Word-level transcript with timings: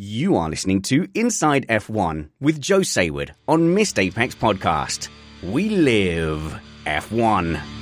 You 0.00 0.36
are 0.36 0.48
listening 0.48 0.82
to 0.82 1.08
Inside 1.14 1.66
F1 1.66 2.28
with 2.40 2.60
Joe 2.60 2.82
Saward 2.82 3.30
on 3.48 3.74
Missed 3.74 3.98
Apex 3.98 4.32
Podcast. 4.32 5.08
We 5.42 5.70
live 5.70 6.56
F1. 6.86 7.77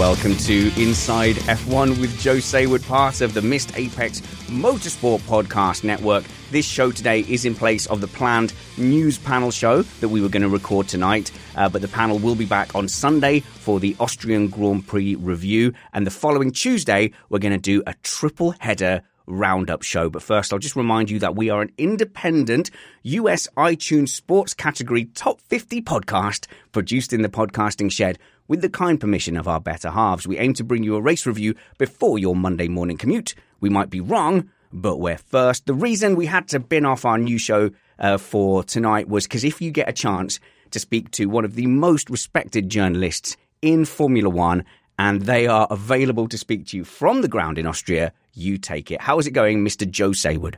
Welcome 0.00 0.38
to 0.38 0.72
Inside 0.82 1.36
F1 1.36 2.00
with 2.00 2.18
Joe 2.18 2.36
Saward, 2.36 2.88
part 2.88 3.20
of 3.20 3.34
the 3.34 3.42
Missed 3.42 3.76
Apex 3.76 4.22
Motorsport 4.48 5.18
Podcast 5.20 5.84
Network. 5.84 6.24
This 6.50 6.64
show 6.64 6.90
today 6.90 7.20
is 7.28 7.44
in 7.44 7.54
place 7.54 7.86
of 7.86 8.00
the 8.00 8.06
planned 8.06 8.54
news 8.78 9.18
panel 9.18 9.50
show 9.50 9.82
that 9.82 10.08
we 10.08 10.22
were 10.22 10.30
going 10.30 10.42
to 10.42 10.48
record 10.48 10.88
tonight, 10.88 11.30
uh, 11.54 11.68
but 11.68 11.82
the 11.82 11.88
panel 11.88 12.18
will 12.18 12.34
be 12.34 12.46
back 12.46 12.74
on 12.74 12.88
Sunday 12.88 13.40
for 13.40 13.78
the 13.78 13.94
Austrian 14.00 14.48
Grand 14.48 14.86
Prix 14.86 15.16
review, 15.16 15.74
and 15.92 16.06
the 16.06 16.10
following 16.10 16.50
Tuesday, 16.50 17.12
we're 17.28 17.38
going 17.38 17.52
to 17.52 17.58
do 17.58 17.82
a 17.86 17.92
triple 18.02 18.52
header 18.52 19.02
roundup 19.26 19.82
show. 19.82 20.08
But 20.08 20.22
first, 20.22 20.50
I'll 20.50 20.58
just 20.58 20.76
remind 20.76 21.10
you 21.10 21.18
that 21.18 21.36
we 21.36 21.50
are 21.50 21.60
an 21.60 21.72
independent 21.76 22.70
US 23.02 23.48
iTunes 23.56 24.08
sports 24.08 24.54
category 24.54 25.04
top 25.04 25.40
50 25.42 25.82
podcast 25.82 26.46
produced 26.72 27.12
in 27.12 27.20
the 27.22 27.28
podcasting 27.28 27.92
shed 27.92 28.18
with 28.50 28.62
the 28.62 28.68
kind 28.68 29.00
permission 29.00 29.36
of 29.36 29.46
our 29.46 29.60
better 29.60 29.90
halves. 29.90 30.26
We 30.26 30.36
aim 30.36 30.54
to 30.54 30.64
bring 30.64 30.82
you 30.82 30.96
a 30.96 31.00
race 31.00 31.24
review 31.24 31.54
before 31.78 32.18
your 32.18 32.34
Monday 32.34 32.66
morning 32.66 32.96
commute. 32.96 33.36
We 33.60 33.70
might 33.70 33.90
be 33.90 34.00
wrong, 34.00 34.50
but 34.72 34.96
we're 34.96 35.18
first. 35.18 35.66
The 35.66 35.72
reason 35.72 36.16
we 36.16 36.26
had 36.26 36.48
to 36.48 36.58
bin 36.58 36.84
off 36.84 37.04
our 37.04 37.16
new 37.16 37.38
show 37.38 37.70
uh, 38.00 38.18
for 38.18 38.64
tonight 38.64 39.08
was 39.08 39.24
because 39.24 39.44
if 39.44 39.62
you 39.62 39.70
get 39.70 39.88
a 39.88 39.92
chance 39.92 40.40
to 40.72 40.80
speak 40.80 41.12
to 41.12 41.26
one 41.26 41.44
of 41.44 41.54
the 41.54 41.68
most 41.68 42.10
respected 42.10 42.68
journalists 42.68 43.36
in 43.62 43.84
Formula 43.84 44.28
One, 44.28 44.64
and 44.98 45.22
they 45.22 45.46
are 45.46 45.68
available 45.70 46.26
to 46.26 46.36
speak 46.36 46.66
to 46.66 46.76
you 46.76 46.82
from 46.82 47.22
the 47.22 47.28
ground 47.28 47.56
in 47.56 47.68
Austria, 47.68 48.12
you 48.34 48.58
take 48.58 48.90
it. 48.90 49.00
How 49.00 49.20
is 49.20 49.28
it 49.28 49.30
going, 49.30 49.64
Mr. 49.64 49.88
Joe 49.88 50.10
Saward? 50.10 50.56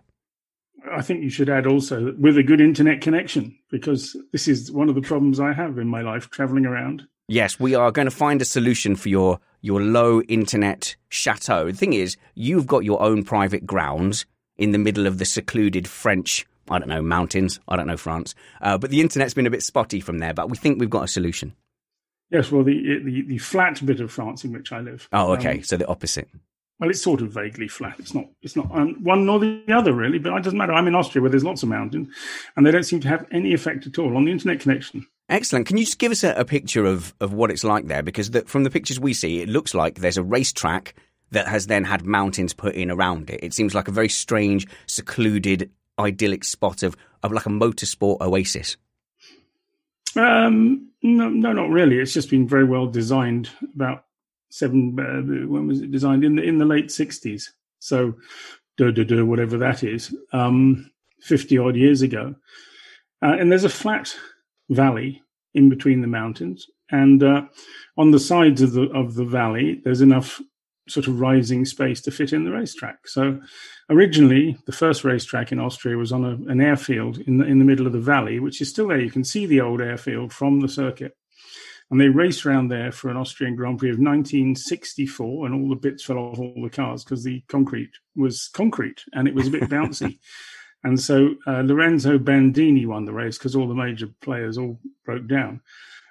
I 0.91 1.03
think 1.03 1.23
you 1.23 1.31
should 1.31 1.51
add 1.51 1.67
also 1.67 2.15
with 2.19 2.39
a 2.39 2.43
good 2.43 2.61
internet 2.61 3.03
connection 3.03 3.59
because 3.71 4.17
this 4.33 4.49
is 4.49 4.73
one 4.73 4.89
of 4.89 4.95
the 4.95 5.03
problems 5.03 5.39
I 5.39 5.53
have 5.53 5.77
in 5.77 5.89
my 5.89 6.01
life 6.01 6.31
traveling 6.31 6.65
around. 6.65 7.07
Yes, 7.32 7.59
we 7.59 7.75
are 7.75 7.91
going 7.91 8.04
to 8.04 8.10
find 8.10 8.43
a 8.43 8.44
solution 8.44 8.94
for 8.94 9.09
your 9.09 9.41
your 9.62 9.81
low 9.81 10.20
internet 10.20 10.97
chateau. 11.09 11.70
The 11.70 11.78
thing 11.78 11.94
is, 11.94 12.19
you've 12.34 12.66
got 12.66 12.84
your 12.84 13.00
own 13.00 13.25
private 13.25 13.65
grounds 13.65 14.26
in 14.59 14.72
the 14.72 14.78
middle 14.78 15.06
of 15.06 15.16
the 15.16 15.25
secluded 15.25 15.88
French, 15.88 16.47
I 16.69 16.78
don't 16.78 16.91
know, 16.91 17.00
mountains. 17.00 17.59
I 17.66 17.76
don't 17.76 17.87
know 17.87 17.97
France, 17.97 18.34
uh, 18.60 18.76
but 18.76 18.91
the 18.91 19.00
internet's 19.00 19.32
been 19.32 19.47
a 19.47 19.50
bit 19.50 19.62
spotty 19.62 19.98
from 19.98 20.19
there. 20.19 20.34
But 20.34 20.50
we 20.50 20.59
think 20.59 20.78
we've 20.78 20.91
got 20.91 21.04
a 21.04 21.09
solution. 21.09 21.54
Yes, 22.28 22.53
well, 22.53 22.65
the 22.65 23.00
the, 23.03 23.22
the 23.22 23.38
flat 23.38 23.81
bit 23.82 24.00
of 24.00 24.12
France 24.12 24.44
in 24.44 24.53
which 24.53 24.70
I 24.70 24.81
live. 24.81 25.09
Oh, 25.10 25.32
okay, 25.32 25.56
um, 25.56 25.62
so 25.62 25.78
the 25.78 25.88
opposite. 25.88 26.28
Well, 26.81 26.91
it's 26.91 27.00
sort 27.00 27.22
of 27.22 27.32
vaguely 27.32 27.69
flat. 27.69 27.94
It's 27.99 28.12
not. 28.12 28.26
It's 28.43 28.56
not 28.56 28.70
um, 28.72 29.03
one 29.03 29.25
nor 29.25 29.38
the 29.38 29.62
other, 29.69 29.94
really. 29.94 30.19
But 30.19 30.34
it 30.34 30.44
doesn't 30.44 30.59
matter. 30.59 30.75
I'm 30.75 30.87
in 30.87 30.94
Austria, 30.94 31.22
where 31.22 31.31
there's 31.31 31.44
lots 31.44 31.62
of 31.62 31.70
mountains, 31.70 32.09
and 32.56 32.66
they 32.66 32.72
don't 32.72 32.82
seem 32.82 33.00
to 33.00 33.09
have 33.09 33.26
any 33.32 33.54
effect 33.54 33.87
at 33.87 33.99
all 33.99 34.19
on 34.19 34.26
the 34.26 34.32
internet 34.32 34.60
connection. 34.60 35.06
Excellent. 35.32 35.66
Can 35.66 35.78
you 35.78 35.87
just 35.87 35.98
give 35.98 36.12
us 36.12 36.25
a, 36.25 36.34
a 36.34 36.44
picture 36.44 36.84
of, 36.84 37.15
of 37.19 37.32
what 37.32 37.50
it's 37.50 37.65
like 37.65 37.87
there? 37.87 38.03
Because 38.03 38.32
the, 38.32 38.43
from 38.43 38.65
the 38.65 38.70
pictures 38.70 39.00
we 39.00 39.15
see, 39.15 39.41
it 39.41 39.48
looks 39.48 39.72
like 39.72 39.94
there's 39.94 40.19
a 40.19 40.22
racetrack 40.22 40.94
that 41.31 41.48
has 41.48 41.69
then 41.69 41.84
had 41.84 42.04
mountains 42.04 42.53
put 42.53 42.75
in 42.75 42.91
around 42.91 43.31
it. 43.31 43.41
It 43.43 43.54
seems 43.54 43.75
like 43.75 43.88
a 43.88 43.93
very 43.93 44.10
strange, 44.10 44.66
secluded, 44.87 45.70
idyllic 45.98 46.44
spot 46.44 46.82
of, 46.82 46.97
of 47.22 47.32
like 47.32 47.47
a 47.47 47.48
motorsport 47.48 48.20
oasis. 48.20 48.76
Um, 50.16 50.91
no, 51.03 51.31
no, 51.31 51.54
not 51.54 51.70
really. 51.70 51.97
It's 51.97 52.12
just 52.12 52.28
been 52.28 52.47
very 52.47 52.64
well 52.64 52.87
designed. 52.87 53.49
About 53.75 54.04
seven, 54.50 54.94
uh, 55.00 55.49
when 55.49 55.66
was 55.66 55.81
it 55.81 55.91
designed? 55.91 56.25
In 56.25 56.37
the 56.37 56.43
in 56.43 56.59
the 56.59 56.66
late 56.66 56.91
sixties. 56.91 57.54
So, 57.78 58.16
whatever 58.78 59.56
that 59.56 59.82
is, 59.82 60.14
um, 60.34 60.91
fifty 61.22 61.56
odd 61.56 61.76
years 61.76 62.03
ago. 62.03 62.34
Uh, 63.22 63.37
and 63.38 63.50
there's 63.50 63.64
a 63.64 63.70
flat 63.70 64.14
valley 64.75 65.22
in 65.55 65.69
between 65.69 66.00
the 66.00 66.06
mountains, 66.06 66.66
and 66.91 67.22
uh, 67.22 67.43
on 67.97 68.10
the 68.10 68.21
sides 68.21 68.62
of 68.62 68.72
the 68.72 68.88
of 68.91 69.15
the 69.15 69.25
valley, 69.25 69.81
there's 69.84 70.00
enough 70.00 70.41
sort 70.88 71.06
of 71.06 71.21
rising 71.21 71.65
space 71.65 72.00
to 72.03 72.10
fit 72.10 72.33
in 72.33 72.44
the 72.44 72.50
racetrack. 72.50 73.06
So, 73.06 73.41
originally, 73.88 74.56
the 74.66 74.72
first 74.72 75.05
racetrack 75.05 75.53
in 75.53 75.61
Austria 75.61 75.97
was 75.97 76.12
on 76.12 76.25
a, 76.25 76.50
an 76.50 76.61
airfield 76.61 77.19
in 77.19 77.38
the 77.38 77.44
in 77.44 77.59
the 77.59 77.65
middle 77.65 77.87
of 77.87 77.93
the 77.93 78.00
valley, 78.00 78.41
which 78.41 78.61
is 78.61 78.71
still 78.71 78.88
there. 78.88 79.00
You 79.00 79.11
can 79.11 79.25
see 79.25 79.47
the 79.47 79.61
old 79.61 79.81
airfield 79.81 80.32
from 80.32 80.61
the 80.61 80.69
circuit. 80.69 81.16
And 81.91 82.00
they 82.00 82.09
raced 82.09 82.47
around 82.47 82.69
there 82.69 82.91
for 82.91 83.11
an 83.11 83.19
Austrian 83.19 83.55
Grand 83.55 83.78
Prix 83.78 83.91
of 83.91 83.99
1964, 83.99 85.44
and 85.44 85.55
all 85.55 85.69
the 85.69 85.77
bits 85.77 86.03
fell 86.03 86.16
off 86.16 86.38
all 86.38 86.55
the 86.62 86.71
cars 86.71 87.05
because 87.05 87.22
the 87.22 87.43
concrete 87.49 87.91
was 88.16 88.49
concrete 88.49 89.03
and 89.12 89.28
it 89.28 89.34
was 89.34 89.49
a 89.49 89.50
bit 89.50 89.65
bouncy. 89.65 90.19
And 90.84 91.00
so 91.00 91.34
uh, 91.47 91.60
Lorenzo 91.60 92.19
Bandini 92.19 92.87
won 92.87 93.04
the 93.04 93.12
race 93.12 93.38
because 93.38 93.54
all 93.54 93.69
the 93.69 93.75
major 93.75 94.09
players 94.20 94.59
all 94.59 94.81
broke 95.04 95.28
down. 95.28 95.60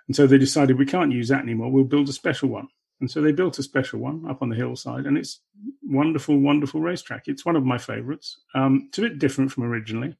And 0.08 0.16
so 0.16 0.28
they 0.28 0.38
decided 0.38 0.78
we 0.78 0.86
can't 0.86 1.12
use 1.12 1.30
that 1.30 1.42
anymore. 1.42 1.72
We'll 1.72 1.84
build 1.84 2.10
a 2.10 2.14
special 2.14 2.50
one. 2.50 2.68
And 3.02 3.10
so 3.10 3.20
they 3.20 3.32
built 3.32 3.58
a 3.58 3.64
special 3.64 4.00
one 4.00 4.26
up 4.30 4.44
on 4.44 4.50
the 4.50 4.56
hillside, 4.56 5.08
and 5.08 5.18
it's 5.18 5.42
wonderful, 5.84 6.38
wonderful 6.38 6.82
racetrack. 6.82 7.28
It's 7.28 7.44
one 7.44 7.56
of 7.56 7.66
my 7.66 7.80
favorites. 7.80 8.40
Um, 8.54 8.86
it's 8.88 9.00
a 9.00 9.02
bit 9.02 9.18
different 9.18 9.52
from 9.52 9.64
originally, 9.64 10.16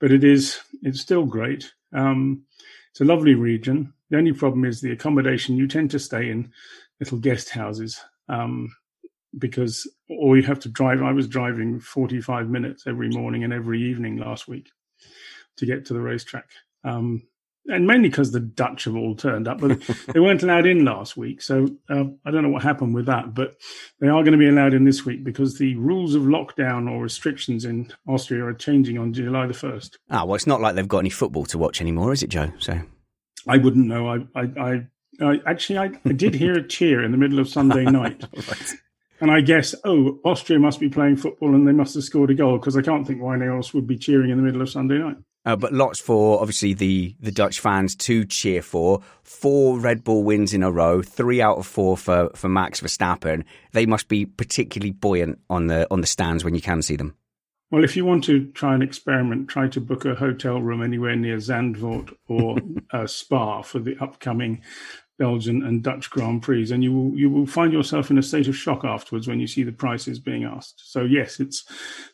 but 0.00 0.10
it 0.10 0.24
is. 0.24 0.60
It's 0.82 1.00
still 1.00 1.26
great. 1.26 1.72
Um, 1.92 2.44
it's 2.90 3.02
a 3.02 3.04
lovely 3.04 3.34
region. 3.34 3.92
The 4.08 4.16
only 4.16 4.32
problem 4.32 4.64
is 4.64 4.80
the 4.80 4.92
accommodation. 4.92 5.56
You 5.56 5.68
tend 5.68 5.90
to 5.90 5.98
stay 5.98 6.30
in 6.30 6.50
little 7.00 7.18
guest 7.18 7.50
houses. 7.50 8.00
Um, 8.30 8.74
because 9.38 9.88
or 10.08 10.36
you 10.36 10.42
have 10.42 10.60
to 10.60 10.68
drive. 10.68 11.02
I 11.02 11.12
was 11.12 11.28
driving 11.28 11.80
45 11.80 12.48
minutes 12.48 12.84
every 12.86 13.08
morning 13.08 13.44
and 13.44 13.52
every 13.52 13.82
evening 13.82 14.16
last 14.16 14.48
week 14.48 14.70
to 15.56 15.66
get 15.66 15.86
to 15.86 15.94
the 15.94 16.00
racetrack. 16.00 16.48
Um, 16.84 17.22
and 17.66 17.86
mainly 17.86 18.08
because 18.08 18.32
the 18.32 18.40
Dutch 18.40 18.84
have 18.84 18.96
all 18.96 19.14
turned 19.14 19.46
up, 19.46 19.60
but 19.60 19.80
they 20.12 20.20
weren't 20.20 20.42
allowed 20.42 20.66
in 20.66 20.84
last 20.84 21.16
week. 21.16 21.42
So 21.42 21.68
uh, 21.88 22.04
I 22.24 22.30
don't 22.30 22.42
know 22.42 22.48
what 22.48 22.62
happened 22.62 22.94
with 22.94 23.06
that, 23.06 23.34
but 23.34 23.56
they 24.00 24.08
are 24.08 24.22
going 24.22 24.32
to 24.32 24.38
be 24.38 24.48
allowed 24.48 24.74
in 24.74 24.84
this 24.84 25.04
week 25.04 25.22
because 25.24 25.58
the 25.58 25.76
rules 25.76 26.14
of 26.14 26.22
lockdown 26.22 26.90
or 26.90 27.02
restrictions 27.02 27.64
in 27.64 27.92
Austria 28.08 28.44
are 28.44 28.54
changing 28.54 28.98
on 28.98 29.12
July 29.12 29.46
the 29.46 29.54
first. 29.54 29.98
Ah, 30.10 30.24
well, 30.24 30.34
it's 30.34 30.46
not 30.46 30.60
like 30.60 30.74
they've 30.74 30.88
got 30.88 31.00
any 31.00 31.10
football 31.10 31.44
to 31.46 31.58
watch 31.58 31.80
anymore, 31.80 32.12
is 32.12 32.22
it, 32.22 32.30
Joe? 32.30 32.52
So 32.58 32.80
I 33.46 33.58
wouldn't 33.58 33.86
know. 33.86 34.08
I, 34.08 34.18
I, 34.34 34.42
I, 34.58 34.86
I 35.20 35.40
actually, 35.46 35.78
I, 35.78 35.90
I, 36.04 36.12
did 36.12 36.34
hear 36.34 36.54
a 36.54 36.66
cheer 36.66 37.04
in 37.04 37.12
the 37.12 37.18
middle 37.18 37.38
of 37.38 37.48
Sunday 37.48 37.84
night. 37.90 38.24
right. 38.34 38.74
And 39.20 39.30
I 39.30 39.40
guess, 39.42 39.74
oh, 39.84 40.18
Austria 40.24 40.58
must 40.58 40.80
be 40.80 40.88
playing 40.88 41.16
football 41.16 41.54
and 41.54 41.68
they 41.68 41.72
must 41.72 41.94
have 41.94 42.04
scored 42.04 42.30
a 42.30 42.34
goal 42.34 42.58
because 42.58 42.76
I 42.76 42.82
can't 42.82 43.06
think 43.06 43.20
why 43.20 43.34
anyone 43.34 43.56
else 43.56 43.74
would 43.74 43.86
be 43.86 43.98
cheering 43.98 44.30
in 44.30 44.38
the 44.38 44.42
middle 44.42 44.62
of 44.62 44.70
Sunday 44.70 44.98
night. 44.98 45.16
Uh, 45.46 45.56
but 45.56 45.72
lots 45.72 45.98
for 45.98 46.38
obviously 46.40 46.74
the 46.74 47.16
the 47.18 47.30
Dutch 47.30 47.60
fans 47.60 47.96
to 47.96 48.26
cheer 48.26 48.60
for. 48.60 49.00
Four 49.22 49.78
Red 49.78 50.04
Bull 50.04 50.22
wins 50.22 50.52
in 50.52 50.62
a 50.62 50.70
row, 50.70 51.00
three 51.00 51.40
out 51.40 51.56
of 51.56 51.66
four 51.66 51.96
for, 51.96 52.30
for 52.34 52.48
Max 52.48 52.80
Verstappen. 52.80 53.44
They 53.72 53.86
must 53.86 54.08
be 54.08 54.26
particularly 54.26 54.92
buoyant 54.92 55.38
on 55.48 55.68
the 55.68 55.86
on 55.90 56.02
the 56.02 56.06
stands 56.06 56.44
when 56.44 56.54
you 56.54 56.60
can 56.60 56.82
see 56.82 56.96
them. 56.96 57.14
Well, 57.70 57.84
if 57.84 57.96
you 57.96 58.04
want 58.04 58.24
to 58.24 58.46
try 58.48 58.74
an 58.74 58.82
experiment, 58.82 59.48
try 59.48 59.68
to 59.68 59.80
book 59.80 60.04
a 60.04 60.16
hotel 60.16 60.60
room 60.60 60.82
anywhere 60.82 61.14
near 61.14 61.36
Zandvoort 61.36 62.12
or 62.26 62.58
uh, 62.92 63.06
Spa 63.06 63.62
for 63.62 63.78
the 63.78 63.96
upcoming 63.98 64.62
Belgian 65.20 65.62
and 65.62 65.82
Dutch 65.82 66.08
Grand 66.08 66.42
Prix, 66.42 66.72
and 66.72 66.82
you 66.82 66.92
will 66.92 67.16
you 67.16 67.28
will 67.28 67.46
find 67.46 67.74
yourself 67.74 68.10
in 68.10 68.16
a 68.16 68.22
state 68.22 68.48
of 68.48 68.56
shock 68.56 68.84
afterwards 68.84 69.28
when 69.28 69.38
you 69.38 69.46
see 69.46 69.62
the 69.62 69.70
prices 69.70 70.18
being 70.18 70.44
asked. 70.44 70.82
So 70.90 71.02
yes, 71.02 71.38
it's 71.38 71.62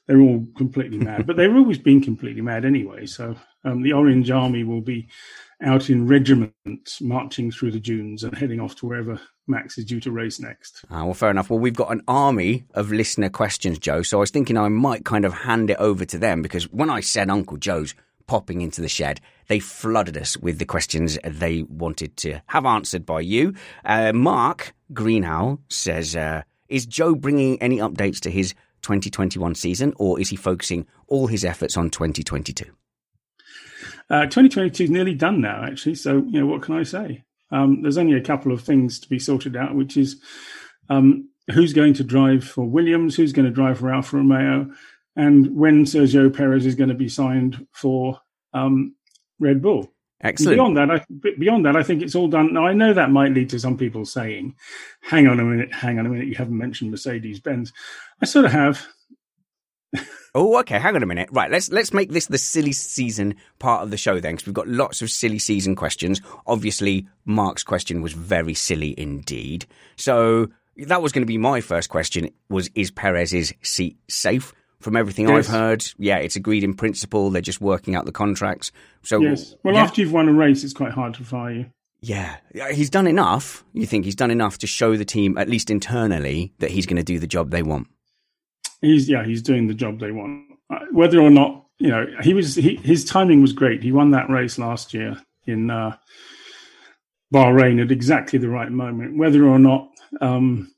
they're 0.06 0.20
all 0.20 0.44
completely 0.56 0.99
mad, 0.99 1.25
but 1.25 1.37
they've 1.37 1.55
always 1.55 1.79
been 1.79 2.03
completely 2.03 2.43
mad 2.43 2.64
anyway. 2.64 3.06
So 3.06 3.37
um, 3.64 3.82
the 3.82 3.93
Orange 3.93 4.31
Army 4.31 4.64
will 4.64 4.81
be 4.81 5.08
out 5.62 5.88
in 5.88 6.08
regiments 6.08 7.00
marching 7.00 7.53
through 7.53 7.70
the 7.70 7.81
dunes 7.81 8.25
and 8.25 8.37
heading 8.37 8.61
off 8.61 8.75
to 8.76 8.87
wherever 8.87 9.20
Max 9.47 9.79
is 9.79 9.85
due 9.85 10.00
to 10.00 10.11
race 10.11 10.41
next. 10.41 10.85
Ah, 10.91 11.05
well, 11.05 11.14
fair 11.14 11.31
enough. 11.31 11.49
Well, 11.49 11.61
we've 11.61 11.75
got 11.75 11.93
an 11.93 12.02
army 12.09 12.64
of 12.75 12.91
listener 12.91 13.31
questions, 13.31 13.79
Joe. 13.79 14.02
So 14.02 14.19
I 14.19 14.20
was 14.20 14.32
thinking 14.32 14.59
I 14.59 14.69
might 14.69 15.05
kind 15.05 15.25
of 15.25 15.32
hand 15.32 15.70
it 15.70 15.79
over 15.79 16.05
to 16.05 16.19
them 16.19 16.43
because 16.43 16.64
when 16.73 16.91
I 16.91 17.00
said 17.00 17.31
Uncle 17.31 17.56
Joe's 17.56 17.94
popping 18.26 18.61
into 18.61 18.81
the 18.81 18.88
shed, 18.88 19.20
they 19.49 19.58
flooded 19.58 20.17
us 20.17 20.37
with 20.37 20.58
the 20.58 20.64
questions 20.64 21.19
they 21.25 21.62
wanted 21.64 22.17
to 22.19 22.40
have 22.46 22.67
answered 22.67 23.06
by 23.06 23.20
you. 23.20 23.55
Uh, 23.84 24.12
Mark 24.12 24.75
Greenhow 24.93 25.58
says, 25.69 26.17
uh, 26.17 26.43
Is 26.69 26.87
Joe 26.87 27.14
bringing 27.14 27.61
any 27.62 27.78
updates 27.78 28.20
to 28.20 28.31
his 28.31 28.55
2021 28.82 29.55
season 29.55 29.93
or 29.96 30.20
is 30.20 30.28
he 30.28 30.37
focusing 30.37 30.87
all 31.08 31.26
his 31.26 31.44
efforts 31.44 31.76
on 31.76 31.90
2022? 31.90 32.64
Uh, 34.08 34.23
2022 34.23 34.84
is 34.84 34.90
nearly 34.90 35.14
done 35.14 35.40
now, 35.40 35.64
actually. 35.64 35.94
So, 35.94 36.19
you 36.28 36.40
know, 36.40 36.46
what 36.46 36.62
can 36.62 36.76
I 36.76 36.84
say? 36.84 37.25
Um, 37.50 37.82
there's 37.82 37.99
only 37.99 38.17
a 38.17 38.23
couple 38.23 38.52
of 38.52 38.62
things 38.62 39.00
to 39.00 39.08
be 39.08 39.19
sorted 39.19 39.56
out, 39.56 39.75
which 39.75 39.96
is 39.96 40.20
um, 40.88 41.28
who's 41.52 41.73
going 41.73 41.94
to 41.94 42.05
drive 42.05 42.44
for 42.44 42.64
Williams, 42.64 43.17
who's 43.17 43.32
going 43.32 43.46
to 43.46 43.52
drive 43.52 43.78
for 43.78 43.93
Alfa 43.93 44.17
Romeo, 44.17 44.70
and 45.17 45.57
when 45.57 45.85
Sergio 45.85 46.35
Perez 46.35 46.67
is 46.67 46.75
going 46.75 46.91
to 46.91 46.95
be 46.95 47.09
signed 47.09 47.67
for 47.73 48.21
um, 48.53 48.95
Red 49.41 49.63
Bull. 49.63 49.91
Excellent. 50.21 50.57
beyond 50.57 50.77
that, 50.77 50.91
I, 50.91 51.05
beyond 51.39 51.67
that, 51.67 51.77
I 51.77 51.83
think 51.83 52.03
it's 52.03 52.15
all 52.15 52.29
done. 52.29 52.55
Now, 52.55 52.67
I 52.67 52.73
know 52.73 52.95
that 52.95 53.11
might 53.11 53.33
lead 53.33 53.51
to 53.51 53.61
some 53.61 53.77
people 53.77 54.07
saying, 54.07 54.55
"Hang 55.03 55.27
on 55.27 55.39
a 55.39 55.45
minute, 55.45 55.75
hang 55.75 55.99
on 55.99 56.07
a 56.07 56.09
minute, 56.09 56.27
you 56.27 56.35
haven't 56.35 56.57
mentioned 56.57 56.91
Mercedes 56.91 57.39
Benz." 57.39 57.73
I 58.23 58.25
sort 58.25 58.47
of 58.47 58.53
have. 58.53 58.87
oh, 60.35 60.59
okay. 60.61 60.79
Hang 60.79 60.97
on 60.97 61.03
a 61.03 61.07
minute. 61.07 61.29
Right, 61.33 61.51
let's 61.51 61.71
let's 61.71 61.93
make 61.93 62.11
this 62.11 62.27
the 62.27 62.39
silly 62.39 62.73
season 62.73 63.35
part 63.59 63.83
of 63.83 63.91
the 63.91 63.99
show 63.99 64.19
then, 64.19 64.35
because 64.35 64.47
we've 64.47 64.55
got 64.55 64.69
lots 64.69 65.03
of 65.03 65.11
silly 65.11 65.39
season 65.39 65.77
questions. 65.77 66.23
Obviously, 66.47 67.07
Mark's 67.27 67.62
question 67.62 68.01
was 68.01 68.15
very 68.15 68.55
silly 68.55 68.99
indeed. 68.99 69.67
So 69.97 70.49
that 70.79 71.03
was 71.03 71.12
going 71.12 71.23
to 71.23 71.27
be 71.27 71.39
my 71.39 71.61
first 71.61 71.91
question: 71.91 72.31
was 72.49 72.71
is 72.75 72.91
Perez's 72.91 73.53
seat 73.62 73.99
safe? 74.09 74.55
From 74.81 74.96
everything 74.96 75.28
yes. 75.28 75.49
I've 75.49 75.52
heard, 75.52 75.84
yeah, 75.99 76.19
it's 76.19 76.37
agreed 76.37 76.62
in 76.62 76.75
principle. 76.75 77.31
They're 77.31 77.43
just 77.43 77.61
working 77.61 77.94
out 77.94 78.05
the 78.05 78.12
contracts. 78.12 78.73
So 79.02 79.20
yes, 79.20 79.55
well, 79.62 79.75
yeah. 79.75 79.82
after 79.82 80.00
you've 80.00 80.12
won 80.12 80.28
a 80.28 80.32
race, 80.32 80.64
it's 80.64 80.75
quite 80.75 80.93
hard 80.93 81.14
to 81.14 81.25
fire 81.25 81.52
you. 81.52 81.67
Yeah, 82.00 82.37
he's 82.73 82.90
done 82.90 83.06
enough. 83.06 83.64
You 83.73 83.87
think 83.87 84.05
he's 84.05 84.14
done 84.14 84.31
enough 84.31 84.58
to 84.58 84.67
show 84.67 84.96
the 84.96 85.05
team, 85.05 85.38
at 85.38 85.49
least 85.49 85.70
internally, 85.70 86.52
that 86.58 86.70
he's 86.70 86.87
going 86.87 86.99
to 86.99 87.02
do 87.02 87.19
the 87.19 87.26
job 87.26 87.50
they 87.50 87.62
want. 87.62 87.88
He's 88.82 89.08
yeah, 89.08 89.25
he's 89.25 89.43
doing 89.43 89.67
the 89.67 89.75
job 89.75 89.99
they 89.99 90.12
want. 90.12 90.44
Uh, 90.70 90.81
whether 90.93 91.20
or 91.20 91.31
not 91.31 91.67
you 91.78 91.88
know, 91.88 92.06
he 92.23 92.34
was 92.34 92.55
he, 92.55 92.76
his 92.76 93.05
timing 93.05 93.43
was 93.43 93.52
great. 93.52 93.82
He 93.82 93.93
won 93.93 94.11
that 94.12 94.31
race 94.31 94.58
last 94.58 94.94
year 94.94 95.17
in 95.46 95.70
uh, 95.70 95.96
Bahrain 97.32 97.82
at 97.82 97.90
exactly 97.90 98.38
the 98.38 98.49
right 98.49 98.70
moment. 98.70 99.19
Whether 99.19 99.44
or 99.44 99.58
not 99.58 99.88
um, 100.20 100.73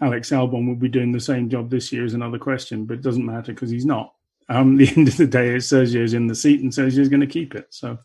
Alex 0.00 0.30
Albon 0.30 0.66
will 0.66 0.76
be 0.76 0.88
doing 0.88 1.12
the 1.12 1.20
same 1.20 1.48
job 1.48 1.70
this 1.70 1.92
year 1.92 2.04
is 2.04 2.14
another 2.14 2.38
question, 2.38 2.84
but 2.84 2.94
it 2.94 3.02
doesn't 3.02 3.26
matter 3.26 3.52
because 3.52 3.70
he's 3.70 3.86
not. 3.86 4.14
Um, 4.48 4.76
the 4.78 4.88
end 4.96 5.08
of 5.08 5.16
the 5.16 5.26
day, 5.26 5.56
Sergio's 5.56 6.14
in 6.14 6.26
the 6.26 6.34
seat 6.34 6.60
and 6.60 6.72
Sergio's 6.72 7.08
going 7.08 7.20
to 7.20 7.26
keep 7.26 7.54
it. 7.54 7.66
So 7.70 7.98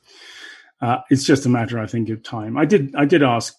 uh, 0.81 1.00
it's 1.10 1.24
just 1.24 1.45
a 1.45 1.50
matter, 1.50 1.80
I 1.80 1.88
think, 1.88 2.10
of 2.10 2.24
time. 2.24 2.57
I 2.57 2.66
did 2.66 2.95
I 2.95 3.06
did 3.06 3.24
ask 3.24 3.56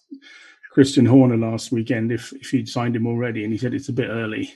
Christian 0.71 1.05
Horner 1.05 1.37
last 1.37 1.71
weekend 1.71 2.11
if 2.11 2.33
if 2.33 2.49
he'd 2.49 2.69
signed 2.69 2.95
him 2.95 3.07
already, 3.07 3.43
and 3.43 3.51
he 3.51 3.57
said 3.57 3.73
it's 3.73 3.89
a 3.89 3.93
bit 3.93 4.09
early. 4.09 4.53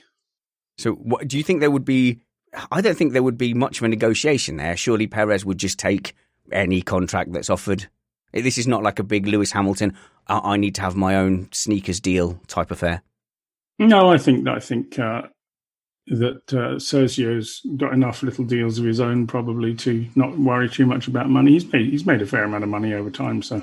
So, 0.78 0.92
what, 0.92 1.26
do 1.26 1.36
you 1.36 1.42
think 1.42 1.60
there 1.60 1.70
would 1.70 1.84
be? 1.84 2.20
I 2.70 2.80
don't 2.80 2.96
think 2.96 3.12
there 3.12 3.22
would 3.22 3.38
be 3.38 3.54
much 3.54 3.78
of 3.78 3.84
a 3.84 3.88
negotiation 3.88 4.56
there. 4.56 4.76
Surely 4.76 5.06
Perez 5.06 5.44
would 5.44 5.58
just 5.58 5.78
take 5.78 6.14
any 6.52 6.82
contract 6.82 7.32
that's 7.32 7.50
offered. 7.50 7.88
This 8.32 8.58
is 8.58 8.66
not 8.66 8.82
like 8.82 8.98
a 8.98 9.04
big 9.04 9.26
Lewis 9.26 9.52
Hamilton. 9.52 9.96
I, 10.26 10.52
I 10.52 10.56
need 10.56 10.74
to 10.76 10.82
have 10.82 10.96
my 10.96 11.16
own 11.16 11.48
sneakers 11.52 12.00
deal 12.00 12.40
type 12.46 12.70
affair. 12.70 13.02
No, 13.80 14.10
I 14.10 14.18
think 14.18 14.46
I 14.46 14.58
think 14.58 14.98
uh, 14.98 15.22
that 16.08 16.52
uh, 16.52 16.78
Sergio's 16.78 17.62
got 17.78 17.94
enough 17.94 18.22
little 18.22 18.44
deals 18.44 18.78
of 18.78 18.84
his 18.84 19.00
own 19.00 19.26
probably 19.26 19.74
to 19.76 20.06
not 20.14 20.38
worry 20.38 20.68
too 20.68 20.84
much 20.84 21.08
about 21.08 21.30
money. 21.30 21.52
He's 21.52 21.72
made 21.72 21.88
he's 21.90 22.04
made 22.04 22.20
a 22.20 22.26
fair 22.26 22.44
amount 22.44 22.62
of 22.62 22.68
money 22.68 22.92
over 22.92 23.10
time, 23.10 23.40
so 23.40 23.62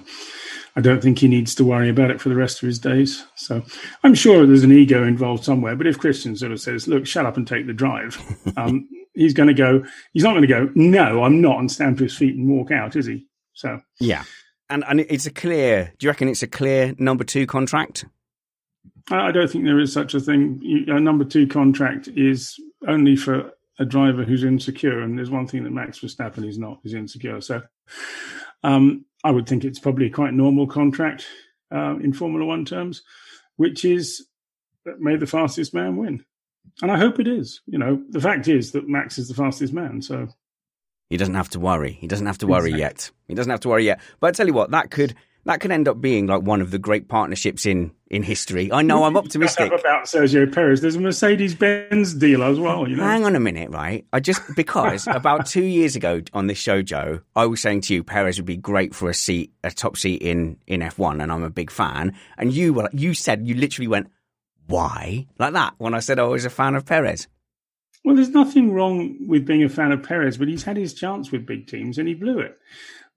I 0.76 0.82
don't 0.82 1.04
think 1.04 1.20
he 1.20 1.28
needs 1.28 1.54
to 1.56 1.64
worry 1.64 1.88
about 1.88 2.10
it 2.10 2.20
for 2.20 2.30
the 2.30 2.36
rest 2.36 2.64
of 2.64 2.68
his 2.68 2.80
days. 2.80 3.26
So 3.36 3.64
I'm 4.04 4.16
sure 4.16 4.48
there's 4.48 4.64
an 4.64 4.72
ego 4.72 5.04
involved 5.04 5.44
somewhere. 5.44 5.76
But 5.76 5.86
if 5.86 6.00
Christian 6.00 6.36
sort 6.36 6.52
of 6.52 6.60
says, 6.60 6.88
"Look, 6.88 7.06
shut 7.06 7.28
up 7.28 7.38
and 7.38 7.48
take 7.48 7.68
the 7.68 7.74
drive," 7.74 8.18
um, 8.58 8.90
he's 9.14 9.36
going 9.36 9.48
to 9.50 9.54
go. 9.54 9.86
He's 10.14 10.24
not 10.24 10.32
going 10.32 10.42
to 10.42 10.48
go. 10.48 10.72
No, 10.74 11.24
I'm 11.26 11.42
not, 11.42 11.60
and 11.60 11.72
stand 11.72 12.00
to 12.00 12.06
his 12.06 12.18
feet 12.18 12.36
and 12.36 12.50
walk 12.50 12.72
out, 12.72 12.96
is 12.96 13.06
he? 13.06 13.28
So 13.54 13.82
yeah, 14.00 14.24
and 14.68 14.84
and 14.88 15.02
it's 15.02 15.28
a 15.28 15.32
clear. 15.32 15.94
Do 16.00 16.08
you 16.08 16.10
reckon 16.10 16.28
it's 16.28 16.42
a 16.42 16.48
clear 16.48 16.96
number 16.98 17.24
two 17.24 17.46
contract? 17.46 18.06
I 19.10 19.32
don't 19.32 19.50
think 19.50 19.64
there 19.64 19.80
is 19.80 19.94
such 19.94 20.14
a 20.14 20.20
thing. 20.20 20.86
A 20.88 21.00
number 21.00 21.24
two 21.24 21.48
contract 21.48 22.10
is 22.10 22.60
only 22.88 23.16
for 23.16 23.52
a 23.80 23.86
driver 23.86 24.24
who's 24.24 24.44
insecure, 24.44 25.02
and 25.02 25.18
there's 25.18 25.30
one 25.30 25.48
thing 25.48 25.64
that 25.64 25.72
Max 25.72 26.00
Verstappen 26.00 26.48
is 26.48 26.58
not 26.58 26.80
is 26.84 26.94
insecure. 26.94 27.40
So, 27.42 27.62
um, 28.64 29.06
I 29.24 29.32
would 29.32 29.48
think 29.48 29.64
it's 29.64 29.80
probably 29.80 30.08
a 30.08 30.12
quite 30.12 30.34
normal 30.34 30.68
contract 30.68 31.26
uh, 31.74 31.96
in 31.98 32.14
Formula 32.14 32.46
One 32.46 32.66
terms, 32.66 33.04
which 33.56 33.86
is 33.86 34.28
may 35.00 35.16
the 35.16 35.28
fastest 35.28 35.74
man 35.74 35.96
win, 35.96 36.26
and 36.82 36.92
I 36.92 36.98
hope 36.98 37.20
it 37.20 37.28
is. 37.28 37.62
You 37.66 37.78
know, 37.78 38.02
the 38.10 38.22
fact 38.22 38.48
is 38.48 38.72
that 38.74 38.90
Max 38.90 39.18
is 39.18 39.28
the 39.28 39.36
fastest 39.36 39.74
man, 39.74 40.02
so 40.02 40.28
he 41.10 41.18
doesn't 41.18 41.36
have 41.36 41.50
to 41.52 41.60
worry. 41.60 41.94
He 41.94 42.08
doesn't 42.08 42.26
have 42.26 42.40
to 42.40 42.48
worry 42.48 42.72
exactly. 42.72 42.82
yet. 42.82 43.12
He 43.28 43.36
doesn't 43.36 43.52
have 43.52 43.62
to 43.62 43.70
worry 43.70 43.86
yet. 43.86 44.02
But 44.20 44.28
I 44.28 44.32
tell 44.32 44.48
you 44.48 44.54
what, 44.54 44.72
that 44.72 44.92
could 44.92 45.16
that 45.48 45.62
could 45.62 45.72
end 45.72 45.88
up 45.88 46.02
being 46.02 46.28
like 46.28 46.42
one 46.42 46.62
of 46.62 46.72
the 46.72 46.78
great 46.78 47.08
partnerships 47.08 47.66
in 47.66 47.92
in 48.10 48.22
history. 48.22 48.72
I 48.72 48.82
know 48.82 49.06
I'm 49.06 49.18
optimistic 49.18 49.72
about 49.72 50.06
Sergio 50.06 50.54
Perez. 50.54 50.82
There's 50.82 50.96
a 50.96 51.00
Mercedes 51.00 51.56
Benz 51.56 52.14
deal 52.14 52.44
as 52.44 52.60
well. 52.60 52.88
You 52.88 52.98
know? 52.98 53.04
Hang 53.04 53.26
on 53.26 53.36
a 53.36 53.40
minute, 53.40 53.70
right? 53.70 54.06
I 54.14 54.20
just 54.20 54.42
because 54.56 55.08
about 55.12 55.46
two 55.46 55.64
years 55.64 55.96
ago 55.96 56.22
on 56.34 56.48
this 56.48 56.58
show, 56.58 56.82
Joe, 56.82 57.22
I 57.36 57.46
was 57.46 57.62
saying 57.62 57.82
to 57.82 57.94
you 57.94 58.04
Perez 58.04 58.38
would 58.38 58.46
be 58.46 58.58
great 58.58 58.94
for 58.94 59.10
a 59.10 59.14
seat, 59.14 59.54
a 59.64 59.72
top 59.72 59.98
seat 59.98 60.22
in 60.22 60.58
in 60.68 60.82
F1, 60.82 61.24
and 61.24 61.32
I'm 61.32 61.44
a 61.44 61.50
big 61.50 61.72
fan. 61.72 62.16
And 62.38 62.54
you 62.54 62.74
were 62.74 62.90
you 62.92 63.14
said 63.14 63.48
you 63.48 63.56
literally 63.56 63.88
went 63.88 64.12
why 64.68 65.26
like 65.40 65.54
that 65.54 65.76
when 65.78 65.94
I 65.94 66.00
said 66.00 66.20
I 66.20 66.24
was 66.24 66.44
a 66.44 66.50
fan 66.50 66.76
of 66.76 66.86
Perez. 66.86 67.28
Well, 68.04 68.16
there's 68.16 68.30
nothing 68.30 68.74
wrong 68.74 69.18
with 69.28 69.46
being 69.46 69.64
a 69.64 69.70
fan 69.70 69.92
of 69.92 70.04
Perez, 70.04 70.38
but 70.38 70.48
he's 70.48 70.64
had 70.64 70.78
his 70.78 70.94
chance 70.94 71.32
with 71.32 71.46
big 71.46 71.68
teams 71.68 71.98
and 71.98 72.08
he 72.08 72.14
blew 72.14 72.40
it 72.40 72.58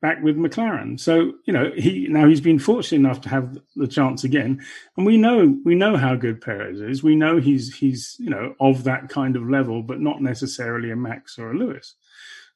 back 0.03 0.23
with 0.23 0.37
McLaren. 0.37 0.99
So 0.99 1.35
you 1.45 1.53
know 1.53 1.71
he 1.77 2.07
now 2.09 2.27
he's 2.29 2.41
been 2.41 2.59
fortunate 2.59 2.99
enough 2.99 3.21
to 3.23 3.29
have 3.29 3.59
the 3.77 3.89
chance 3.89 4.25
again, 4.25 4.61
and 4.97 5.07
we 5.07 5.17
know 5.17 5.57
we 5.65 5.75
know 5.75 5.97
how 5.97 6.17
good 6.17 6.41
Perez 6.41 6.81
is. 6.81 7.03
We 7.03 7.17
know 7.17 7.39
he's 7.39 7.75
he's 7.75 8.17
you 8.19 8.31
know 8.31 8.55
of 8.61 8.85
that 8.85 9.09
kind 9.09 9.37
of 9.37 9.49
level, 9.49 9.83
but 9.83 10.01
not 10.01 10.23
necessarily 10.23 10.91
a 10.91 10.97
Max 10.97 11.39
or 11.39 11.51
a 11.51 11.55
Lewis. 11.55 11.95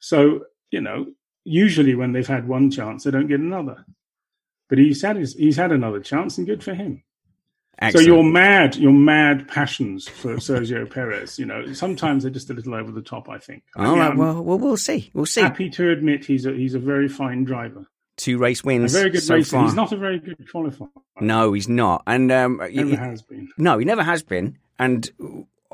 So 0.00 0.44
you 0.70 0.80
know 0.80 1.06
usually 1.44 1.94
when 1.94 2.12
they've 2.12 2.26
had 2.26 2.48
one 2.48 2.70
chance, 2.70 3.04
they 3.04 3.10
don't 3.10 3.28
get 3.28 3.40
another. 3.40 3.84
But 4.68 4.78
he's 4.78 5.02
had 5.02 5.16
his, 5.16 5.34
he's 5.34 5.56
had 5.56 5.72
another 5.72 6.00
chance, 6.00 6.38
and 6.38 6.46
good 6.46 6.64
for 6.64 6.74
him. 6.74 7.02
Excellent. 7.78 8.06
So 8.06 8.12
your 8.14 8.24
mad, 8.24 8.76
your 8.76 8.92
mad 8.92 9.48
passions 9.48 10.06
for 10.08 10.36
Sergio 10.36 10.88
Perez, 10.88 11.38
you 11.38 11.44
know, 11.46 11.72
sometimes 11.72 12.22
they're 12.22 12.32
just 12.32 12.48
a 12.50 12.54
little 12.54 12.74
over 12.74 12.92
the 12.92 13.02
top. 13.02 13.28
I 13.28 13.38
think. 13.38 13.62
All 13.76 13.96
right. 13.96 14.16
Well, 14.16 14.42
well, 14.42 14.58
we'll 14.58 14.76
see. 14.76 15.10
We'll 15.14 15.26
see. 15.26 15.40
Happy 15.40 15.70
to 15.70 15.90
admit 15.90 16.24
he's 16.24 16.46
a 16.46 16.52
he's 16.52 16.74
a 16.74 16.78
very 16.78 17.08
fine 17.08 17.44
driver. 17.44 17.86
two 18.16 18.38
race 18.38 18.62
wins. 18.62 18.94
A 18.94 18.98
very 18.98 19.10
good 19.10 19.22
so 19.22 19.34
racer. 19.34 19.56
Far. 19.56 19.64
He's 19.64 19.74
not 19.74 19.92
a 19.92 19.96
very 19.96 20.18
good 20.20 20.38
qualifier. 20.52 20.88
No, 21.20 21.52
he's 21.52 21.68
not. 21.68 22.02
And 22.06 22.30
um, 22.30 22.58
Never 22.58 22.70
he- 22.90 22.96
has 22.96 23.22
been. 23.22 23.48
no, 23.58 23.78
he 23.78 23.84
never 23.84 24.02
has 24.02 24.22
been. 24.22 24.56
And 24.78 25.10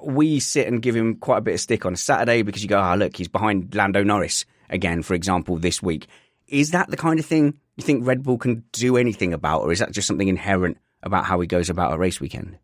we 0.03 0.41
sit 0.41 0.67
and 0.67 0.81
give 0.81 0.97
him 0.97 1.17
quite 1.17 1.39
a 1.39 1.43
bit 1.43 1.55
of 1.55 1.61
stick 1.61 1.85
on 1.85 1.93
a 1.93 1.97
Saturday 1.99 2.43
because 2.43 2.63
you 2.63 2.69
go, 2.69 2.79
ah, 2.81 2.95
look, 2.95 3.17
he's 3.17 3.29
behind 3.29 3.75
Lando 3.75 4.03
Norris 4.03 4.47
again, 4.71 5.03
for 5.03 5.15
example, 5.15 5.57
this 5.57 5.83
week. 5.83 6.07
Is 6.49 6.71
that 6.71 6.89
the 6.91 6.97
kind 6.97 7.21
of 7.21 7.27
thing 7.27 7.59
you 7.77 7.85
think 7.85 8.07
Red 8.07 8.23
Bull 8.23 8.39
can 8.39 8.65
do 8.73 8.97
anything 8.97 9.33
about, 9.35 9.63
or 9.63 9.73
is 9.73 9.79
that 9.79 9.93
just 9.93 10.09
something 10.09 10.29
inherent 10.29 10.79
about 11.03 11.25
how 11.25 11.41
he 11.41 11.47
goes 11.47 11.71
about 11.71 11.93
a 11.93 11.99
race 11.99 12.21
weekend? 12.21 12.59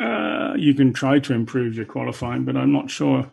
Uh, 0.00 0.54
you 0.56 0.74
can 0.74 0.92
try 0.92 1.18
to 1.18 1.32
improve 1.32 1.76
your 1.76 1.86
qualifying, 1.86 2.44
but 2.44 2.56
I'm 2.56 2.72
not 2.72 2.90
sure. 2.90 3.30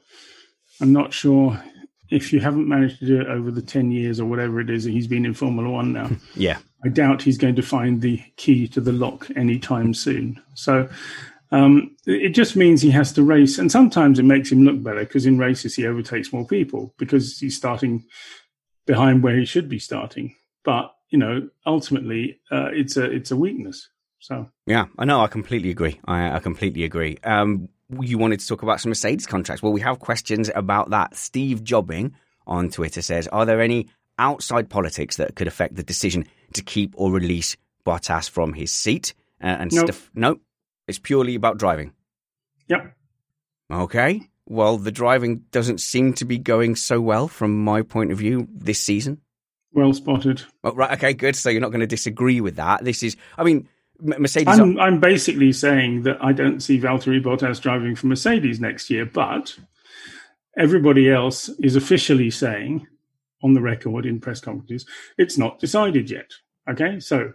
I'm 0.79 0.93
not 0.93 1.13
sure 1.13 1.61
if 2.09 2.33
you 2.33 2.39
haven't 2.39 2.67
managed 2.67 2.99
to 2.99 3.05
do 3.05 3.21
it 3.21 3.27
over 3.27 3.51
the 3.51 3.61
ten 3.61 3.91
years 3.91 4.19
or 4.19 4.25
whatever 4.25 4.59
it 4.59 4.69
is 4.69 4.83
that 4.83 4.91
he's 4.91 5.07
been 5.07 5.25
in 5.25 5.33
Formula 5.33 5.69
One 5.69 5.93
now. 5.93 6.09
Yeah. 6.35 6.57
I 6.83 6.89
doubt 6.89 7.21
he's 7.21 7.37
going 7.37 7.55
to 7.57 7.61
find 7.61 8.01
the 8.01 8.19
key 8.37 8.67
to 8.69 8.81
the 8.81 8.91
lock 8.91 9.27
anytime 9.35 9.93
soon. 9.93 10.41
So 10.55 10.89
um, 11.51 11.95
it 12.07 12.29
just 12.29 12.55
means 12.55 12.81
he 12.81 12.91
has 12.91 13.13
to 13.13 13.23
race, 13.23 13.59
and 13.59 13.71
sometimes 13.71 14.17
it 14.17 14.23
makes 14.23 14.51
him 14.51 14.63
look 14.63 14.81
better 14.81 15.01
because 15.01 15.25
in 15.25 15.37
races 15.37 15.75
he 15.75 15.85
overtakes 15.85 16.33
more 16.33 16.47
people 16.47 16.93
because 16.97 17.37
he's 17.37 17.57
starting 17.57 18.05
behind 18.85 19.21
where 19.21 19.37
he 19.37 19.45
should 19.45 19.69
be 19.69 19.79
starting. 19.79 20.35
But 20.63 20.91
you 21.09 21.19
know, 21.19 21.49
ultimately, 21.65 22.39
uh, 22.51 22.69
it's 22.71 22.97
a 22.97 23.03
it's 23.03 23.31
a 23.31 23.35
weakness. 23.35 23.89
So 24.21 24.49
Yeah, 24.65 24.85
I 24.97 25.05
know. 25.05 25.19
I 25.21 25.27
completely 25.27 25.69
agree. 25.71 25.99
I, 26.05 26.35
I 26.35 26.39
completely 26.39 26.83
agree. 26.83 27.17
Um, 27.23 27.67
you 27.99 28.17
wanted 28.17 28.39
to 28.39 28.47
talk 28.47 28.61
about 28.63 28.79
some 28.79 28.91
Mercedes 28.91 29.25
contracts. 29.27 29.61
Well, 29.61 29.73
we 29.73 29.81
have 29.81 29.99
questions 29.99 30.49
about 30.55 30.91
that. 30.91 31.15
Steve 31.15 31.63
Jobbing 31.63 32.13
on 32.47 32.69
Twitter 32.69 33.01
says, 33.01 33.27
"Are 33.27 33.45
there 33.45 33.59
any 33.61 33.87
outside 34.17 34.69
politics 34.69 35.17
that 35.17 35.35
could 35.35 35.47
affect 35.47 35.75
the 35.75 35.83
decision 35.83 36.25
to 36.53 36.61
keep 36.63 36.93
or 36.95 37.11
release 37.11 37.57
Bottas 37.85 38.29
from 38.29 38.53
his 38.53 38.71
seat?" 38.71 39.13
Uh, 39.43 39.47
and 39.59 39.71
Nope. 39.73 39.85
Steph- 39.87 40.09
no, 40.13 40.39
it's 40.87 40.99
purely 40.99 41.35
about 41.35 41.57
driving. 41.57 41.91
yep, 42.67 42.95
Okay. 43.71 44.21
Well, 44.47 44.77
the 44.77 44.91
driving 44.91 45.45
doesn't 45.51 45.79
seem 45.79 46.13
to 46.13 46.25
be 46.25 46.37
going 46.37 46.75
so 46.75 46.99
well 46.99 47.27
from 47.27 47.63
my 47.63 47.81
point 47.83 48.11
of 48.11 48.17
view 48.17 48.47
this 48.53 48.79
season. 48.81 49.21
well 49.73 49.93
spotted. 49.93 50.43
Oh, 50.63 50.73
right. 50.73 50.91
Okay. 50.93 51.13
Good. 51.13 51.35
So 51.35 51.49
you're 51.49 51.61
not 51.61 51.71
going 51.71 51.79
to 51.81 51.87
disagree 51.87 52.41
with 52.41 52.57
that. 52.57 52.83
This 52.83 53.01
is, 53.03 53.15
I 53.37 53.43
mean, 53.43 53.69
Mercedes. 54.01 54.59
I'm, 54.59 54.79
I'm 54.79 54.99
basically 54.99 55.53
saying 55.53 56.03
that 56.03 56.17
I 56.23 56.33
don't 56.33 56.61
see 56.61 56.79
Valtteri 56.79 57.21
Bottas 57.21 57.61
driving 57.61 57.95
for 57.95 58.07
Mercedes 58.07 58.59
next 58.59 58.89
year, 58.89 59.05
but 59.05 59.55
everybody 60.57 61.09
else 61.09 61.49
is 61.59 61.75
officially 61.75 62.29
saying 62.29 62.87
on 63.43 63.53
the 63.53 63.61
record 63.61 64.05
in 64.05 64.19
press 64.19 64.41
conferences 64.41 64.85
it's 65.17 65.37
not 65.37 65.59
decided 65.59 66.09
yet. 66.09 66.29
Okay, 66.69 66.99
so 66.99 67.33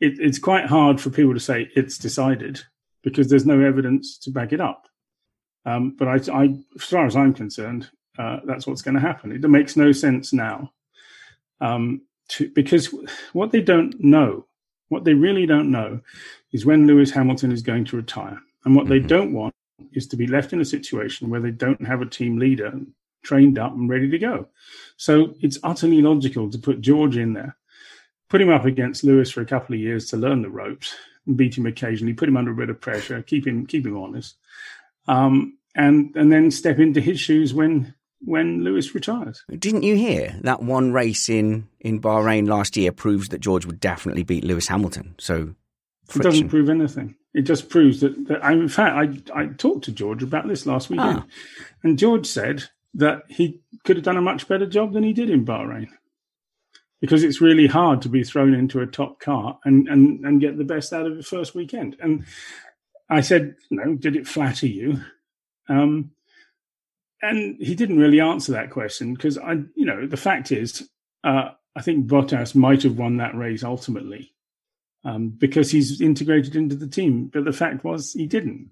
it, 0.00 0.18
it's 0.18 0.38
quite 0.38 0.66
hard 0.66 1.00
for 1.00 1.10
people 1.10 1.34
to 1.34 1.40
say 1.40 1.70
it's 1.74 1.98
decided 1.98 2.60
because 3.02 3.28
there's 3.28 3.46
no 3.46 3.60
evidence 3.60 4.18
to 4.18 4.30
back 4.30 4.52
it 4.52 4.60
up. 4.60 4.88
Um, 5.64 5.96
but 5.98 6.08
I, 6.08 6.14
I, 6.32 6.44
as 6.76 6.84
far 6.84 7.06
as 7.06 7.16
I'm 7.16 7.32
concerned, 7.34 7.90
uh, 8.18 8.38
that's 8.44 8.66
what's 8.66 8.82
going 8.82 8.94
to 8.94 9.00
happen. 9.00 9.32
It 9.32 9.48
makes 9.48 9.76
no 9.76 9.92
sense 9.92 10.32
now 10.32 10.72
um, 11.60 12.02
to, 12.28 12.50
because 12.50 12.94
what 13.32 13.50
they 13.50 13.62
don't 13.62 13.94
know 14.02 14.46
what 14.88 15.04
they 15.04 15.14
really 15.14 15.46
don't 15.46 15.70
know 15.70 16.00
is 16.52 16.66
when 16.66 16.86
Lewis 16.86 17.10
Hamilton 17.10 17.52
is 17.52 17.62
going 17.62 17.84
to 17.86 17.96
retire. 17.96 18.40
And 18.64 18.74
what 18.74 18.88
they 18.88 18.98
don't 18.98 19.32
want 19.32 19.54
is 19.92 20.06
to 20.08 20.16
be 20.16 20.26
left 20.26 20.52
in 20.52 20.60
a 20.60 20.64
situation 20.64 21.30
where 21.30 21.40
they 21.40 21.50
don't 21.50 21.86
have 21.86 22.02
a 22.02 22.06
team 22.06 22.38
leader 22.38 22.72
trained 23.22 23.58
up 23.58 23.72
and 23.72 23.88
ready 23.88 24.08
to 24.08 24.18
go. 24.18 24.46
So 24.96 25.34
it's 25.40 25.58
utterly 25.62 26.00
logical 26.00 26.50
to 26.50 26.58
put 26.58 26.80
George 26.80 27.16
in 27.16 27.32
there, 27.32 27.56
put 28.28 28.40
him 28.40 28.50
up 28.50 28.64
against 28.64 29.04
Lewis 29.04 29.30
for 29.30 29.40
a 29.40 29.46
couple 29.46 29.74
of 29.74 29.80
years 29.80 30.08
to 30.10 30.16
learn 30.16 30.42
the 30.42 30.50
ropes, 30.50 30.94
and 31.26 31.36
beat 31.36 31.58
him 31.58 31.66
occasionally, 31.66 32.14
put 32.14 32.28
him 32.28 32.36
under 32.36 32.52
a 32.52 32.56
bit 32.56 32.70
of 32.70 32.80
pressure, 32.80 33.20
keep 33.22 33.46
him 33.46 33.66
keep 33.66 33.84
him 33.84 33.98
honest, 33.98 34.36
um, 35.08 35.58
and 35.74 36.14
and 36.14 36.32
then 36.32 36.50
step 36.50 36.78
into 36.78 37.00
his 37.00 37.18
shoes 37.18 37.52
when 37.52 37.94
when 38.20 38.64
Lewis 38.64 38.94
retires. 38.94 39.44
Didn't 39.58 39.82
you 39.82 39.96
hear 39.96 40.36
that 40.42 40.62
one 40.62 40.92
race 40.92 41.28
in, 41.28 41.68
in 41.80 42.00
Bahrain 42.00 42.48
last 42.48 42.76
year 42.76 42.92
proves 42.92 43.28
that 43.28 43.40
George 43.40 43.66
would 43.66 43.80
definitely 43.80 44.22
beat 44.24 44.44
Lewis 44.44 44.68
Hamilton? 44.68 45.14
So, 45.18 45.54
It 46.14 46.22
doesn't 46.22 46.48
prove 46.48 46.68
anything. 46.70 47.16
It 47.34 47.42
just 47.42 47.68
proves 47.68 48.00
that, 48.00 48.28
that 48.28 48.42
I, 48.44 48.52
in 48.52 48.68
fact, 48.68 49.30
I, 49.34 49.40
I 49.42 49.46
talked 49.48 49.84
to 49.84 49.92
George 49.92 50.22
about 50.22 50.48
this 50.48 50.64
last 50.66 50.88
weekend, 50.88 51.18
Ah. 51.18 51.26
and 51.82 51.98
George 51.98 52.26
said 52.26 52.64
that 52.94 53.24
he 53.28 53.60
could 53.84 53.96
have 53.96 54.04
done 54.04 54.16
a 54.16 54.22
much 54.22 54.48
better 54.48 54.66
job 54.66 54.94
than 54.94 55.02
he 55.04 55.12
did 55.12 55.28
in 55.28 55.44
Bahrain 55.44 55.88
because 57.02 57.22
it's 57.22 57.42
really 57.42 57.66
hard 57.66 58.00
to 58.00 58.08
be 58.08 58.24
thrown 58.24 58.54
into 58.54 58.80
a 58.80 58.86
top 58.86 59.20
car 59.20 59.58
and, 59.66 59.86
and, 59.88 60.24
and 60.24 60.40
get 60.40 60.56
the 60.56 60.64
best 60.64 60.94
out 60.94 61.04
of 61.06 61.12
your 61.12 61.22
first 61.22 61.54
weekend. 61.54 61.94
And 62.00 62.24
I 63.10 63.20
said, 63.20 63.56
no, 63.70 63.94
did 63.94 64.16
it 64.16 64.26
flatter 64.26 64.66
you? 64.66 65.02
Um, 65.68 66.12
and 67.22 67.56
he 67.60 67.74
didn't 67.74 67.98
really 67.98 68.20
answer 68.20 68.52
that 68.52 68.70
question 68.70 69.14
because 69.14 69.38
I, 69.38 69.52
you 69.74 69.84
know, 69.86 70.06
the 70.06 70.16
fact 70.16 70.52
is, 70.52 70.88
uh, 71.24 71.50
I 71.74 71.82
think 71.82 72.06
Bottas 72.06 72.54
might 72.54 72.82
have 72.82 72.98
won 72.98 73.16
that 73.18 73.34
race 73.34 73.64
ultimately 73.64 74.32
um, 75.04 75.28
because 75.30 75.70
he's 75.70 76.00
integrated 76.00 76.56
into 76.56 76.74
the 76.76 76.88
team. 76.88 77.30
But 77.32 77.44
the 77.44 77.52
fact 77.52 77.84
was, 77.84 78.12
he 78.12 78.26
didn't. 78.26 78.70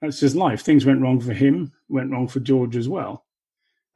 That's 0.00 0.20
just 0.20 0.36
life. 0.36 0.62
Things 0.62 0.86
went 0.86 1.00
wrong 1.00 1.20
for 1.20 1.32
him, 1.32 1.72
went 1.88 2.12
wrong 2.12 2.28
for 2.28 2.40
George 2.40 2.76
as 2.76 2.88
well. 2.88 3.24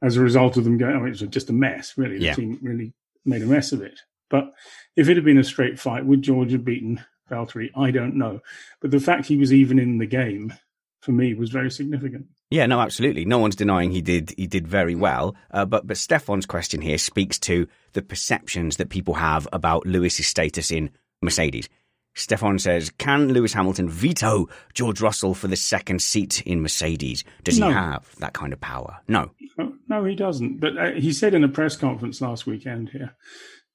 As 0.01 0.17
a 0.17 0.21
result 0.21 0.57
of 0.57 0.65
them 0.65 0.77
going, 0.77 0.95
I 0.95 0.99
mean, 0.99 1.07
it 1.07 1.21
was 1.21 1.29
just 1.29 1.49
a 1.49 1.53
mess, 1.53 1.93
really. 1.97 2.17
The 2.17 2.25
Yeah. 2.25 2.33
team 2.33 2.59
really 2.61 2.93
made 3.23 3.41
a 3.41 3.45
mess 3.45 3.71
of 3.71 3.81
it. 3.81 3.99
But 4.29 4.51
if 4.97 5.07
it 5.07 5.15
had 5.15 5.23
been 5.23 5.37
a 5.37 5.43
straight 5.43 5.79
fight, 5.79 6.05
would 6.05 6.21
George 6.21 6.51
have 6.51 6.65
beaten 6.65 7.01
Valtteri? 7.29 7.69
I 7.75 7.91
don't 7.91 8.15
know. 8.15 8.41
But 8.81 8.91
the 8.91 8.99
fact 8.99 9.27
he 9.27 9.37
was 9.37 9.53
even 9.53 9.79
in 9.79 9.97
the 9.99 10.05
game, 10.05 10.53
for 11.01 11.13
me, 11.13 11.33
was 11.35 11.51
very 11.51 11.71
significant. 11.71 12.25
Yeah, 12.53 12.67
no, 12.67 12.79
absolutely. 12.81 13.25
No 13.25 13.39
one's 13.39 13.55
denying 13.55 13.89
he 13.89 14.01
did. 14.01 14.31
He 14.37 14.45
did 14.45 14.67
very 14.67 14.93
well. 14.93 15.35
Uh, 15.49 15.65
but 15.65 15.87
but 15.87 15.97
Stefan's 15.97 16.45
question 16.45 16.81
here 16.81 16.99
speaks 16.99 17.39
to 17.39 17.67
the 17.93 18.03
perceptions 18.03 18.77
that 18.77 18.89
people 18.89 19.15
have 19.15 19.47
about 19.51 19.87
Lewis's 19.87 20.27
status 20.27 20.69
in 20.69 20.91
Mercedes. 21.23 21.67
Stefan 22.13 22.59
says, 22.59 22.91
"Can 22.99 23.33
Lewis 23.33 23.53
Hamilton 23.53 23.89
veto 23.89 24.47
George 24.75 25.01
Russell 25.01 25.33
for 25.33 25.47
the 25.47 25.55
second 25.55 26.03
seat 26.03 26.43
in 26.45 26.61
Mercedes? 26.61 27.23
Does 27.43 27.57
No. 27.57 27.69
he 27.69 27.73
have 27.73 28.15
that 28.19 28.33
kind 28.33 28.53
of 28.53 28.61
power? 28.61 28.99
No. 29.07 29.31
No, 29.57 29.73
no, 29.87 30.05
he 30.05 30.13
doesn't. 30.13 30.59
But 30.59 30.77
uh, 30.77 30.91
he 30.91 31.11
said 31.11 31.33
in 31.33 31.43
a 31.43 31.49
press 31.49 31.75
conference 31.75 32.21
last 32.21 32.45
weekend 32.45 32.89
here 32.89 33.15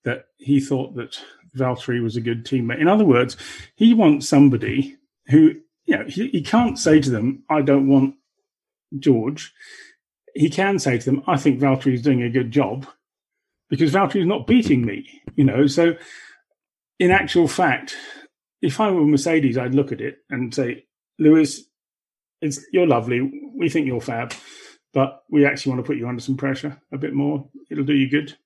that 0.05 0.27
he 0.37 0.61
thought 0.61 0.95
that 0.95 1.19
Valtteri 1.57 2.01
was 2.01 2.17
a 2.17 2.21
good 2.21 2.45
teammate. 2.47 2.81
In 2.81 2.87
other 2.87 3.05
words, 3.05 3.37
he 3.75 3.93
wants 3.93 4.29
somebody 4.29 4.97
who, 5.31 5.55
you 5.87 5.97
know, 5.97 6.05
he, 6.05 6.29
he 6.29 6.43
can't 6.43 6.79
say 6.79 7.01
to 7.01 7.11
them, 7.11 7.43
I 7.51 7.63
don't 7.63 7.89
want 7.89 8.15
George. 8.99 9.53
He 10.35 10.51
can 10.51 10.79
say 10.79 10.99
to 10.99 11.05
them, 11.05 11.23
I 11.27 11.37
think 11.37 11.61
Valtteri 11.61 11.95
is 11.95 12.03
doing 12.03 12.23
a 12.23 12.31
good 12.31 12.51
job 12.51 12.87
because 13.69 13.93
Valtteri 13.93 14.21
is 14.21 14.27
not 14.27 14.47
beating 14.47 14.85
me, 14.85 15.09
you 15.37 15.45
know. 15.45 15.67
So, 15.67 15.95
in 16.99 17.11
actual 17.11 17.49
fact, 17.49 17.97
if 18.63 18.81
I 18.81 18.91
were 18.91 19.05
Mercedes, 19.05 19.59
I'd 19.59 19.75
look 19.75 19.93
at 19.93 20.01
it 20.01 20.19
and 20.31 20.55
say, 20.55 20.85
Lewis, 21.19 21.63
it's 22.41 22.65
you're 22.73 22.87
lovely. 22.87 23.21
We 23.57 23.69
think 23.69 23.87
you're 23.87 24.01
fab 24.01 24.33
but 24.93 25.23
we 25.31 25.47
actually 25.47 25.71
want 25.71 25.85
to 25.85 25.87
put 25.87 25.97
you 25.97 26.09
under 26.09 26.21
some 26.21 26.37
pressure 26.37 26.81
a 26.93 26.99
bit 26.99 27.13
more. 27.13 27.49
It'll 27.71 27.85
do 27.85 27.95
you 27.95 28.11
good. 28.11 28.37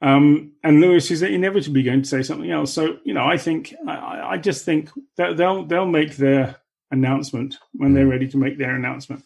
Um, 0.00 0.52
and 0.62 0.80
Lewis 0.80 1.10
is 1.10 1.22
inevitably 1.22 1.82
going 1.82 2.02
to 2.02 2.08
say 2.08 2.22
something 2.22 2.50
else. 2.50 2.72
So 2.72 2.98
you 3.04 3.14
know, 3.14 3.24
I 3.24 3.36
think 3.36 3.74
I, 3.86 4.30
I 4.30 4.36
just 4.38 4.64
think 4.64 4.90
that 5.16 5.36
they'll 5.36 5.64
they'll 5.64 5.86
make 5.86 6.16
their 6.16 6.56
announcement 6.90 7.58
when 7.72 7.94
they're 7.94 8.06
ready 8.06 8.28
to 8.28 8.38
make 8.38 8.58
their 8.58 8.74
announcement. 8.74 9.24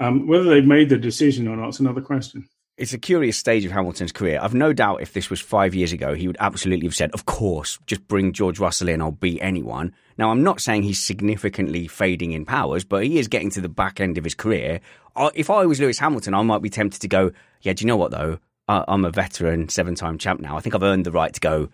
Um, 0.00 0.26
whether 0.26 0.44
they've 0.44 0.64
made 0.64 0.88
the 0.88 0.96
decision 0.98 1.48
or 1.48 1.56
not 1.56 1.70
is 1.70 1.80
another 1.80 2.00
question. 2.00 2.48
It's 2.76 2.92
a 2.92 2.98
curious 2.98 3.36
stage 3.36 3.64
of 3.64 3.72
Hamilton's 3.72 4.12
career. 4.12 4.38
I've 4.40 4.54
no 4.54 4.72
doubt 4.72 5.02
if 5.02 5.12
this 5.12 5.30
was 5.30 5.40
five 5.40 5.74
years 5.74 5.92
ago, 5.92 6.14
he 6.14 6.28
would 6.28 6.36
absolutely 6.38 6.86
have 6.86 6.94
said, 6.94 7.10
Of 7.10 7.26
course, 7.26 7.76
just 7.86 8.06
bring 8.06 8.32
George 8.32 8.60
Russell 8.60 8.88
in, 8.88 9.02
I'll 9.02 9.10
beat 9.10 9.40
anyone. 9.42 9.92
Now, 10.16 10.30
I'm 10.30 10.44
not 10.44 10.60
saying 10.60 10.84
he's 10.84 11.02
significantly 11.04 11.88
fading 11.88 12.30
in 12.30 12.44
powers, 12.44 12.84
but 12.84 13.04
he 13.04 13.18
is 13.18 13.26
getting 13.26 13.50
to 13.50 13.60
the 13.60 13.68
back 13.68 14.00
end 14.00 14.16
of 14.16 14.22
his 14.22 14.34
career. 14.36 14.80
If 15.34 15.50
I 15.50 15.66
was 15.66 15.80
Lewis 15.80 15.98
Hamilton, 15.98 16.34
I 16.34 16.42
might 16.42 16.62
be 16.62 16.70
tempted 16.70 17.00
to 17.00 17.08
go, 17.08 17.32
Yeah, 17.62 17.72
do 17.72 17.82
you 17.82 17.88
know 17.88 17.96
what, 17.96 18.12
though? 18.12 18.38
I'm 18.68 19.04
a 19.04 19.10
veteran, 19.10 19.68
seven 19.70 19.96
time 19.96 20.18
champ 20.18 20.40
now. 20.40 20.56
I 20.56 20.60
think 20.60 20.74
I've 20.74 20.82
earned 20.82 21.06
the 21.06 21.10
right 21.10 21.32
to 21.32 21.40
go, 21.40 21.66
"D- 21.66 21.72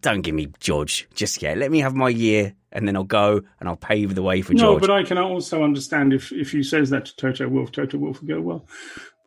Don't 0.00 0.22
give 0.22 0.34
me 0.34 0.48
George 0.60 1.08
just 1.14 1.42
yet. 1.42 1.58
Let 1.58 1.70
me 1.70 1.80
have 1.80 1.94
my 1.94 2.08
year, 2.08 2.54
and 2.70 2.86
then 2.86 2.96
I'll 2.96 3.04
go 3.04 3.42
and 3.60 3.68
I'll 3.68 3.76
pave 3.76 4.14
the 4.14 4.22
way 4.22 4.42
for 4.42 4.54
No, 4.54 4.58
George. 4.58 4.82
No, 4.82 4.88
but 4.88 4.90
I 4.90 5.02
can 5.02 5.18
also 5.18 5.62
understand 5.62 6.12
if 6.12 6.32
if 6.32 6.52
he 6.52 6.62
says 6.62 6.90
that 6.90 7.06
to 7.06 7.16
Toto 7.16 7.48
Wolff, 7.48 7.72
Toto 7.72 7.98
Wolff 7.98 8.20
will 8.20 8.28
go, 8.28 8.40
well, 8.40 8.66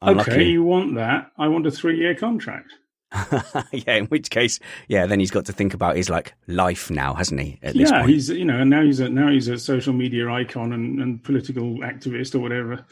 Unlucky. 0.01 0.31
okay, 0.31 0.43
you 0.43 0.63
want 0.63 0.95
that? 0.95 1.31
I 1.37 1.47
want 1.47 1.67
a 1.67 1.71
three 1.71 1.97
year 1.97 2.15
contract. 2.15 2.71
yeah, 3.71 3.95
in 3.95 4.05
which 4.07 4.29
case, 4.29 4.59
yeah, 4.87 5.05
then 5.05 5.19
he's 5.19 5.31
got 5.31 5.45
to 5.45 5.53
think 5.53 5.73
about 5.73 5.95
his 5.95 6.09
like 6.09 6.33
life 6.47 6.89
now, 6.89 7.13
hasn't 7.13 7.39
he? 7.39 7.59
At 7.61 7.73
this 7.73 7.89
yeah, 7.89 7.99
point, 7.99 8.11
he's 8.11 8.29
you 8.29 8.45
know, 8.45 8.59
and 8.59 8.69
now 8.69 8.81
he's 8.81 8.99
a 8.99 9.09
now 9.09 9.29
he's 9.29 9.47
a 9.47 9.57
social 9.57 9.93
media 9.93 10.29
icon 10.29 10.73
and, 10.73 10.99
and 10.99 11.23
political 11.23 11.77
activist 11.79 12.35
or 12.35 12.39
whatever, 12.39 12.85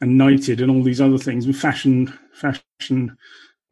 and 0.00 0.16
knighted 0.16 0.60
and 0.60 0.70
all 0.70 0.82
these 0.82 1.00
other 1.00 1.18
things, 1.18 1.44
fashion 1.60 2.16
fashion 2.32 3.16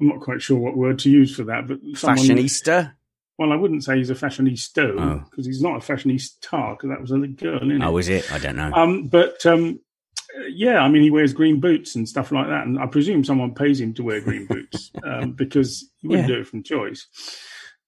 I'm 0.03 0.09
not 0.09 0.21
quite 0.21 0.43
sure 0.43 0.59
what 0.59 0.77
word 0.77 0.99
to 1.01 1.11
use 1.11 1.37
for 1.37 1.45
that, 1.45 1.69
but 1.69 1.79
someone, 1.95 2.19
Fashionista? 2.19 2.93
Well, 3.39 3.53
I 3.53 3.57
wouldn't 3.57 3.83
say 3.85 3.97
he's 3.97 4.11
a 4.11 4.15
fashionista 4.15 4.95
Oh. 5.01 5.25
because 5.31 5.47
he's 5.47 5.63
not 5.63 5.77
a 5.77 5.93
fashionista 5.93 6.77
because 6.77 6.91
that 6.91 7.01
was 7.01 7.11
a 7.13 7.19
girl, 7.27 7.57
isn't 7.57 7.71
it? 7.73 7.83
Oh, 7.85 7.97
is 7.99 8.09
it? 8.09 8.31
I 8.33 8.39
don't 8.39 8.57
know. 8.57 8.71
Um, 8.73 9.09
but 9.09 9.45
um, 9.47 9.81
yeah, 10.51 10.79
I 10.81 10.89
mean, 10.89 11.03
he 11.03 11.11
wears 11.11 11.33
green 11.33 11.59
boots 11.61 11.95
and 11.97 12.09
stuff 12.09 12.31
like 12.31 12.47
that, 12.49 12.67
and 12.67 12.79
I 12.79 12.87
presume 12.87 13.25
someone 13.25 13.55
pays 13.55 13.81
him 13.81 13.95
to 13.95 14.03
wear 14.05 14.21
green 14.21 14.47
boots 14.47 14.91
um, 15.05 15.33
because 15.33 15.91
he 15.99 16.09
wouldn't 16.09 16.29
Yeah. 16.29 16.35
do 16.37 16.41
it 16.43 16.47
from 16.47 16.63
choice. 16.63 17.07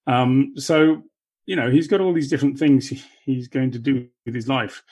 Um, 0.07 0.53
so 0.57 1.03
you 1.47 1.57
know, 1.57 1.71
he's 1.71 1.89
got 1.89 2.01
all 2.01 2.15
these 2.15 2.31
different 2.31 2.59
things 2.59 2.91
he's 3.27 3.49
going 3.49 3.71
to 3.73 3.79
do 3.79 4.09
with 4.25 4.35
his 4.35 4.49
life 4.49 4.83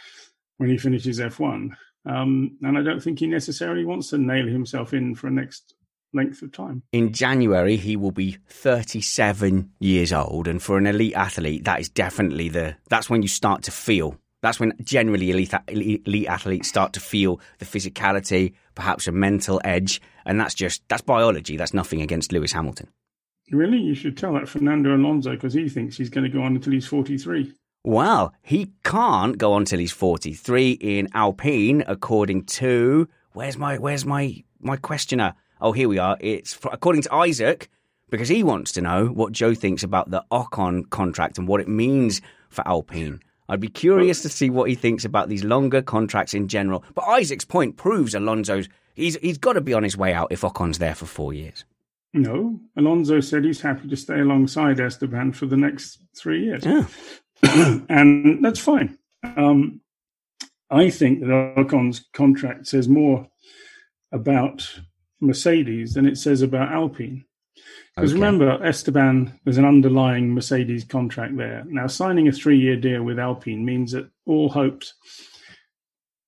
when 0.58 0.68
he 0.68 0.76
finishes 0.76 1.18
F1, 1.18 1.70
um, 2.04 2.58
and 2.62 2.76
I 2.78 2.82
don't 2.82 3.02
think 3.02 3.18
he 3.20 3.26
necessarily 3.26 3.86
wants 3.86 4.10
to 4.10 4.18
nail 4.18 4.46
himself 4.46 4.92
in 4.92 5.14
for 5.14 5.28
a 5.28 5.30
next 5.30 5.74
length 6.12 6.42
of 6.42 6.52
time. 6.52 6.82
in 6.92 7.12
January, 7.12 7.76
he 7.76 7.96
will 7.96 8.10
be 8.10 8.36
37 8.48 9.70
years 9.80 10.12
old. 10.12 10.48
And 10.48 10.62
for 10.62 10.78
an 10.78 10.86
elite 10.86 11.14
athlete, 11.14 11.64
that 11.64 11.80
is 11.80 11.88
definitely 11.88 12.48
the, 12.48 12.76
that's 12.88 13.08
when 13.08 13.22
you 13.22 13.28
start 13.28 13.62
to 13.64 13.70
feel. 13.70 14.16
That's 14.42 14.58
when 14.58 14.72
generally 14.82 15.30
elite, 15.30 15.54
elite 15.68 16.26
athletes 16.26 16.68
start 16.68 16.92
to 16.94 17.00
feel 17.00 17.40
the 17.58 17.64
physicality, 17.64 18.54
perhaps 18.74 19.06
a 19.06 19.12
mental 19.12 19.60
edge. 19.64 20.00
And 20.26 20.40
that's 20.40 20.54
just, 20.54 20.82
that's 20.88 21.02
biology. 21.02 21.56
That's 21.56 21.72
nothing 21.74 22.02
against 22.02 22.32
Lewis 22.32 22.52
Hamilton. 22.52 22.88
Really, 23.50 23.78
you 23.78 23.94
should 23.94 24.16
tell 24.16 24.32
that 24.34 24.48
Fernando 24.48 24.96
Alonso 24.96 25.30
because 25.32 25.54
he 25.54 25.68
thinks 25.68 25.96
he's 25.96 26.10
going 26.10 26.24
to 26.24 26.30
go 26.30 26.42
on 26.42 26.56
until 26.56 26.72
he's 26.72 26.86
43. 26.86 27.52
Well, 27.84 28.32
he 28.42 28.70
can't 28.84 29.36
go 29.38 29.52
on 29.52 29.64
till 29.64 29.78
he's 29.78 29.92
43 29.92 30.72
in 30.72 31.08
Alpine, 31.14 31.84
according 31.86 32.44
to, 32.44 33.08
where's 33.32 33.56
my, 33.58 33.78
where's 33.78 34.04
my, 34.04 34.42
my 34.60 34.76
questioner? 34.76 35.34
Oh, 35.62 35.72
here 35.72 35.88
we 35.88 35.98
are. 35.98 36.16
It's 36.20 36.58
according 36.64 37.02
to 37.02 37.14
Isaac, 37.14 37.70
because 38.10 38.28
he 38.28 38.42
wants 38.42 38.72
to 38.72 38.82
know 38.82 39.06
what 39.06 39.32
Joe 39.32 39.54
thinks 39.54 39.84
about 39.84 40.10
the 40.10 40.24
Ocon 40.30 40.90
contract 40.90 41.38
and 41.38 41.46
what 41.46 41.60
it 41.60 41.68
means 41.68 42.20
for 42.50 42.66
Alpine. 42.66 43.20
I'd 43.48 43.60
be 43.60 43.68
curious 43.68 44.22
to 44.22 44.28
see 44.28 44.50
what 44.50 44.68
he 44.68 44.74
thinks 44.74 45.04
about 45.04 45.28
these 45.28 45.44
longer 45.44 45.80
contracts 45.80 46.34
in 46.34 46.48
general. 46.48 46.84
But 46.94 47.04
Isaac's 47.04 47.44
point 47.44 47.76
proves 47.76 48.14
Alonso's 48.14 48.68
he's 48.94 49.16
he's 49.16 49.38
got 49.38 49.54
to 49.54 49.60
be 49.60 49.72
on 49.72 49.82
his 49.82 49.96
way 49.96 50.12
out 50.12 50.32
if 50.32 50.42
Ocon's 50.42 50.78
there 50.78 50.94
for 50.94 51.06
four 51.06 51.32
years. 51.32 51.64
No, 52.12 52.60
Alonso 52.76 53.20
said 53.20 53.44
he's 53.44 53.60
happy 53.60 53.88
to 53.88 53.96
stay 53.96 54.20
alongside 54.20 54.80
Esteban 54.80 55.32
for 55.32 55.46
the 55.46 55.56
next 55.56 56.02
three 56.16 56.44
years. 56.44 56.64
Yeah. 56.64 56.86
and 57.88 58.44
that's 58.44 58.60
fine. 58.60 58.98
Um, 59.22 59.80
I 60.70 60.90
think 60.90 61.20
that 61.20 61.54
Ocon's 61.56 62.04
contract 62.12 62.66
says 62.66 62.88
more 62.88 63.28
about 64.10 64.80
Mercedes 65.22 65.94
than 65.94 66.06
it 66.06 66.18
says 66.18 66.42
about 66.42 66.72
Alpine. 66.72 67.24
Because 67.94 68.12
Okay. 68.12 68.20
remember, 68.20 68.62
Esteban, 68.64 69.38
there's 69.44 69.58
an 69.58 69.64
underlying 69.64 70.34
Mercedes 70.34 70.84
contract 70.84 71.36
there. 71.36 71.64
Now, 71.68 71.86
signing 71.86 72.26
a 72.28 72.32
three 72.32 72.58
year 72.58 72.76
deal 72.76 73.02
with 73.02 73.18
Alpine 73.18 73.64
means 73.64 73.92
that 73.92 74.10
all 74.26 74.48
hopes 74.48 74.94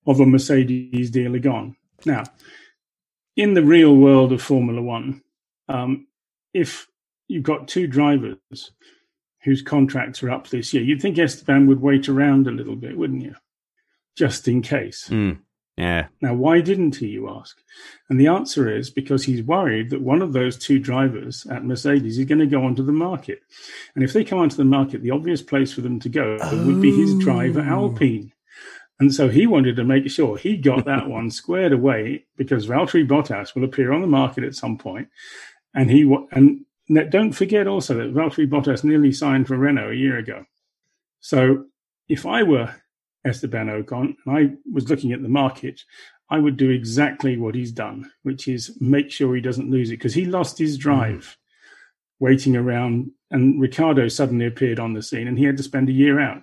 of 0.06 0.20
a 0.20 0.26
Mercedes 0.26 1.10
deal 1.10 1.34
are 1.34 1.38
gone. 1.40 1.76
Now, 2.04 2.24
in 3.36 3.54
the 3.54 3.64
real 3.64 3.96
world 3.96 4.32
of 4.32 4.42
Formula 4.42 4.80
One, 4.82 5.22
um, 5.68 6.06
if 6.52 6.86
you've 7.28 7.42
got 7.42 7.66
two 7.66 7.86
drivers 7.86 8.38
whose 9.42 9.62
contracts 9.62 10.22
are 10.22 10.30
up 10.30 10.48
this 10.48 10.72
year, 10.74 10.82
you'd 10.82 11.00
think 11.02 11.18
Esteban 11.18 11.66
would 11.66 11.80
wait 11.80 12.08
around 12.08 12.46
a 12.46 12.50
little 12.52 12.76
bit, 12.76 12.96
wouldn't 12.96 13.22
you? 13.22 13.34
Just 14.16 14.46
in 14.46 14.62
case. 14.62 15.08
Mm, 15.08 15.38
yeah. 15.76 16.06
Now, 16.20 16.34
why 16.34 16.60
didn't 16.60 16.96
he, 16.96 17.08
you 17.08 17.28
ask? 17.28 17.58
And 18.08 18.20
the 18.20 18.28
answer 18.28 18.74
is 18.74 18.90
because 18.90 19.24
he's 19.24 19.42
worried 19.42 19.90
that 19.90 20.02
one 20.02 20.22
of 20.22 20.32
those 20.32 20.56
two 20.56 20.78
drivers 20.78 21.46
at 21.46 21.64
Mercedes 21.64 22.18
is 22.18 22.26
going 22.26 22.38
to 22.38 22.46
go 22.46 22.64
onto 22.64 22.84
the 22.84 22.92
market. 22.92 23.42
And 23.94 24.04
if 24.04 24.12
they 24.12 24.24
come 24.24 24.38
onto 24.38 24.56
the 24.56 24.64
market, 24.64 25.02
the 25.02 25.10
obvious 25.10 25.42
place 25.42 25.72
for 25.72 25.80
them 25.80 25.98
to 26.00 26.08
go 26.08 26.38
would 26.64 26.80
be 26.80 26.94
his 26.94 27.18
driver, 27.18 27.60
oh. 27.60 27.64
Alpine. 27.64 28.32
And 29.00 29.12
so 29.12 29.28
he 29.28 29.48
wanted 29.48 29.74
to 29.76 29.84
make 29.84 30.08
sure 30.08 30.36
he 30.36 30.56
got 30.56 30.84
that 30.84 31.08
one 31.08 31.30
squared 31.30 31.72
away 31.72 32.24
because 32.36 32.68
Valtteri 32.68 33.06
Bottas 33.06 33.54
will 33.54 33.64
appear 33.64 33.92
on 33.92 34.00
the 34.00 34.06
market 34.06 34.44
at 34.44 34.54
some 34.54 34.78
point. 34.78 35.08
And 35.74 35.90
he 35.90 36.02
and 36.30 36.64
don't 37.10 37.32
forget 37.32 37.66
also 37.66 37.94
that 37.94 38.14
Valtteri 38.14 38.48
Bottas 38.48 38.84
nearly 38.84 39.10
signed 39.10 39.48
for 39.48 39.56
Renault 39.56 39.90
a 39.90 39.96
year 39.96 40.18
ago. 40.18 40.44
So 41.18 41.64
if 42.08 42.26
I 42.26 42.44
were 42.44 42.76
Esteban 43.24 43.68
Ocon 43.68 44.16
and 44.24 44.36
I 44.36 44.54
was 44.72 44.88
looking 44.90 45.12
at 45.12 45.22
the 45.22 45.28
market, 45.28 45.82
I 46.30 46.38
would 46.38 46.56
do 46.56 46.70
exactly 46.70 47.36
what 47.36 47.54
he's 47.54 47.72
done, 47.72 48.10
which 48.22 48.48
is 48.48 48.76
make 48.80 49.10
sure 49.10 49.34
he 49.34 49.40
doesn't 49.40 49.70
lose 49.70 49.90
it 49.90 49.98
because 49.98 50.14
he 50.14 50.24
lost 50.24 50.58
his 50.58 50.76
mm. 50.78 50.82
drive 50.82 51.36
waiting 52.20 52.56
around 52.56 53.10
and 53.30 53.60
Ricciardo 53.60 54.08
suddenly 54.08 54.46
appeared 54.46 54.78
on 54.78 54.94
the 54.94 55.02
scene 55.02 55.28
and 55.28 55.38
he 55.38 55.44
had 55.44 55.56
to 55.56 55.62
spend 55.62 55.88
a 55.88 55.92
year 55.92 56.20
out. 56.20 56.42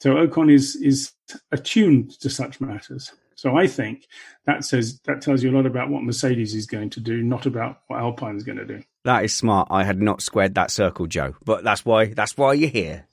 So 0.00 0.14
Ocon 0.14 0.52
is 0.52 0.76
is 0.76 1.12
attuned 1.50 2.18
to 2.20 2.30
such 2.30 2.60
matters. 2.60 3.12
So 3.34 3.56
I 3.56 3.66
think 3.68 4.08
that 4.46 4.64
says 4.64 5.00
that 5.04 5.22
tells 5.22 5.42
you 5.42 5.50
a 5.50 5.56
lot 5.56 5.66
about 5.66 5.90
what 5.90 6.02
Mercedes 6.02 6.54
is 6.54 6.66
going 6.66 6.90
to 6.90 7.00
do, 7.00 7.22
not 7.22 7.46
about 7.46 7.82
what 7.86 8.00
Alpine 8.00 8.36
is 8.36 8.42
going 8.42 8.58
to 8.58 8.64
do. 8.64 8.82
That 9.04 9.24
is 9.24 9.32
smart. 9.34 9.68
I 9.70 9.84
had 9.84 10.02
not 10.02 10.22
squared 10.22 10.54
that 10.56 10.70
circle, 10.70 11.06
Joe. 11.06 11.34
But 11.44 11.62
that's 11.64 11.84
why 11.84 12.06
that's 12.06 12.36
why 12.36 12.54
you're 12.54 12.68
here. 12.68 13.06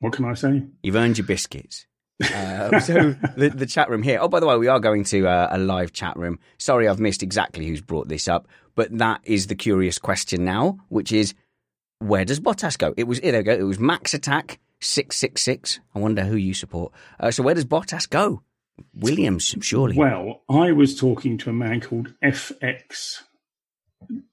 What 0.00 0.12
can 0.12 0.24
I 0.24 0.34
say? 0.34 0.64
You've 0.82 0.96
earned 0.96 1.18
your 1.18 1.26
biscuits. 1.26 1.86
Uh, 2.22 2.78
so 2.80 3.14
the, 3.36 3.50
the 3.50 3.66
chat 3.66 3.88
room 3.90 4.02
here. 4.02 4.18
Oh, 4.20 4.28
by 4.28 4.40
the 4.40 4.46
way, 4.46 4.56
we 4.56 4.68
are 4.68 4.80
going 4.80 5.04
to 5.04 5.26
uh, 5.26 5.48
a 5.50 5.58
live 5.58 5.92
chat 5.92 6.16
room. 6.16 6.38
Sorry, 6.58 6.88
I've 6.88 7.00
missed 7.00 7.22
exactly 7.22 7.66
who's 7.66 7.80
brought 7.80 8.08
this 8.08 8.28
up, 8.28 8.48
but 8.74 8.96
that 8.98 9.20
is 9.24 9.46
the 9.46 9.54
curious 9.54 9.98
question 9.98 10.44
now, 10.44 10.78
which 10.88 11.12
is 11.12 11.34
where 11.98 12.24
does 12.24 12.40
Bottas 12.40 12.76
go? 12.78 12.94
It 12.96 13.04
was 13.04 13.20
there 13.20 13.42
go. 13.42 13.52
It 13.52 13.62
was 13.62 13.78
Max 13.78 14.14
Attack 14.14 14.60
six 14.80 15.16
six 15.16 15.42
six. 15.42 15.80
I 15.94 15.98
wonder 15.98 16.22
who 16.22 16.36
you 16.36 16.54
support. 16.54 16.92
Uh, 17.18 17.30
so 17.30 17.42
where 17.42 17.54
does 17.54 17.64
Bottas 17.64 18.08
go? 18.08 18.42
Williams, 18.94 19.54
surely. 19.60 19.96
Well, 19.96 20.42
I 20.48 20.72
was 20.72 20.98
talking 20.98 21.38
to 21.38 21.50
a 21.50 21.52
man 21.52 21.80
called 21.80 22.12
FX 22.22 23.22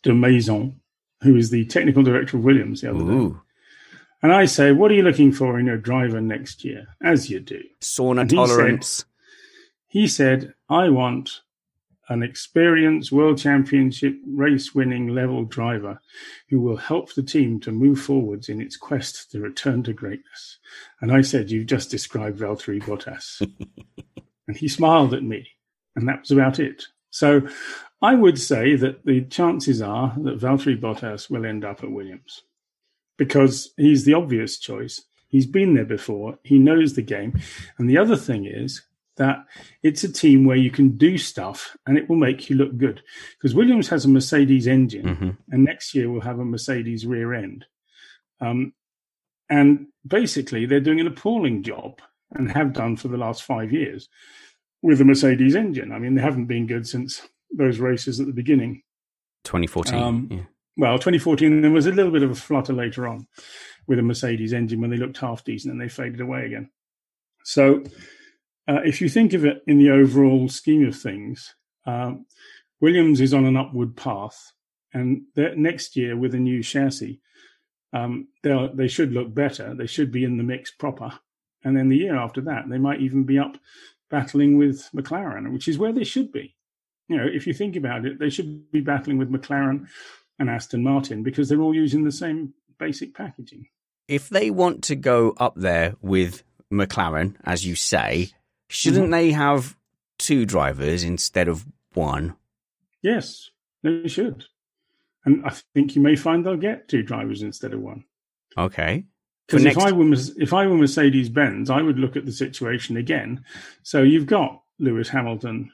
Demaison, 0.03 0.75
who 1.21 1.35
is 1.35 1.51
the 1.51 1.65
technical 1.65 2.01
director 2.03 2.37
of 2.37 2.43
Williams 2.43 2.81
the 2.81 2.89
other 2.89 2.99
day. 2.99 3.35
And 4.21 4.31
I 4.31 4.45
say, 4.45 4.71
What 4.71 4.91
are 4.91 4.93
you 4.93 5.03
looking 5.03 5.31
for 5.31 5.59
in 5.59 5.69
a 5.69 5.77
driver 5.77 6.21
next 6.21 6.63
year? 6.63 6.87
As 7.03 7.29
you 7.29 7.39
do. 7.39 7.61
sauna 7.81 8.29
he 8.29 8.35
tolerance. 8.35 9.05
He 9.87 10.07
said, 10.07 10.53
I 10.69 10.89
want 10.89 11.41
an 12.07 12.23
experienced 12.23 13.11
world 13.11 13.37
championship 13.37 14.15
race 14.27 14.75
winning 14.75 15.07
level 15.07 15.45
driver 15.45 15.99
who 16.49 16.59
will 16.59 16.77
help 16.77 17.13
the 17.13 17.23
team 17.23 17.59
to 17.61 17.71
move 17.71 17.99
forwards 17.99 18.49
in 18.49 18.61
its 18.61 18.75
quest 18.75 19.31
to 19.31 19.39
return 19.39 19.81
to 19.83 19.93
greatness. 19.93 20.59
And 20.99 21.11
I 21.11 21.21
said, 21.21 21.49
You've 21.49 21.67
just 21.67 21.89
described 21.89 22.39
Valtteri 22.39 22.81
Bottas. 22.83 23.41
and 24.47 24.55
he 24.55 24.67
smiled 24.67 25.13
at 25.13 25.23
me, 25.23 25.47
and 25.95 26.07
that 26.07 26.21
was 26.21 26.31
about 26.31 26.59
it. 26.59 26.83
So 27.09 27.41
I 28.01 28.15
would 28.15 28.39
say 28.39 28.75
that 28.75 29.03
the 29.05 29.21
chances 29.21 29.81
are 29.81 30.13
that 30.19 30.39
Valtteri 30.39 30.79
Bottas 30.79 31.29
will 31.29 31.45
end 31.45 31.65
up 31.65 31.83
at 31.83 31.91
Williams 31.91 32.43
because 33.17 33.73
he's 33.77 34.05
the 34.05 34.13
obvious 34.13 34.57
choice. 34.59 35.01
He's 35.27 35.45
been 35.45 35.75
there 35.75 35.85
before, 35.85 36.39
he 36.43 36.59
knows 36.59 36.93
the 36.93 37.01
game. 37.01 37.39
And 37.77 37.89
the 37.89 37.97
other 37.97 38.15
thing 38.17 38.45
is, 38.45 38.81
that 39.17 39.45
it's 39.83 40.03
a 40.03 40.11
team 40.11 40.45
where 40.45 40.57
you 40.57 40.71
can 40.71 40.97
do 40.97 41.17
stuff 41.17 41.75
and 41.85 41.97
it 41.97 42.09
will 42.09 42.15
make 42.15 42.49
you 42.49 42.55
look 42.55 42.75
good. 42.77 43.01
Because 43.37 43.53
Williams 43.53 43.89
has 43.89 44.05
a 44.05 44.09
Mercedes 44.09 44.67
engine, 44.67 45.05
Mhm. 45.05 45.37
and 45.51 45.63
next 45.63 45.93
year 45.93 46.09
we'll 46.09 46.21
have 46.21 46.39
a 46.39 46.45
Mercedes 46.45 47.05
rear 47.05 47.33
end. 47.33 47.65
Um, 48.39 48.73
and 49.49 49.87
basically, 50.07 50.65
they're 50.65 50.79
doing 50.79 51.01
an 51.01 51.07
appalling 51.07 51.61
job 51.61 51.99
and 52.31 52.49
have 52.51 52.73
done 52.73 52.95
for 52.95 53.09
the 53.09 53.17
last 53.17 53.43
five 53.43 53.71
years 53.71 54.07
with 54.81 54.97
the 54.97 55.05
Mercedes 55.05 55.55
engine. 55.55 55.91
I 55.91 55.99
mean, 55.99 56.15
they 56.15 56.21
haven't 56.21 56.45
been 56.45 56.65
good 56.65 56.87
since 56.87 57.21
those 57.51 57.79
races 57.79 58.19
at 58.19 58.27
the 58.27 58.33
beginning. 58.33 58.81
2014. 59.43 59.99
Um, 60.01 60.27
yeah. 60.31 60.43
Well, 60.77 60.97
2014, 60.97 61.61
there 61.61 61.71
was 61.71 61.85
a 61.85 61.91
little 61.91 62.11
bit 62.11 62.23
of 62.23 62.31
a 62.31 62.35
flutter 62.35 62.73
later 62.73 63.07
on 63.07 63.27
with 63.87 63.99
a 63.99 64.03
Mercedes 64.03 64.53
engine 64.53 64.79
when 64.79 64.89
they 64.89 64.97
looked 64.97 65.17
half 65.17 65.43
decent 65.43 65.71
and 65.71 65.81
they 65.81 65.89
faded 65.89 66.21
away 66.21 66.45
again. 66.45 66.69
So, 67.43 67.83
uh, 68.67 68.81
if 68.85 69.01
you 69.01 69.09
think 69.09 69.33
of 69.33 69.43
it 69.43 69.63
in 69.67 69.79
the 69.79 69.89
overall 69.89 70.47
scheme 70.47 70.87
of 70.87 70.95
things, 70.95 71.53
um, 71.85 72.25
Williams 72.79 73.19
is 73.19 73.33
on 73.33 73.45
an 73.45 73.57
upward 73.57 73.97
path, 73.97 74.53
and 74.93 75.23
next 75.35 75.95
year 75.95 76.15
with 76.15 76.33
a 76.35 76.39
new 76.39 76.63
chassis, 76.63 77.19
um, 77.93 78.27
they 78.43 78.87
should 78.87 79.11
look 79.11 79.33
better. 79.33 79.73
They 79.73 79.87
should 79.87 80.11
be 80.11 80.23
in 80.23 80.37
the 80.37 80.43
mix 80.43 80.71
proper, 80.71 81.19
and 81.63 81.75
then 81.75 81.89
the 81.89 81.97
year 81.97 82.15
after 82.15 82.41
that, 82.41 82.69
they 82.69 82.77
might 82.77 83.01
even 83.01 83.23
be 83.23 83.37
up 83.37 83.57
battling 84.09 84.57
with 84.57 84.89
McLaren, 84.95 85.51
which 85.51 85.67
is 85.67 85.77
where 85.77 85.91
they 85.91 86.03
should 86.03 86.31
be. 86.31 86.55
You 87.07 87.17
know, 87.17 87.27
if 87.27 87.45
you 87.45 87.53
think 87.53 87.75
about 87.75 88.05
it, 88.05 88.19
they 88.19 88.29
should 88.29 88.71
be 88.71 88.81
battling 88.81 89.17
with 89.17 89.31
McLaren 89.31 89.87
and 90.41 90.49
Aston 90.49 90.83
Martin 90.83 91.21
because 91.23 91.47
they're 91.47 91.61
all 91.61 91.75
using 91.75 92.03
the 92.03 92.11
same 92.11 92.53
basic 92.79 93.13
packaging. 93.13 93.67
if 94.07 94.27
they 94.27 94.49
want 94.49 94.83
to 94.85 94.95
go 94.95 95.33
up 95.37 95.53
there 95.55 95.95
with 96.01 96.43
McLaren, 96.73 97.35
as 97.45 97.65
you 97.65 97.75
say, 97.75 98.31
shouldn't 98.67 99.03
Mm-hmm. 99.03 99.11
they 99.11 99.31
have 99.31 99.77
two 100.17 100.45
drivers 100.45 101.03
instead 101.03 101.47
of 101.47 101.65
one? 101.93 102.35
Yes, 103.01 103.49
they 103.83 104.07
should. 104.07 104.45
And 105.25 105.45
I 105.45 105.53
think 105.73 105.95
you 105.95 106.01
may 106.01 106.15
find 106.15 106.43
they'll 106.45 106.57
get 106.57 106.87
two 106.87 107.03
drivers 107.03 107.41
instead 107.43 107.73
of 107.73 107.79
one. 107.81 108.03
Okay. 108.57 109.05
Because 109.47 109.63
next- 109.63 109.77
if 109.77 109.83
I 109.83 109.91
were 109.91 110.13
if 110.37 110.53
I 110.53 110.65
were 110.67 110.77
Mercedes 110.77 111.29
Benz, 111.29 111.69
I 111.69 111.81
would 111.81 111.99
look 111.99 112.15
at 112.15 112.25
the 112.25 112.31
situation 112.31 112.97
again. 112.97 113.43
So 113.83 114.01
you've 114.01 114.25
got 114.27 114.61
Lewis 114.79 115.09
Hamilton 115.09 115.71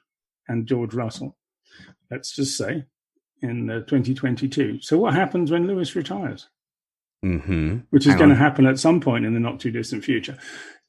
and 0.48 0.68
George 0.68 0.94
Russell. 0.94 1.38
Let's 2.12 2.36
just 2.36 2.58
say 2.58 2.86
in 3.42 3.70
uh, 3.70 3.80
2022. 3.82 4.80
So 4.82 4.98
what 4.98 5.14
happens 5.14 5.52
when 5.52 5.68
Lewis 5.68 5.96
retires? 5.96 6.48
Mm-hmm. 7.24 7.78
Which 7.90 8.06
is 8.06 8.12
Hang 8.12 8.18
going 8.20 8.30
to 8.30 8.36
happen 8.36 8.66
at 8.66 8.80
some 8.80 9.00
point 9.02 9.26
in 9.26 9.34
the 9.34 9.40
not 9.40 9.60
too 9.60 9.72
distant 9.72 10.04
future. 10.04 10.38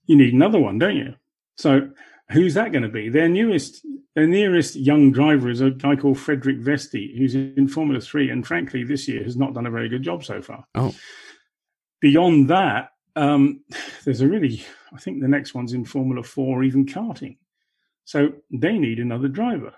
You 0.07 0.17
need 0.17 0.35
another 0.35 0.59
one, 0.59 0.79
don't 0.79 0.97
you? 0.97 1.15
So 1.57 1.91
who's 2.31 2.55
that 2.55 2.73
going 2.73 2.83
to 2.83 2.89
be? 2.89 3.09
Their 3.09 3.29
newest, 3.29 3.85
their 4.15 4.27
nearest 4.27 4.77
young 4.77 5.13
driver 5.13 5.49
is 5.49 5.61
a 5.61 5.71
guy 5.71 5.97
called 5.97 6.19
Frederik 6.19 6.61
Vesti, 6.61 7.17
who's 7.17 7.35
in 7.35 7.69
Formula 7.69 8.01
Three, 8.01 8.31
and 8.31 8.47
frankly, 8.47 8.85
this 8.85 9.09
year 9.09 9.23
has 9.25 9.37
not 9.37 9.55
done 9.55 9.67
a 9.67 9.71
very 9.71 9.89
good 9.89 10.03
job 10.03 10.25
so 10.25 10.43
far. 10.43 10.65
Oh. 10.75 10.95
Beyond 12.01 12.49
that, 12.49 12.91
um, 13.17 13.65
there's 14.05 14.21
a 14.21 14.29
really, 14.29 14.65
I 14.93 14.99
think 14.99 15.21
the 15.21 15.29
next 15.29 15.55
one's 15.55 15.73
in 15.73 15.85
Formula 15.85 16.23
Four, 16.23 16.63
even 16.63 16.87
karting. 16.87 17.39
So 18.05 18.33
they 18.51 18.79
need 18.79 19.01
another 19.01 19.29
driver. 19.29 19.75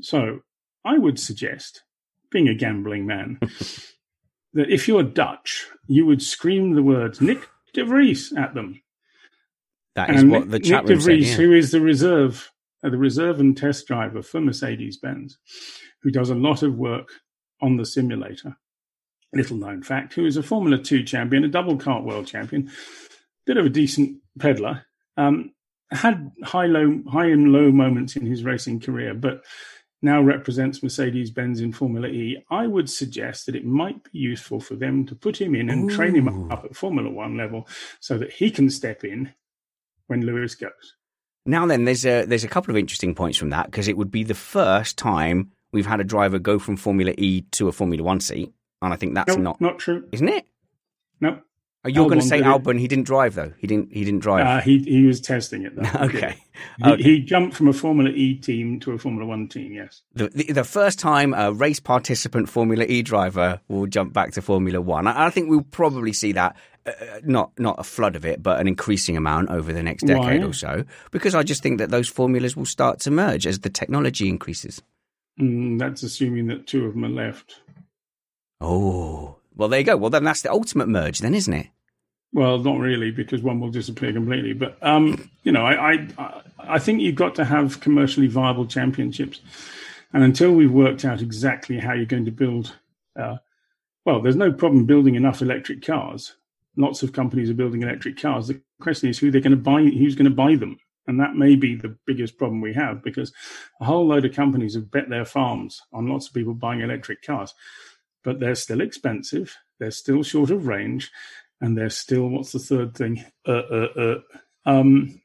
So 0.00 0.40
I 0.84 0.98
would 0.98 1.18
suggest, 1.18 1.82
being 2.30 2.48
a 2.48 2.54
gambling 2.54 3.06
man, 3.06 3.38
that 4.54 4.70
if 4.70 4.88
you're 4.88 5.02
Dutch, 5.02 5.66
you 5.86 6.06
would 6.06 6.22
scream 6.22 6.74
the 6.74 6.82
words 6.82 7.20
Nick 7.20 7.48
de 7.72 7.84
Vries 7.84 8.32
at 8.32 8.54
them. 8.54 8.82
That 9.94 10.10
is 10.10 10.22
and 10.22 10.30
what 10.30 10.50
the 10.50 10.58
chat 10.58 10.84
Nick 10.84 10.86
de 10.86 10.92
room 10.94 11.00
said. 11.00 11.06
Vries, 11.06 11.30
yeah. 11.30 11.36
who 11.36 11.52
is 11.52 11.70
the 11.70 11.80
reserve, 11.80 12.50
uh, 12.84 12.90
the 12.90 12.98
reserve 12.98 13.40
and 13.40 13.56
test 13.56 13.86
driver 13.86 14.22
for 14.22 14.40
Mercedes 14.40 14.96
Benz, 14.96 15.38
who 16.02 16.10
does 16.10 16.30
a 16.30 16.34
lot 16.34 16.62
of 16.62 16.76
work 16.76 17.08
on 17.60 17.76
the 17.76 17.86
simulator. 17.86 18.56
Little 19.34 19.56
known 19.56 19.82
fact, 19.82 20.12
who 20.12 20.26
is 20.26 20.36
a 20.36 20.42
Formula 20.42 20.76
Two 20.76 21.02
champion, 21.02 21.44
a 21.44 21.48
double 21.48 21.78
kart 21.78 22.04
world 22.04 22.26
champion, 22.26 22.70
bit 23.46 23.56
of 23.56 23.64
a 23.64 23.70
decent 23.70 24.18
peddler. 24.38 24.84
Um, 25.16 25.54
had 25.90 26.32
high 26.42 26.66
low 26.66 27.02
high 27.10 27.26
and 27.26 27.52
low 27.52 27.70
moments 27.70 28.16
in 28.16 28.26
his 28.26 28.44
racing 28.44 28.80
career, 28.80 29.14
but 29.14 29.42
now 30.02 30.20
represents 30.20 30.82
Mercedes 30.82 31.30
Benz 31.30 31.60
in 31.60 31.72
Formula 31.72 32.08
E. 32.08 32.44
I 32.50 32.66
would 32.66 32.90
suggest 32.90 33.46
that 33.46 33.54
it 33.54 33.64
might 33.64 34.02
be 34.04 34.18
useful 34.18 34.60
for 34.60 34.74
them 34.74 35.06
to 35.06 35.14
put 35.14 35.40
him 35.40 35.54
in 35.54 35.70
and 35.70 35.88
train 35.88 36.14
him 36.14 36.50
up 36.50 36.64
at 36.64 36.76
Formula 36.76 37.08
One 37.08 37.36
level 37.36 37.68
so 38.00 38.18
that 38.18 38.32
he 38.32 38.50
can 38.50 38.68
step 38.68 39.04
in 39.04 39.32
when 40.08 40.26
Lewis 40.26 40.56
goes. 40.56 40.96
Now 41.46 41.66
then, 41.66 41.84
there's 41.84 42.04
a 42.04 42.24
there's 42.24 42.44
a 42.44 42.48
couple 42.48 42.72
of 42.72 42.78
interesting 42.78 43.14
points 43.14 43.38
from 43.38 43.50
that 43.50 43.66
because 43.66 43.88
it 43.88 43.96
would 43.96 44.10
be 44.10 44.24
the 44.24 44.34
first 44.34 44.98
time 44.98 45.52
we've 45.72 45.86
had 45.86 46.00
a 46.00 46.04
driver 46.04 46.38
go 46.38 46.58
from 46.58 46.76
Formula 46.76 47.14
E 47.16 47.42
to 47.52 47.68
a 47.68 47.72
Formula 47.72 48.02
One 48.02 48.20
seat, 48.20 48.52
and 48.80 48.92
I 48.92 48.96
think 48.96 49.14
that's 49.14 49.36
no, 49.36 49.42
not, 49.42 49.60
not 49.60 49.78
true. 49.78 50.06
isn't 50.12 50.28
it? 50.28 50.46
No, 51.20 51.40
Oh, 51.84 51.88
you're 51.88 52.06
going 52.08 52.20
to 52.20 52.26
say. 52.26 52.40
Albon? 52.40 52.78
He 52.78 52.86
didn't 52.86 53.06
drive 53.06 53.34
though. 53.34 53.52
He 53.58 53.66
didn't. 53.66 53.92
He 53.92 54.04
didn't 54.04 54.20
drive. 54.20 54.46
uh, 54.46 54.60
he 54.60 54.78
he 54.78 55.04
was 55.04 55.20
testing 55.20 55.64
it. 55.64 55.74
Though. 55.74 55.82
Okay. 56.06 56.36
He, 56.78 56.84
Okay. 56.92 57.02
he 57.02 57.18
jumped 57.20 57.56
from 57.56 57.66
a 57.66 57.72
Formula 57.72 58.10
E 58.10 58.34
team 58.36 58.78
to 58.80 58.92
a 58.92 58.98
Formula 58.98 59.26
One 59.26 59.48
team. 59.48 59.72
Yes. 59.72 60.02
The, 60.14 60.28
the, 60.28 60.52
the 60.52 60.64
first 60.64 61.00
time 61.00 61.34
a 61.34 61.52
race 61.52 61.80
participant 61.80 62.48
Formula 62.48 62.84
E 62.84 63.02
driver 63.02 63.60
will 63.68 63.86
jump 63.86 64.12
back 64.12 64.30
to 64.32 64.42
Formula 64.42 64.80
One. 64.80 65.08
I, 65.08 65.26
I 65.26 65.30
think 65.30 65.50
we'll 65.50 65.62
probably 65.72 66.12
see 66.12 66.30
that, 66.32 66.54
uh, 66.86 66.92
not 67.24 67.50
not 67.58 67.80
a 67.80 67.84
flood 67.84 68.14
of 68.14 68.24
it, 68.24 68.42
but 68.44 68.60
an 68.60 68.68
increasing 68.68 69.16
amount 69.16 69.50
over 69.50 69.72
the 69.72 69.82
next 69.82 70.04
decade 70.04 70.42
Why? 70.42 70.46
or 70.48 70.52
so, 70.52 70.84
because 71.10 71.34
I 71.34 71.42
just 71.42 71.64
think 71.64 71.78
that 71.78 71.90
those 71.90 72.08
formulas 72.08 72.56
will 72.56 72.66
start 72.66 73.00
to 73.00 73.10
merge 73.10 73.44
as 73.44 73.58
the 73.60 73.70
technology 73.70 74.28
increases. 74.28 74.80
Mm, 75.40 75.80
that's 75.80 76.04
assuming 76.04 76.46
that 76.46 76.68
two 76.68 76.84
of 76.86 76.92
them 76.92 77.04
are 77.04 77.08
left. 77.08 77.56
Oh, 78.60 79.38
well, 79.56 79.68
there 79.68 79.80
you 79.80 79.86
go. 79.86 79.96
Well, 79.96 80.10
then 80.10 80.24
that's 80.24 80.42
the 80.42 80.50
ultimate 80.50 80.88
merge, 80.88 81.20
then, 81.20 81.34
isn't 81.34 81.52
it? 81.52 81.68
Well, 82.32 82.58
not 82.58 82.78
really, 82.78 83.10
because 83.10 83.42
one 83.42 83.60
will 83.60 83.70
disappear 83.70 84.12
completely. 84.12 84.54
But 84.54 84.78
um, 84.82 85.30
you 85.42 85.52
know, 85.52 85.66
I, 85.66 86.08
I 86.18 86.42
I 86.58 86.78
think 86.78 87.00
you've 87.00 87.14
got 87.14 87.34
to 87.36 87.44
have 87.44 87.80
commercially 87.80 88.26
viable 88.26 88.66
championships, 88.66 89.40
and 90.12 90.24
until 90.24 90.52
we've 90.52 90.72
worked 90.72 91.04
out 91.04 91.20
exactly 91.20 91.78
how 91.78 91.92
you're 91.92 92.06
going 92.06 92.24
to 92.24 92.30
build, 92.30 92.74
uh, 93.18 93.36
well, 94.06 94.20
there's 94.20 94.36
no 94.36 94.50
problem 94.50 94.86
building 94.86 95.14
enough 95.14 95.42
electric 95.42 95.84
cars. 95.84 96.34
Lots 96.76 97.02
of 97.02 97.12
companies 97.12 97.50
are 97.50 97.54
building 97.54 97.82
electric 97.82 98.20
cars. 98.20 98.48
The 98.48 98.62
question 98.80 99.10
is 99.10 99.18
who 99.18 99.30
they're 99.30 99.42
going 99.42 99.50
to 99.50 99.56
buy, 99.56 99.82
who's 99.82 100.14
going 100.14 100.24
to 100.24 100.34
buy 100.34 100.56
them, 100.56 100.78
and 101.06 101.20
that 101.20 101.34
may 101.34 101.54
be 101.54 101.74
the 101.74 101.96
biggest 102.06 102.38
problem 102.38 102.62
we 102.62 102.72
have 102.72 103.02
because 103.02 103.32
a 103.80 103.84
whole 103.84 104.06
load 104.06 104.24
of 104.24 104.34
companies 104.34 104.74
have 104.74 104.90
bet 104.90 105.10
their 105.10 105.26
farms 105.26 105.82
on 105.92 106.08
lots 106.08 106.28
of 106.28 106.34
people 106.34 106.54
buying 106.54 106.80
electric 106.80 107.22
cars, 107.22 107.52
but 108.24 108.40
they're 108.40 108.54
still 108.54 108.80
expensive. 108.80 109.56
They're 109.78 109.90
still 109.90 110.22
short 110.22 110.50
of 110.50 110.66
range 110.66 111.10
and 111.62 111.78
they're 111.78 111.88
still 111.88 112.28
what's 112.28 112.52
the 112.52 112.58
third 112.58 112.94
thing? 112.94 113.24
Uh, 113.46 113.52
uh, 113.52 113.88
uh, 113.96 114.20
um, 114.66 115.20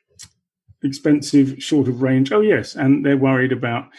expensive, 0.84 1.62
short 1.62 1.90
of 1.90 2.02
range. 2.02 2.32
Oh 2.32 2.42
yes, 2.42 2.76
and 2.76 3.06
they're 3.06 3.18
worried 3.18 3.52
about 3.52 3.90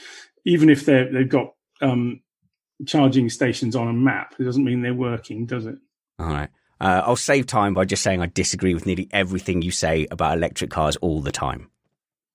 even 0.47 0.71
if 0.71 0.87
they 0.87 1.05
they've 1.13 1.29
got 1.29 1.53
um, 1.83 2.23
charging 2.87 3.29
stations 3.29 3.77
on 3.77 3.89
a 3.89 3.93
map, 3.93 4.35
it 4.39 4.45
doesn't 4.45 4.65
mean 4.65 4.81
they're 4.81 4.95
working, 4.95 5.45
does 5.45 5.67
it? 5.67 5.77
All 6.19 6.27
right. 6.27 6.49
Uh, 6.81 7.03
I'll 7.05 7.17
save 7.17 7.47
time 7.47 7.75
by 7.75 7.85
just 7.85 8.05
saying 8.05 8.23
I 8.23 8.27
disagree 8.27 8.73
with 8.73 8.87
nearly 8.87 9.09
everything 9.11 9.63
you 9.63 9.73
say 9.73 10.07
about 10.13 10.37
electric 10.37 10.71
cars 10.71 10.97
all 10.97 11.21
the 11.21 11.33
time. 11.33 11.71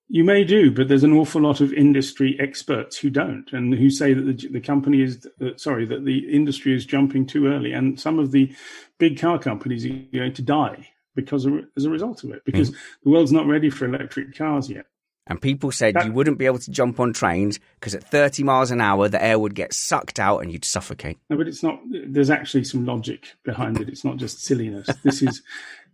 You 0.09 0.23
may 0.23 0.43
do, 0.43 0.69
but 0.69 0.89
there's 0.89 1.03
an 1.03 1.13
awful 1.13 1.41
lot 1.41 1.61
of 1.61 1.73
industry 1.73 2.35
experts 2.39 2.97
who 2.97 3.09
don't, 3.09 3.51
and 3.53 3.73
who 3.73 3.89
say 3.89 4.13
that 4.13 4.21
the, 4.21 4.47
the 4.49 4.59
company 4.61 5.01
is 5.01 5.25
uh, 5.41 5.51
sorry 5.55 5.85
that 5.85 6.05
the 6.05 6.19
industry 6.31 6.75
is 6.75 6.85
jumping 6.85 7.25
too 7.25 7.47
early, 7.47 7.71
and 7.71 7.99
some 7.99 8.19
of 8.19 8.31
the 8.31 8.53
big 8.99 9.19
car 9.19 9.39
companies 9.39 9.85
are 9.85 9.89
going 10.13 10.33
to 10.33 10.41
die 10.41 10.89
because 11.15 11.45
of, 11.45 11.53
as 11.77 11.85
a 11.85 11.89
result 11.89 12.23
of 12.23 12.31
it, 12.31 12.43
because 12.45 12.71
the 12.71 13.09
world's 13.09 13.31
not 13.31 13.47
ready 13.47 13.69
for 13.69 13.85
electric 13.85 14.35
cars 14.37 14.69
yet. 14.69 14.85
And 15.25 15.41
people 15.41 15.71
said 15.71 15.93
That- 15.93 16.05
you 16.05 16.11
wouldn't 16.11 16.37
be 16.37 16.45
able 16.45 16.59
to 16.59 16.69
jump 16.71 16.99
on 16.99 17.13
trains 17.13 17.57
because 17.79 17.95
at 17.95 18.03
30 18.03 18.43
miles 18.43 18.71
an 18.71 18.81
hour, 18.81 19.07
the 19.07 19.23
air 19.23 19.39
would 19.39 19.55
get 19.55 19.73
sucked 19.73 20.19
out 20.19 20.39
and 20.39 20.51
you'd 20.51 20.65
suffocate. 20.65 21.17
No, 21.29 21.37
but 21.37 21.47
it's 21.47 21.63
not. 21.63 21.79
There's 21.89 22.29
actually 22.29 22.65
some 22.65 22.85
logic 22.85 23.27
behind 23.45 23.79
it. 23.79 23.87
It's 23.87 24.03
not 24.03 24.17
just 24.17 24.43
silliness. 24.43 24.89
This 25.03 25.21
is, 25.21 25.41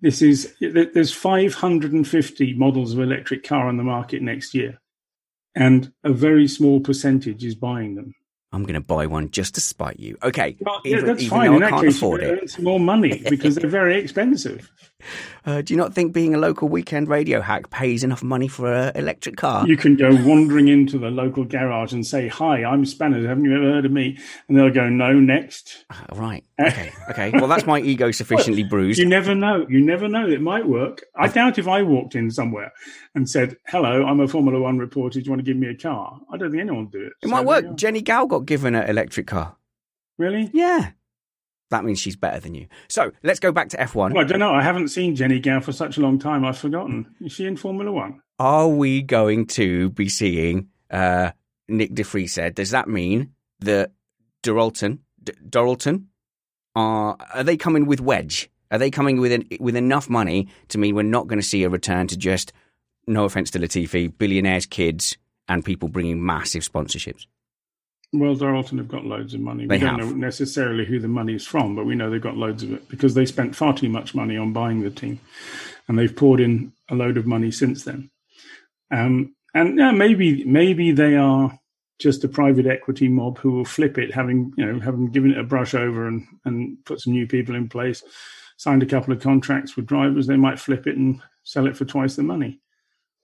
this 0.02 0.22
is. 0.22 0.54
There's 0.62 1.14
550 1.14 2.54
models 2.54 2.94
of 2.94 3.00
electric 3.00 3.44
car 3.44 3.68
on 3.68 3.78
the 3.78 3.84
market 3.84 4.22
next 4.22 4.54
year, 4.54 4.80
and 5.56 5.92
a 6.04 6.12
very 6.14 6.48
small 6.48 6.80
percentage 6.80 7.44
is 7.44 7.56
buying 7.56 7.96
them. 7.96 8.14
I'm 8.52 8.64
going 8.64 8.74
to 8.74 8.82
buy 8.82 9.06
one 9.06 9.30
just 9.30 9.54
to 9.56 9.62
spite 9.62 10.00
you. 10.00 10.18
Okay. 10.24 10.58
Well, 10.62 10.82
even, 10.84 11.06
that's 11.06 11.22
even 11.22 11.30
fine. 11.38 11.54
In 11.54 11.56
I 11.58 11.60
that 11.60 11.70
can't 11.70 11.86
case, 11.86 11.98
afford 11.98 12.24
it. 12.24 12.50
some 12.50 12.64
more 12.64 12.80
money 12.80 13.22
because 13.30 13.54
they're 13.56 13.70
very 13.70 14.00
expensive. 14.00 14.72
Uh, 15.46 15.62
do 15.62 15.72
you 15.72 15.78
not 15.78 15.94
think 15.94 16.14
being 16.14 16.34
a 16.34 16.38
local 16.40 16.68
weekend 16.68 17.10
radio 17.10 17.42
hack 17.42 17.70
pays 17.70 18.04
enough 18.04 18.24
money 18.24 18.48
for 18.48 18.74
an 18.74 18.92
electric 18.96 19.38
car? 19.38 19.68
You 19.68 19.78
can 19.78 19.96
go 19.96 20.10
wandering 20.26 20.68
into 20.68 20.98
the 20.98 21.12
local 21.12 21.44
garage 21.46 21.94
and 21.94 22.06
say, 22.06 22.28
"Hi, 22.28 22.64
I'm 22.64 22.86
Spanners. 22.86 23.28
Haven't 23.28 23.46
you 23.46 23.56
ever 23.56 23.72
heard 23.72 23.86
of 23.86 23.92
me?" 23.92 24.18
And 24.48 24.58
they'll 24.58 24.72
go, 24.72 24.90
"No, 24.90 25.14
next." 25.14 25.86
Uh, 25.92 26.16
Right. 26.16 26.44
Okay. 26.60 26.92
Okay. 27.10 27.32
Well, 27.32 27.48
that's 27.48 27.66
my 27.66 27.80
ego 27.80 28.12
sufficiently 28.12 28.64
bruised. 28.64 29.00
You 29.00 29.06
never 29.06 29.34
know. 29.34 29.66
You 29.70 29.80
never 29.84 30.08
know. 30.08 30.28
It 30.28 30.42
might 30.42 30.68
work. 30.68 31.04
I 31.16 31.28
doubt 31.28 31.58
if 31.58 31.68
I 31.68 31.82
walked 31.84 32.16
in 32.16 32.30
somewhere 32.32 32.72
and 33.16 33.30
said, 33.30 33.56
"Hello, 33.68 34.06
I'm 34.06 34.20
a 34.20 34.28
Formula 34.28 34.60
One 34.60 34.78
reporter. 34.78 35.20
Do 35.20 35.26
you 35.26 35.32
want 35.32 35.40
to 35.40 35.50
give 35.50 35.58
me 35.58 35.68
a 35.70 35.76
car?" 35.76 36.20
I 36.32 36.38
don't 36.38 36.52
think 36.52 36.62
anyone 36.62 36.86
would 36.86 36.92
do 36.92 37.00
it. 37.02 37.14
It 37.22 37.28
So 37.28 37.30
might 37.30 37.46
work. 37.46 37.66
are. 37.66 37.74
Jenny 37.76 38.02
Gow 38.02 38.26
got 38.26 38.46
given 38.46 38.76
an 38.76 38.90
electric 38.90 39.28
car. 39.28 39.56
Really? 40.18 40.50
Yeah. 40.54 40.92
That 41.72 41.86
means 41.86 42.00
she's 42.00 42.16
better 42.16 42.40
than 42.40 42.56
you. 42.56 42.68
So 42.88 43.12
let's 43.24 43.40
go 43.40 43.52
back 43.52 43.70
to 43.70 43.78
F1. 43.78 44.14
Well, 44.14 44.24
I 44.24 44.28
don't 44.28 44.40
know. 44.40 44.52
I 44.54 44.64
haven't 44.64 44.88
seen 44.88 45.16
Jenny 45.16 45.40
Gow 45.40 45.60
for 45.62 45.72
such 45.72 45.98
a 45.98 46.02
long 46.02 46.18
time. 46.20 46.44
I've 46.44 46.58
forgotten. 46.58 47.16
Is 47.22 47.32
she 47.32 47.46
in 47.46 47.56
Formula 47.58 47.92
One? 47.92 48.22
Are 48.40 48.68
we 48.68 49.02
going 49.04 49.46
to 49.48 49.92
be 49.92 50.10
seeing 50.10 50.70
uh, 50.90 51.32
Nick 51.68 51.94
de 51.94 52.04
Vries 52.04 52.34
said? 52.34 52.56
Does 52.56 52.72
that 52.72 52.88
mean 52.90 53.34
that 53.60 53.92
Dorilton, 54.44 55.00
D- 55.24 55.34
Dorilton, 55.48 56.06
are 56.76 57.18
are 57.34 57.44
they 57.44 57.58
coming 57.58 57.86
with 57.86 58.02
wedge? 58.02 58.50
Are 58.72 58.78
they 58.78 58.92
coming 58.92 59.20
with 59.20 59.32
an, 59.32 59.48
with 59.60 59.76
enough 59.76 60.10
money 60.10 60.48
to 60.68 60.78
mean 60.78 60.96
we're 60.96 61.04
not 61.04 61.28
going 61.28 61.40
to 61.40 61.46
see 61.46 61.64
a 61.64 61.70
return 61.70 62.08
to 62.08 62.18
just, 62.18 62.54
no 63.08 63.26
offense 63.26 63.50
to 63.52 63.60
Latifi, 63.60 64.16
billionaires' 64.16 64.68
kids 64.68 65.18
and 65.48 65.66
people 65.66 65.90
bringing 65.90 66.24
massive 66.24 66.62
sponsorships? 66.62 67.26
Well, 68.14 68.36
Dorilton 68.36 68.78
have 68.78 68.88
got 68.88 69.06
loads 69.06 69.34
of 69.34 69.42
money. 69.42 69.66
They 69.68 69.78
we 69.78 69.80
don't 69.80 70.00
have. 70.00 70.10
know 70.10 70.16
necessarily 70.16 70.86
who 70.86 71.00
the 71.00 71.08
money 71.08 71.36
is 71.36 71.46
from, 71.46 71.76
but 71.76 71.86
we 71.86 71.96
know 71.96 72.10
they've 72.10 72.22
got 72.22 72.38
loads 72.38 72.64
of 72.64 72.74
it 72.74 72.88
because 72.90 73.14
they 73.14 73.26
spent 73.26 73.56
far 73.56 73.76
too 73.76 73.90
much 73.90 74.16
money 74.16 74.36
on 74.36 74.54
buying 74.54 74.82
the 74.82 74.90
team, 74.90 75.20
and 75.88 75.98
they've 75.98 76.16
poured 76.16 76.40
in 76.40 76.72
a 76.90 76.96
load 76.96 77.18
of 77.18 77.28
money 77.28 77.52
since 77.52 77.84
then. 77.84 78.10
Um, 78.90 79.36
and 79.54 79.78
yeah, 79.78 79.92
maybe 79.92 80.44
maybe 80.44 80.92
they 80.92 81.16
are 81.16 81.60
just 82.00 82.24
a 82.24 82.30
private 82.30 82.66
equity 82.66 83.08
mob 83.08 83.38
who 83.38 83.52
will 83.52 83.66
flip 83.66 83.98
it, 83.98 84.14
having 84.14 84.54
you 84.58 84.66
know 84.66 84.80
having 84.80 85.12
given 85.12 85.32
it 85.32 85.38
a 85.38 85.44
brush 85.44 85.74
over 85.74 86.08
and 86.08 86.26
and 86.46 86.78
put 86.86 87.02
some 87.02 87.14
new 87.14 87.28
people 87.28 87.56
in 87.56 87.70
place, 87.70 88.04
signed 88.58 88.82
a 88.84 88.88
couple 88.88 89.14
of 89.14 89.22
contracts 89.22 89.76
with 89.76 89.86
drivers. 89.86 90.26
They 90.26 90.38
might 90.38 90.60
flip 90.60 90.88
it 90.88 90.98
and 90.98 91.22
sell 91.44 91.68
it 91.68 91.78
for 91.78 91.86
twice 91.86 92.16
the 92.16 92.24
money. 92.24 92.60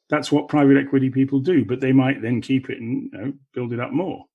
That's 0.09 0.31
what 0.31 0.49
private 0.49 0.77
equity 0.77 1.09
people 1.09 1.39
do, 1.39 1.65
but 1.65 1.79
they 1.79 1.91
might 1.91 2.21
then 2.21 2.41
keep 2.41 2.69
it 2.69 2.79
and 2.79 3.09
you 3.11 3.17
know, 3.17 3.33
build 3.53 3.73
it 3.73 3.79
up 3.79 3.91
more. 3.91 4.25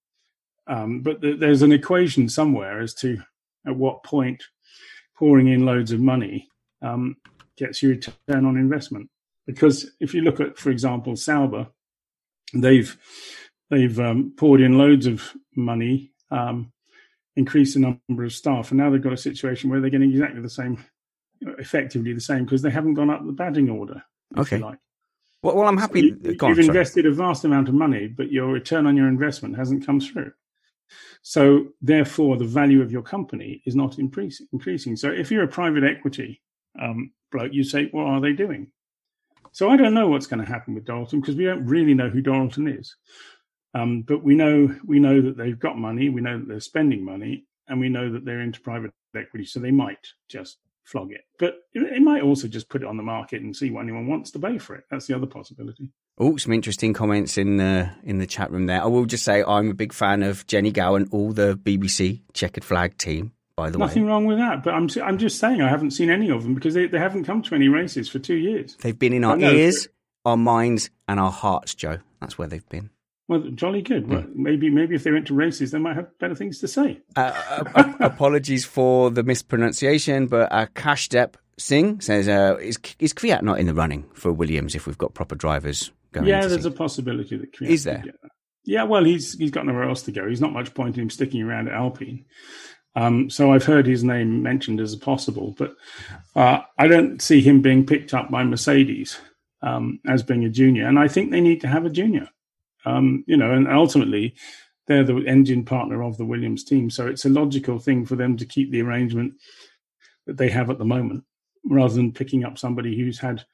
Um, 0.67 1.01
but 1.01 1.23
th- 1.23 1.39
there's 1.39 1.63
an 1.63 1.73
equation 1.73 2.29
somewhere 2.29 2.81
as 2.81 2.95
to 2.95 3.19
at 3.67 3.77
what 3.77 4.03
point 4.03 4.43
pouring 5.17 5.49
in 5.49 5.65
loads 5.65 5.93
of 5.93 6.01
money 6.01 6.49
um, 6.83 7.17
gets 7.57 7.83
you 7.83 7.91
return 7.91 8.47
on 8.47 8.57
investment. 8.57 9.11
Because 9.47 9.91
if 10.01 10.15
you 10.15 10.23
look 10.23 10.41
at, 10.41 10.59
for 10.59 10.71
example, 10.71 11.15
Sauber, 11.17 11.69
they've 12.55 12.97
they've 13.71 13.99
um, 13.99 14.33
poured 14.37 14.61
in 14.61 14.77
loads 14.77 15.07
of 15.07 15.33
money, 15.57 16.13
um, 16.31 16.73
increased 17.37 17.75
the 17.75 17.81
number 18.09 18.25
of 18.25 18.33
staff, 18.33 18.71
and 18.71 18.79
now 18.79 18.91
they've 18.91 19.03
got 19.03 19.13
a 19.13 19.19
situation 19.19 19.71
where 19.71 19.81
they're 19.81 19.91
getting 19.91 20.11
exactly 20.11 20.43
the 20.43 20.51
same, 20.51 20.85
effectively 21.41 22.13
the 22.13 22.21
same, 22.21 22.45
because 22.45 22.63
they 22.63 22.71
haven't 22.71 22.95
gone 22.95 23.11
up 23.11 23.25
the 23.25 23.33
batting 23.33 23.71
order. 23.71 24.03
Okay. 24.37 24.59
Like. 24.59 24.79
Well, 25.43 25.57
well, 25.57 25.69
I'm 25.69 25.79
happy. 25.79 26.11
So 26.11 26.31
you, 26.31 26.55
have 26.55 26.59
invested 26.59 27.07
a 27.07 27.13
vast 27.13 27.45
amount 27.45 27.69
of 27.69 27.75
money, 27.75 28.09
but 28.09 28.31
your 28.31 28.49
return 28.49 28.87
on 28.87 28.97
your 28.97 29.09
investment 29.09 29.57
hasn't 29.57 29.87
come 29.87 29.99
through. 29.99 30.33
So 31.23 31.69
therefore, 31.81 32.37
the 32.37 32.45
value 32.45 32.83
of 32.83 32.93
your 32.93 33.03
company 33.03 33.63
is 33.65 33.75
not 33.75 33.99
increasing. 33.99 34.49
Increasing. 34.53 34.97
So 34.97 35.11
if 35.11 35.31
you're 35.31 35.45
a 35.45 35.49
private 35.49 35.85
equity 35.85 36.43
um, 36.81 37.13
bloke, 37.33 37.53
you 37.55 37.65
say, 37.65 37.89
"What 37.91 38.07
are 38.07 38.21
they 38.21 38.33
doing?" 38.33 38.71
So 39.53 39.69
I 39.71 39.77
don't 39.77 39.95
know 39.95 40.09
what's 40.09 40.27
going 40.27 40.45
to 40.45 40.51
happen 40.51 40.75
with 40.75 40.85
Dalton 40.85 41.21
because 41.21 41.37
we 41.37 41.45
don't 41.45 41.67
really 41.67 41.95
know 41.95 42.09
who 42.09 42.21
Dalton 42.21 42.69
is. 42.69 42.95
Um, 43.75 44.03
but 44.03 44.23
we 44.25 44.35
know 44.35 44.75
we 44.85 44.99
know 44.99 45.21
that 45.21 45.37
they've 45.37 45.59
got 45.59 45.79
money. 45.79 46.09
We 46.09 46.21
know 46.21 46.39
that 46.39 46.49
they're 46.49 46.61
spending 46.61 47.05
money, 47.05 47.45
and 47.69 47.81
we 47.81 47.89
know 47.89 48.11
that 48.13 48.25
they're 48.25 48.41
into 48.41 48.61
private 48.61 48.93
equity. 49.15 49.45
So 49.45 49.61
they 49.61 49.71
might 49.71 50.09
just 50.29 50.59
flog 50.85 51.13
it, 51.13 51.25
but 51.39 51.55
it, 51.73 52.03
might 52.03 52.23
also 52.23 52.49
just 52.49 52.69
put 52.69 52.83
it 52.83 52.89
on 52.89 52.97
the 52.97 53.03
market 53.03 53.43
and 53.43 53.55
see 53.55 53.71
what 53.71 53.83
anyone 53.83 54.09
wants 54.09 54.33
to 54.33 54.39
pay 54.41 54.59
for 54.59 54.75
it. 54.75 54.85
That's 54.91 55.07
the 55.07 55.15
other 55.15 55.27
possibility. 55.27 55.91
Oh, 56.19 56.37
some 56.37 56.53
interesting 56.53 56.93
comments 56.93 57.39
in 57.39 57.59
the 57.59 57.91
in 58.03 58.19
the 58.19 58.27
chat 58.27 58.51
room 58.51 58.67
there. 58.67 58.83
I 58.83 58.87
will 58.87 59.07
just 59.07 59.25
say 59.25 59.45
I'm 59.45 59.71
a 59.71 59.75
big 59.75 59.93
fan 59.93 60.23
of 60.23 60.47
Jenny 60.47 60.73
Gow 60.73 60.97
and 60.97 61.09
all 61.13 61.33
the 61.33 61.57
BBC 61.57 62.23
checkered 62.35 62.65
flag 62.65 62.99
team. 62.99 63.33
By 63.57 63.71
the 63.71 63.79
way. 63.79 63.87
Nothing 63.87 64.05
way, 64.07 64.11
wrong 64.11 64.27
with 64.27 64.39
that, 64.39 64.63
but 64.63 64.75
I'm 64.75 64.89
I'm 65.03 65.19
just 65.19 65.39
saying 65.39 65.63
I 65.63 65.69
haven't 65.69 65.93
seen 65.93 66.11
any 66.11 66.31
of 66.31 66.43
them 66.43 66.55
because 66.55 66.75
they, 66.75 66.87
they 66.87 66.99
haven't 66.99 67.25
come 67.25 67.43
to 67.43 67.55
any 67.55 67.69
races 67.69 68.09
for 68.09 68.19
two 68.19 68.37
years. 68.37 68.77
they've 68.81 68.99
been 68.99 69.13
in 69.13 69.23
our 69.23 69.39
ears, 69.39 69.87
our 70.25 70.37
minds, 70.37 70.91
and 71.07 71.21
our 71.21 71.31
hearts, 71.31 71.75
Joe. 71.75 71.99
That's 72.21 72.37
where 72.37 72.49
they've 72.49 72.69
been. 72.69 72.91
Well, 73.31 73.43
jolly 73.55 73.81
good. 73.81 74.09
Well, 74.09 74.25
maybe 74.35 74.71
maybe 74.71 74.97
if 74.97 75.05
they 75.05 75.13
went 75.13 75.29
to 75.29 75.35
races, 75.35 75.71
they 75.71 75.79
might 75.79 75.95
have 75.95 76.19
better 76.19 76.35
things 76.35 76.59
to 76.59 76.67
say. 76.67 77.01
Uh, 77.15 77.31
uh, 77.77 77.93
apologies 78.01 78.65
for 78.65 79.09
the 79.09 79.23
mispronunciation, 79.23 80.27
but 80.27 80.51
uh, 80.51 80.67
Kashdep 80.75 81.35
Singh 81.57 82.01
says, 82.01 82.29
uh, 82.29 82.57
is, 82.61 82.77
is 82.99 83.13
Kvyat 83.13 83.43
not 83.43 83.61
in 83.61 83.67
the 83.67 83.75
running 83.75 84.05
for 84.15 84.33
Williams 84.33 84.75
if 84.75 84.85
we've 84.85 84.99
got 84.99 85.15
proper 85.15 85.37
drivers 85.37 85.93
going 86.11 86.27
yeah, 86.27 86.45
there's 86.45 86.65
a 86.65 86.73
possibility 86.73 87.37
that 87.37 87.53
Kvyat 87.53 87.69
Is 87.69 87.85
there? 87.85 88.03
Yeah, 88.65 88.83
well, 88.83 89.05
he's 89.05 89.39
he's 89.39 89.53
got 89.53 89.65
nowhere 89.65 89.89
else 89.89 90.03
to 90.03 90.13
go. 90.13 90.29
He's 90.29 90.41
not 90.41 90.53
much 90.53 90.75
point 90.75 90.97
in 90.97 91.03
him 91.03 91.11
sticking 91.11 91.41
around 91.41 91.69
at 91.69 91.75
Alpine. 91.75 92.25
Um, 92.97 93.31
so 93.31 93.53
I've 93.53 93.65
heard 93.65 93.87
his 93.87 94.03
name 94.03 94.43
mentioned 94.43 94.81
as 94.81 94.93
a 94.93 94.99
possible, 94.99 95.55
but 95.57 95.77
uh, 96.35 96.63
I 96.77 96.89
don't 96.89 97.23
see 97.23 97.43
him 97.43 97.63
being 97.63 97.87
picked 97.87 98.13
up 98.13 98.29
by 98.29 98.43
Mercedes 98.43 99.21
um, 99.63 100.01
as 100.09 100.25
being 100.25 100.45
a 100.45 100.51
junior. 100.51 100.89
And 100.89 100.99
I 100.99 101.07
think 101.07 101.31
they 101.31 101.41
need 101.41 101.61
to 101.61 101.69
have 101.69 101.87
a 101.87 101.91
junior. 101.91 102.29
Um, 102.85 103.25
you 103.27 103.37
know, 103.37 103.53
and 103.53 103.69
ultimately 103.69 104.35
they're 104.87 105.05
the 105.05 105.19
engine 105.27 105.65
partner 105.65 106.03
of 106.03 106.17
the 106.17 106.25
Williams 106.25 106.65
team, 106.65 106.91
so 106.91 107.07
it's 107.07 107.25
a 107.25 107.29
logical 107.31 107.79
thing 107.79 108.07
for 108.07 108.17
them 108.17 108.37
to 108.37 108.47
keep 108.47 108.71
the 108.71 108.83
arrangement 108.83 109.35
that 110.27 110.37
they 110.37 110.49
have 110.49 110.71
at 110.71 110.79
the 110.79 110.85
moment, 110.85 111.25
rather 111.65 111.95
than 111.95 112.13
picking 112.13 112.45
up 112.45 112.59
somebody 112.59 112.97
who's 112.97 113.19
had 113.19 113.45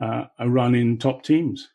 uh, 0.00 0.24
a 0.38 0.48
run 0.48 0.74
in 0.74 0.98
top 0.98 1.22
teams. 1.22 1.68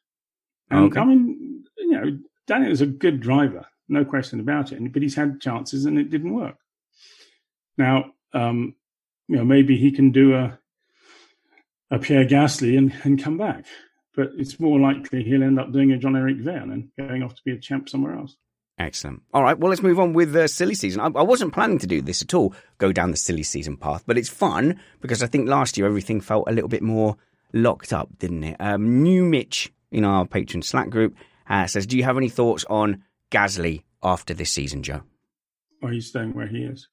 And 0.69 0.85
Okay. 0.85 0.99
I 0.99 1.05
mean, 1.05 1.63
you 1.77 1.91
know, 1.91 2.19
Daniel's 2.47 2.81
a 2.81 2.85
good 2.85 3.19
driver, 3.19 3.65
no 3.87 4.03
question 4.05 4.39
about 4.39 4.71
it. 4.71 4.93
But 4.93 5.01
he's 5.01 5.15
had 5.15 5.41
chances 5.41 5.85
and 5.85 5.97
it 5.97 6.09
didn't 6.09 6.33
work. 6.33 6.57
Now, 7.77 8.11
um, 8.33 8.75
you 9.27 9.37
know, 9.37 9.45
maybe 9.45 9.77
he 9.77 9.91
can 9.91 10.11
do 10.11 10.35
a 10.35 10.59
a 11.91 11.97
Pierre 11.97 12.25
Gasly 12.25 12.77
and, 12.77 12.93
and 13.03 13.21
come 13.21 13.37
back. 13.37 13.65
But 14.15 14.31
it's 14.37 14.59
more 14.59 14.79
likely 14.79 15.23
he'll 15.23 15.43
end 15.43 15.59
up 15.59 15.71
doing 15.71 15.91
a 15.91 15.97
Jean-Eric 15.97 16.37
Vergne 16.37 16.71
and 16.71 16.89
going 16.97 17.23
off 17.23 17.35
to 17.35 17.41
be 17.45 17.51
a 17.51 17.59
champ 17.59 17.89
somewhere 17.89 18.15
else. 18.15 18.35
Excellent. 18.79 19.21
All 19.33 19.43
right, 19.43 19.57
well, 19.59 19.69
let's 19.69 19.83
move 19.83 19.99
on 19.99 20.13
with 20.13 20.31
the 20.31 20.47
silly 20.47 20.73
season. 20.73 21.01
I, 21.01 21.07
I 21.07 21.23
wasn't 21.23 21.53
planning 21.53 21.79
to 21.79 21.87
do 21.87 22.01
this 22.01 22.21
at 22.21 22.33
all, 22.33 22.53
go 22.77 22.91
down 22.93 23.11
the 23.11 23.17
silly 23.17 23.43
season 23.43 23.75
path, 23.75 24.03
but 24.07 24.17
it's 24.17 24.29
fun 24.29 24.79
because 25.01 25.21
I 25.21 25.27
think 25.27 25.49
last 25.49 25.77
year 25.77 25.85
everything 25.85 26.21
felt 26.21 26.47
a 26.47 26.53
little 26.53 26.69
bit 26.69 26.81
more 26.81 27.17
locked 27.53 27.91
up, 27.91 28.09
didn't 28.19 28.43
it? 28.43 28.57
Um, 28.59 29.03
New 29.03 29.25
Mitch 29.25 29.71
in 29.91 30.05
our 30.05 30.25
patron 30.25 30.61
Slack 30.61 30.89
group 30.89 31.15
uh, 31.49 31.67
says, 31.67 31.85
Do 31.85 31.97
you 31.97 32.03
have 32.03 32.17
any 32.17 32.29
thoughts 32.29 32.63
on 32.69 33.03
Gasly 33.31 33.83
after 34.01 34.33
this 34.33 34.51
season, 34.51 34.81
Joe? 34.81 35.01
Or 35.81 35.91
he's 35.91 36.07
staying 36.07 36.33
where 36.33 36.47
he 36.47 36.59
is. 36.59 36.87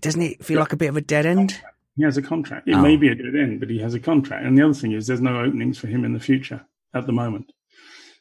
Doesn't 0.00 0.22
it 0.22 0.44
feel 0.44 0.60
like 0.60 0.72
a 0.72 0.76
bit 0.76 0.88
of 0.88 0.96
a 0.96 1.00
dead 1.00 1.26
end? 1.26 1.60
He 1.98 2.04
has 2.04 2.16
a 2.16 2.22
contract. 2.22 2.68
It 2.68 2.74
Oh. 2.76 2.82
may 2.82 2.96
be 2.96 3.08
a 3.08 3.14
good 3.16 3.34
end, 3.34 3.58
but 3.58 3.68
he 3.68 3.80
has 3.80 3.92
a 3.92 3.98
contract. 3.98 4.46
And 4.46 4.56
the 4.56 4.62
other 4.64 4.72
thing 4.72 4.92
is, 4.92 5.08
there's 5.08 5.20
no 5.20 5.40
openings 5.40 5.78
for 5.78 5.88
him 5.88 6.04
in 6.04 6.12
the 6.12 6.20
future 6.20 6.64
at 6.94 7.06
the 7.06 7.12
moment. 7.12 7.52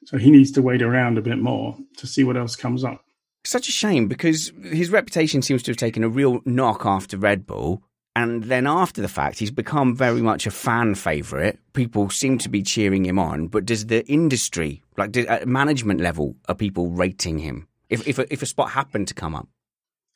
So 0.05 0.17
he 0.17 0.31
needs 0.31 0.51
to 0.53 0.63
wait 0.63 0.81
around 0.81 1.19
a 1.19 1.21
bit 1.21 1.37
more 1.37 1.77
to 1.97 2.07
see 2.07 2.23
what 2.23 2.37
else 2.37 2.55
comes 2.55 2.83
up. 2.83 3.05
Such 3.45 3.69
a 3.69 3.71
shame 3.71 4.07
because 4.07 4.51
his 4.63 4.89
reputation 4.89 5.43
seems 5.43 5.61
to 5.63 5.71
have 5.71 5.77
taken 5.77 6.03
a 6.03 6.09
real 6.09 6.41
knock 6.43 6.87
after 6.87 7.17
Red 7.17 7.45
Bull. 7.45 7.83
And 8.15 8.45
then 8.45 8.65
after 8.65 8.99
the 8.99 9.07
fact, 9.07 9.37
he's 9.37 9.51
become 9.51 9.95
very 9.95 10.23
much 10.23 10.47
a 10.47 10.51
fan 10.51 10.95
favourite. 10.95 11.59
People 11.73 12.09
seem 12.09 12.39
to 12.39 12.49
be 12.49 12.63
cheering 12.63 13.05
him 13.05 13.19
on. 13.19 13.47
But 13.47 13.65
does 13.65 13.85
the 13.85 14.03
industry, 14.07 14.81
like 14.97 15.15
at 15.15 15.47
management 15.47 16.01
level, 16.01 16.35
are 16.49 16.55
people 16.55 16.89
rating 16.89 17.37
him? 17.37 17.67
If 17.89 18.07
if 18.07 18.17
a, 18.17 18.33
if 18.33 18.41
a 18.41 18.47
spot 18.47 18.71
happened 18.71 19.07
to 19.09 19.13
come 19.13 19.35
up, 19.35 19.47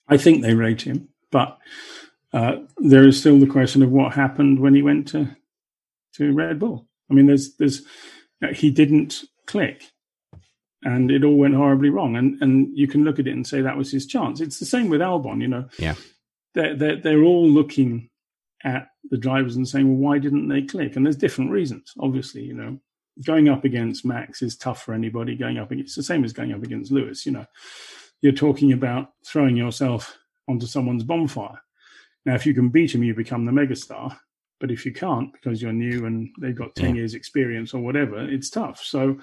I 0.08 0.18
think 0.18 0.42
they 0.42 0.56
rate 0.56 0.82
him, 0.82 1.10
but 1.32 1.60
uh, 2.34 2.58
there 2.78 3.08
is 3.08 3.20
still 3.20 3.40
the 3.40 3.48
question 3.48 3.82
of 3.84 3.92
what 3.92 4.14
happened 4.14 4.60
when 4.60 4.74
he 4.74 4.82
went 4.82 5.08
to 5.10 5.36
to 6.16 6.34
Red 6.34 6.60
Bull. 6.60 6.88
I 7.10 7.14
mean, 7.14 7.28
there's 7.28 7.56
there's 7.58 7.84
he 8.54 8.72
didn't 8.72 9.24
click, 9.48 9.84
and 10.84 11.12
it 11.12 11.24
all 11.24 11.38
went 11.38 11.56
horribly 11.56 11.90
wrong. 11.90 12.16
And 12.16 12.42
and 12.42 12.76
you 12.78 12.88
can 12.88 13.04
look 13.04 13.20
at 13.20 13.28
it 13.28 13.34
and 13.34 13.46
say 13.46 13.62
that 13.62 13.78
was 13.78 13.92
his 13.92 14.06
chance. 14.06 14.42
It's 14.42 14.60
the 14.60 14.66
same 14.66 14.90
with 14.90 15.02
Albon. 15.02 15.42
You 15.42 15.48
know, 15.48 15.66
Yeah. 15.78 15.96
they're 16.54 16.76
they're, 16.76 16.96
they're 16.98 17.24
all 17.24 17.48
looking 17.50 18.10
at 18.64 18.90
the 19.10 19.18
drivers 19.18 19.56
and 19.56 19.68
saying, 19.68 19.88
well, 19.88 20.12
why 20.12 20.20
didn't 20.20 20.48
they 20.48 20.62
click? 20.62 20.96
And 20.96 21.06
there's 21.06 21.16
different 21.18 21.50
reasons. 21.52 21.94
Obviously, 22.00 22.44
you 22.44 22.54
know, 22.54 22.80
going 23.26 23.50
up 23.50 23.66
against 23.66 24.06
Max 24.06 24.42
is 24.44 24.56
tough 24.56 24.84
for 24.84 24.94
anybody. 24.94 25.36
Going 25.36 25.58
up 25.58 25.72
against 25.72 25.96
the 25.96 26.04
same 26.04 26.24
as 26.24 26.32
going 26.34 26.54
up 26.54 26.64
against 26.64 26.92
Lewis. 26.92 27.26
You 27.26 27.32
know, 27.34 27.46
you're 28.22 28.32
talking 28.34 28.72
about 28.72 29.10
throwing 29.26 29.58
yourself 29.58 30.18
onto 30.48 30.66
someone's 30.68 31.04
bonfire. 31.04 31.60
Now, 32.26 32.36
if 32.36 32.46
you 32.46 32.54
can 32.54 32.70
beat 32.70 32.94
him, 32.94 33.04
you 33.04 33.14
become 33.14 33.46
the 33.46 33.52
megastar. 33.52 34.18
But 34.60 34.70
if 34.72 34.86
you 34.86 34.94
can't 34.94 35.34
because 35.34 35.60
you're 35.62 35.74
new 35.74 36.06
and 36.06 36.30
they've 36.40 36.56
got 36.56 36.76
10 36.76 36.90
Yeah. 36.90 36.96
years 37.02 37.16
experience 37.16 37.74
or 37.74 37.82
whatever, 37.82 38.24
it's 38.30 38.50
tough. 38.50 38.84
So 38.84 39.18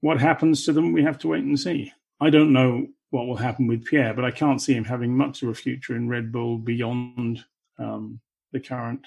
what 0.00 0.18
happens 0.18 0.64
to 0.64 0.72
them, 0.72 0.92
we 0.92 1.02
have 1.02 1.18
to 1.18 1.28
wait 1.28 1.44
and 1.44 1.60
see. 1.60 1.92
I 2.18 2.30
don't 2.30 2.52
know 2.52 2.86
what 3.10 3.26
will 3.26 3.36
happen 3.36 3.66
with 3.66 3.84
Pierre, 3.84 4.14
but 4.14 4.24
I 4.24 4.30
can't 4.30 4.62
see 4.62 4.72
him 4.72 4.84
having 4.84 5.14
much 5.16 5.42
of 5.42 5.50
a 5.50 5.54
future 5.54 5.94
in 5.94 6.08
Red 6.08 6.32
Bull 6.32 6.56
beyond 6.56 7.44
um, 7.78 8.20
the 8.52 8.60
current 8.60 9.06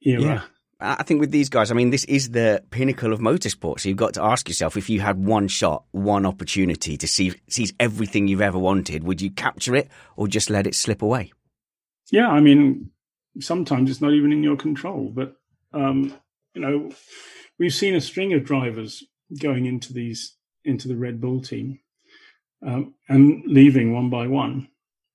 era. 0.00 0.22
Yeah. 0.22 0.42
I 0.80 0.96
I 0.98 1.02
think 1.02 1.20
with 1.20 1.30
these 1.30 1.48
guys, 1.48 1.70
I 1.70 1.74
mean, 1.74 1.90
this 1.90 2.04
is 2.04 2.30
the 2.30 2.62
pinnacle 2.70 3.12
of 3.12 3.18
motorsport. 3.20 3.80
So 3.80 3.88
you've 3.88 3.98
got 3.98 4.14
to 4.14 4.22
ask 4.22 4.48
yourself: 4.48 4.76
if 4.76 4.90
you 4.90 5.00
had 5.00 5.18
one 5.24 5.48
shot, 5.48 5.84
one 5.92 6.26
opportunity 6.26 6.96
to 6.98 7.08
see 7.08 7.32
seize 7.48 7.72
everything 7.80 8.28
you've 8.28 8.42
ever 8.42 8.58
wanted, 8.58 9.04
would 9.04 9.20
you 9.22 9.30
capture 9.30 9.74
it 9.74 9.88
or 10.16 10.28
just 10.28 10.50
let 10.50 10.66
it 10.66 10.74
slip 10.74 11.00
away? 11.02 11.32
Yeah, 12.10 12.28
I 12.28 12.40
mean, 12.40 12.90
sometimes 13.40 13.90
it's 13.90 14.00
not 14.00 14.12
even 14.12 14.32
in 14.32 14.42
your 14.42 14.56
control. 14.56 15.10
But 15.14 15.36
um, 15.72 16.14
you 16.54 16.60
know, 16.62 16.90
we've 17.58 17.74
seen 17.74 17.94
a 17.94 18.00
string 18.00 18.32
of 18.32 18.44
drivers 18.44 19.04
going 19.40 19.66
into 19.66 19.92
these 19.92 20.36
into 20.64 20.88
the 20.88 20.96
Red 20.96 21.20
Bull 21.20 21.40
team 21.40 21.80
um, 22.64 22.94
and 23.08 23.44
leaving 23.46 23.92
one 23.92 24.10
by 24.10 24.26
one, 24.26 24.68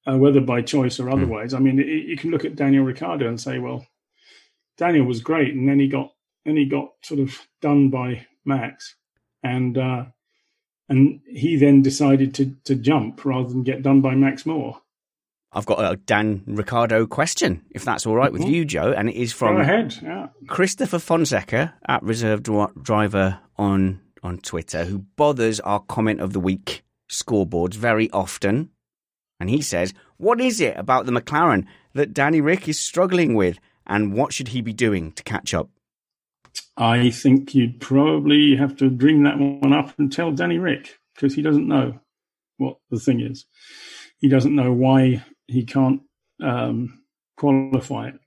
uh, 0.07 0.17
whether 0.17 0.41
by 0.41 0.61
choice 0.61 0.99
or 0.99 1.09
otherwise. 1.09 1.53
I 1.53 1.59
mean, 1.59 1.79
it, 1.79 1.87
you 1.87 2.17
can 2.17 2.31
look 2.31 2.45
at 2.45 2.55
Daniel 2.55 2.85
Ricciardo 2.85 3.27
and 3.27 3.39
say, 3.39 3.59
well, 3.59 3.85
Daniel 4.77 5.05
was 5.05 5.21
great, 5.21 5.53
and 5.53 5.67
then 5.67 5.79
he 5.79 5.87
got 5.87 6.11
then 6.45 6.55
he 6.57 6.65
got 6.65 6.89
sort 7.03 7.19
of 7.19 7.37
done 7.61 7.89
by 7.89 8.25
Max, 8.45 8.95
and 9.43 9.77
uh, 9.77 10.05
and 10.89 11.21
he 11.25 11.55
then 11.55 11.81
decided 11.81 12.33
to 12.35 12.55
to 12.65 12.75
jump 12.75 13.23
rather 13.25 13.49
than 13.49 13.63
get 13.63 13.83
done 13.83 14.01
by 14.01 14.15
Max 14.15 14.45
more. 14.45 14.80
I've 15.53 15.65
got 15.65 15.79
a 15.79 15.97
Dan 15.97 16.43
Ricciardo 16.47 17.05
question, 17.05 17.63
if 17.71 17.83
that's 17.83 18.05
all 18.05 18.15
right 18.15 18.31
with 18.31 18.43
Mhm. 18.43 18.51
you, 18.51 18.65
Joe, 18.65 18.93
and 18.93 19.09
it 19.09 19.15
is 19.15 19.33
from 19.33 19.57
ahead, 19.59 19.97
yeah. 20.01 20.27
Christopher 20.47 20.97
Fonseca 20.99 21.73
at 21.87 22.01
Reserve 22.03 22.41
Driver 22.81 23.39
on 23.57 23.99
on 24.23 24.37
Twitter, 24.37 24.85
who 24.85 24.99
bothers 25.17 25.59
our 25.61 25.79
comment 25.79 26.21
of 26.21 26.31
the 26.31 26.39
week 26.39 26.83
scoreboards 27.09 27.73
very 27.73 28.07
often, 28.11 28.69
and 29.39 29.49
he 29.49 29.61
says, 29.63 29.95
"What 30.17 30.39
is 30.39 30.61
it 30.61 30.77
about 30.77 31.07
the 31.07 31.11
McLaren 31.11 31.65
that 31.93 32.13
Danny 32.13 32.39
Rick 32.39 32.69
is 32.69 32.77
struggling 32.77 33.33
with, 33.33 33.57
and 33.87 34.13
what 34.13 34.31
should 34.31 34.49
he 34.49 34.61
be 34.61 34.73
doing 34.73 35.11
to 35.13 35.23
catch 35.23 35.55
up?" 35.55 35.69
I 36.77 37.09
think 37.09 37.55
you'd 37.55 37.79
probably 37.81 38.55
have 38.57 38.75
to 38.77 38.89
dream 38.91 39.23
that 39.23 39.39
one 39.39 39.73
up 39.73 39.97
and 39.97 40.11
tell 40.11 40.31
Danny 40.31 40.59
Rick 40.59 40.99
because 41.15 41.33
he 41.33 41.41
doesn't 41.41 41.67
know 41.67 41.99
what 42.57 42.77
the 42.91 42.99
thing 42.99 43.21
is. 43.21 43.45
He 44.21 44.29
doesn't 44.29 44.55
know 44.55 44.71
why 44.71 45.23
he 45.47 45.65
can't 45.65 46.01
um, 46.41 47.01
qualify 47.37 48.09
it. 48.09 48.19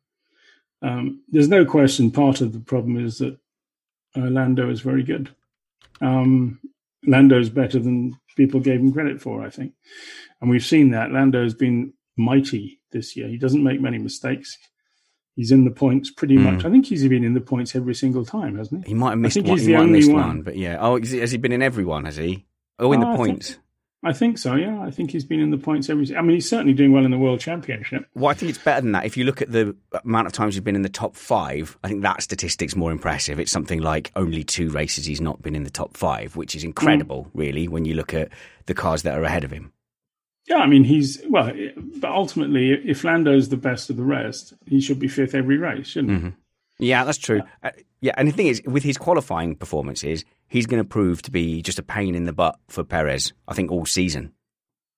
Um, 0.82 1.22
there's 1.28 1.48
no 1.48 1.64
question. 1.64 2.10
Part 2.10 2.40
of 2.40 2.52
the 2.52 2.60
problem 2.60 3.02
is 3.02 3.18
that 3.18 3.38
uh, 4.16 4.28
Lando 4.28 4.68
is 4.70 4.80
very 4.80 5.02
good. 5.02 5.34
Um, 6.00 6.60
Lando's 7.06 7.48
better 7.48 7.78
than 7.78 8.18
people 8.36 8.60
gave 8.60 8.80
him 8.80 8.92
credit 8.92 9.20
for, 9.20 9.42
I 9.42 9.50
think, 9.50 9.72
and 10.40 10.50
we've 10.50 10.64
seen 10.64 10.90
that. 10.90 11.12
Lando's 11.12 11.54
been 11.54 11.92
mighty 12.16 12.80
this 12.90 13.16
year. 13.16 13.28
He 13.28 13.38
doesn't 13.38 13.62
make 13.62 13.80
many 13.80 13.98
mistakes. 13.98 14.58
He's 15.36 15.52
in 15.52 15.64
the 15.64 15.70
points 15.70 16.10
pretty 16.10 16.36
mm. 16.36 16.52
much. 16.52 16.64
I 16.64 16.70
think 16.70 16.86
he's 16.86 17.06
been 17.06 17.24
in 17.24 17.34
the 17.34 17.40
points 17.40 17.74
every 17.74 17.94
single 17.94 18.24
time, 18.24 18.56
hasn't 18.56 18.84
he? 18.84 18.90
He 18.90 18.94
might 18.94 19.10
have 19.10 19.18
missed 19.18 19.36
one. 19.42 19.58
He 19.58 19.72
might 19.72 19.80
have 19.80 19.90
missed 19.90 20.12
one. 20.12 20.20
one. 20.20 20.42
but 20.42 20.56
yeah. 20.56 20.78
Oh, 20.80 20.98
has 20.98 21.30
he 21.30 21.38
been 21.38 21.52
in 21.52 21.62
every 21.62 21.84
one? 21.84 22.04
Has 22.04 22.16
he? 22.16 22.46
Oh, 22.78 22.92
in 22.92 23.02
oh, 23.02 23.10
the 23.10 23.16
points. 23.16 23.58
I 24.04 24.12
think 24.12 24.36
so. 24.38 24.54
Yeah, 24.54 24.80
I 24.82 24.90
think 24.90 25.10
he's 25.10 25.24
been 25.24 25.40
in 25.40 25.50
the 25.50 25.58
points 25.58 25.88
every. 25.88 26.14
I 26.14 26.20
mean, 26.20 26.36
he's 26.36 26.48
certainly 26.48 26.74
doing 26.74 26.92
well 26.92 27.04
in 27.04 27.10
the 27.10 27.18
World 27.18 27.40
Championship. 27.40 28.06
Well, 28.14 28.30
I 28.30 28.34
think 28.34 28.50
it's 28.50 28.58
better 28.58 28.82
than 28.82 28.92
that. 28.92 29.06
If 29.06 29.16
you 29.16 29.24
look 29.24 29.40
at 29.40 29.50
the 29.50 29.74
amount 30.04 30.26
of 30.26 30.32
times 30.32 30.54
he's 30.54 30.62
been 30.62 30.76
in 30.76 30.82
the 30.82 30.88
top 30.88 31.16
five, 31.16 31.78
I 31.82 31.88
think 31.88 32.02
that 32.02 32.22
statistic's 32.22 32.76
more 32.76 32.92
impressive. 32.92 33.40
It's 33.40 33.50
something 33.50 33.80
like 33.80 34.12
only 34.14 34.44
two 34.44 34.68
races 34.70 35.06
he's 35.06 35.22
not 35.22 35.40
been 35.40 35.56
in 35.56 35.64
the 35.64 35.70
top 35.70 35.96
five, 35.96 36.36
which 36.36 36.54
is 36.54 36.64
incredible, 36.64 37.24
mm. 37.24 37.30
really, 37.34 37.66
when 37.66 37.86
you 37.86 37.94
look 37.94 38.12
at 38.12 38.28
the 38.66 38.74
cars 38.74 39.02
that 39.02 39.18
are 39.18 39.24
ahead 39.24 39.44
of 39.44 39.50
him. 39.50 39.72
Yeah, 40.46 40.58
I 40.58 40.66
mean, 40.66 40.84
he's 40.84 41.22
well, 41.28 41.52
but 41.76 42.10
ultimately, 42.10 42.72
if 42.72 43.04
Lando's 43.04 43.48
the 43.48 43.56
best 43.56 43.88
of 43.88 43.96
the 43.96 44.04
rest, 44.04 44.52
he 44.66 44.80
should 44.80 44.98
be 44.98 45.08
fifth 45.08 45.34
every 45.34 45.56
race, 45.56 45.86
shouldn't 45.86 46.12
mm-hmm. 46.12 46.28
he? 46.28 46.34
Yeah, 46.78 47.04
that's 47.04 47.18
true. 47.18 47.42
Uh, 47.62 47.70
yeah, 48.00 48.12
and 48.16 48.28
the 48.28 48.32
thing 48.32 48.48
is, 48.48 48.62
with 48.66 48.82
his 48.82 48.98
qualifying 48.98 49.54
performances, 49.54 50.24
he's 50.48 50.66
going 50.66 50.82
to 50.82 50.88
prove 50.88 51.22
to 51.22 51.30
be 51.30 51.62
just 51.62 51.78
a 51.78 51.82
pain 51.82 52.14
in 52.14 52.24
the 52.24 52.32
butt 52.32 52.58
for 52.68 52.84
Perez. 52.84 53.32
I 53.48 53.54
think 53.54 53.70
all 53.70 53.86
season. 53.86 54.32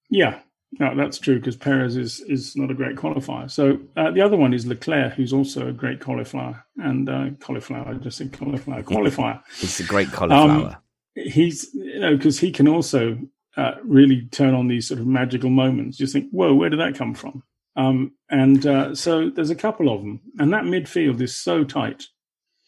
Yeah, 0.09 0.41
no, 0.79 0.95
that's 0.97 1.19
true 1.19 1.39
because 1.39 1.57
Perez 1.57 1.97
is 1.97 2.21
is 2.21 2.57
not 2.57 2.71
a 2.71 2.75
great 2.75 2.97
qualifier. 2.97 3.51
So 3.51 3.79
uh, 3.97 4.11
the 4.11 4.21
other 4.21 4.37
one 4.37 4.53
is 4.53 4.67
Leclerc, 4.67 5.15
who's 5.15 5.33
also 5.33 5.69
a 5.69 5.73
great 5.73 6.01
qualifier 6.01 6.62
and 6.77 7.09
uh, 7.09 7.31
cauliflower. 7.41 7.89
I 7.89 7.95
just 7.95 8.19
said 8.19 8.33
cauliflower 8.33 8.83
qualifier. 8.85 9.43
he's 9.57 9.81
a 9.81 9.85
great 9.85 10.12
cauliflower. 10.12 10.67
Um, 10.69 10.77
he's 11.15 11.73
you 11.75 12.01
know 12.01 12.17
because 12.17 12.39
he 12.39 12.51
can 12.51 12.69
also 12.69 13.19
uh, 13.57 13.73
really 13.85 14.27
turn 14.33 14.55
on 14.55 14.69
these 14.69 14.89
sort 14.89 15.01
of 15.01 15.07
magical 15.07 15.51
moments. 15.51 15.99
You 16.01 16.07
think, 16.07 16.31
whoa, 16.31 16.55
where 16.55 16.71
did 16.71 16.81
that 16.81 16.95
come 16.95 17.15
from? 17.15 17.43
Um, 17.77 18.12
and 18.31 18.67
uh, 18.67 18.95
so 18.95 19.31
there's 19.31 19.51
a 19.51 19.55
couple 19.55 19.93
of 19.93 20.01
them, 20.01 20.21
and 20.39 20.53
that 20.53 20.65
midfield 20.65 21.21
is 21.21 21.37
so 21.37 21.62
tight. 21.62 22.07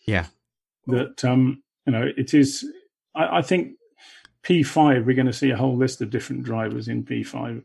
Yeah, 0.07 0.27
that 0.87 1.25
um, 1.25 1.63
you 1.87 1.93
know 1.93 2.11
it 2.17 2.35
is. 2.35 2.67
I, 3.15 3.39
I 3.39 3.43
think 3.43 3.73
P5 4.45 5.05
we're 5.05 5.15
going 5.15 5.27
to 5.27 5.33
see 5.33 5.51
a 5.51 5.57
whole 5.57 5.77
list 5.77 6.01
of 6.03 6.11
different 6.11 6.45
drivers 6.45 6.89
in 6.89 7.05
P5, 7.05 7.63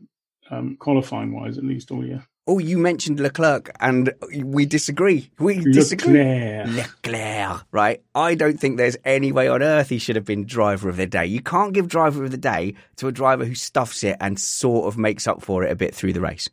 um, 0.50 0.76
qualifying 0.78 1.32
wise 1.32 1.58
at 1.58 1.64
least 1.64 1.90
all 1.90 2.04
year. 2.04 2.26
Oh, 2.46 2.58
you 2.58 2.76
mentioned 2.76 3.20
Leclerc, 3.20 3.70
and 3.80 4.12
we 4.42 4.66
disagree. 4.66 5.30
We 5.38 5.60
disagree. 5.60 6.12
Leclerc. 6.12 6.90
Leclerc, 7.04 7.66
right? 7.72 8.02
I 8.14 8.34
don't 8.34 8.60
think 8.60 8.76
there's 8.76 8.98
any 9.02 9.32
way 9.32 9.48
on 9.48 9.62
earth 9.62 9.88
he 9.88 9.98
should 9.98 10.16
have 10.16 10.26
been 10.26 10.44
driver 10.44 10.90
of 10.90 10.98
the 10.98 11.06
day. 11.06 11.24
You 11.24 11.40
can't 11.40 11.72
give 11.72 11.88
driver 11.88 12.22
of 12.22 12.32
the 12.32 12.36
day 12.36 12.74
to 12.96 13.08
a 13.08 13.12
driver 13.12 13.46
who 13.46 13.54
stuffs 13.54 14.04
it 14.04 14.18
and 14.20 14.38
sort 14.38 14.86
of 14.86 14.98
makes 14.98 15.26
up 15.26 15.42
for 15.42 15.64
it 15.64 15.72
a 15.72 15.74
bit 15.74 15.94
through 15.94 16.12
the 16.12 16.20
race. 16.20 16.50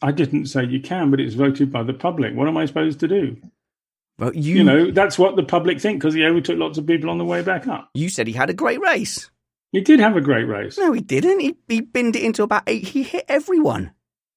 I 0.00 0.12
didn't 0.12 0.46
say 0.46 0.64
you 0.64 0.80
can, 0.80 1.10
but 1.10 1.20
it's 1.20 1.34
voted 1.34 1.72
by 1.72 1.82
the 1.82 1.92
public. 1.92 2.34
What 2.34 2.48
am 2.48 2.56
I 2.56 2.66
supposed 2.66 3.00
to 3.00 3.08
do? 3.08 3.36
Well, 4.18 4.34
you, 4.34 4.56
you 4.56 4.64
know, 4.64 4.90
that's 4.90 5.18
what 5.18 5.36
the 5.36 5.44
public 5.44 5.80
think 5.80 6.00
because 6.00 6.14
he 6.14 6.24
overtook 6.24 6.58
lots 6.58 6.78
of 6.78 6.86
people 6.86 7.10
on 7.10 7.18
the 7.18 7.24
way 7.24 7.42
back 7.42 7.66
up. 7.66 7.90
You 7.94 8.08
said 8.08 8.26
he 8.26 8.32
had 8.32 8.50
a 8.50 8.54
great 8.54 8.80
race. 8.80 9.30
He 9.70 9.80
did 9.80 10.00
have 10.00 10.16
a 10.16 10.20
great 10.20 10.44
race. 10.44 10.78
No, 10.78 10.92
he 10.92 11.00
didn't. 11.00 11.40
He, 11.40 11.56
he 11.68 11.80
binned 11.82 12.16
it 12.16 12.22
into 12.22 12.42
about 12.42 12.64
eight. 12.66 12.88
He 12.88 13.02
hit 13.02 13.24
everyone. 13.28 13.92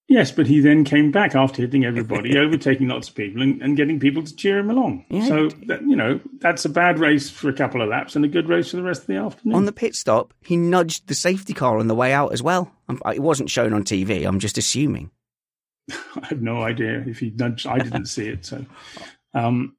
Yes, 0.07 0.29
but 0.29 0.45
he 0.45 0.59
then 0.59 0.83
came 0.83 1.09
back 1.09 1.35
after 1.35 1.61
hitting 1.61 1.85
everybody, 1.85 2.37
overtaking 2.37 2.89
lots 2.89 3.07
of 3.07 3.15
people, 3.15 3.41
and, 3.41 3.61
and, 3.61 3.77
getting 3.77 3.97
people 3.97 4.21
to 4.21 4.35
cheer 4.35 4.59
him 4.59 4.69
along. 4.69 5.05
Yeah. 5.09 5.25
So 5.25 5.49
that, 5.67 5.81
you 5.83 5.95
know 5.95 6.19
that's 6.41 6.65
a 6.65 6.69
bad 6.69 6.99
race 6.99 7.29
for 7.29 7.49
a 7.49 7.53
couple 7.53 7.81
of 7.81 7.87
laps 7.87 8.17
and 8.17 8.25
a 8.25 8.27
good 8.27 8.49
race 8.49 8.71
for 8.71 8.75
the 8.77 8.83
rest 8.83 9.01
of 9.03 9.07
the 9.07 9.15
afternoon. 9.15 9.55
On 9.55 9.65
the 9.65 9.71
pit 9.71 9.95
stop, 9.95 10.33
he 10.41 10.57
nudged 10.57 11.07
the 11.07 11.15
safety 11.15 11.53
car 11.53 11.77
on 11.79 11.87
the 11.87 11.95
way 11.95 12.11
out 12.11 12.33
as 12.33 12.43
well. 12.43 12.73
It 13.05 13.21
wasn't 13.21 13.49
shown 13.49 13.71
on 13.71 13.85
TV. 13.85 14.27
I'm 14.27 14.39
just 14.39 14.57
assuming. 14.57 15.11
I 16.21 16.27
have 16.27 16.41
no 16.41 16.61
idea 16.61 17.03
if 17.07 17.19
he 17.19 17.31
nudged. 17.31 17.67
I 17.67 17.79
didn't 17.79 18.05
see 18.05 18.27
it. 18.27 18.45
So, 18.45 18.65
um, 19.33 19.75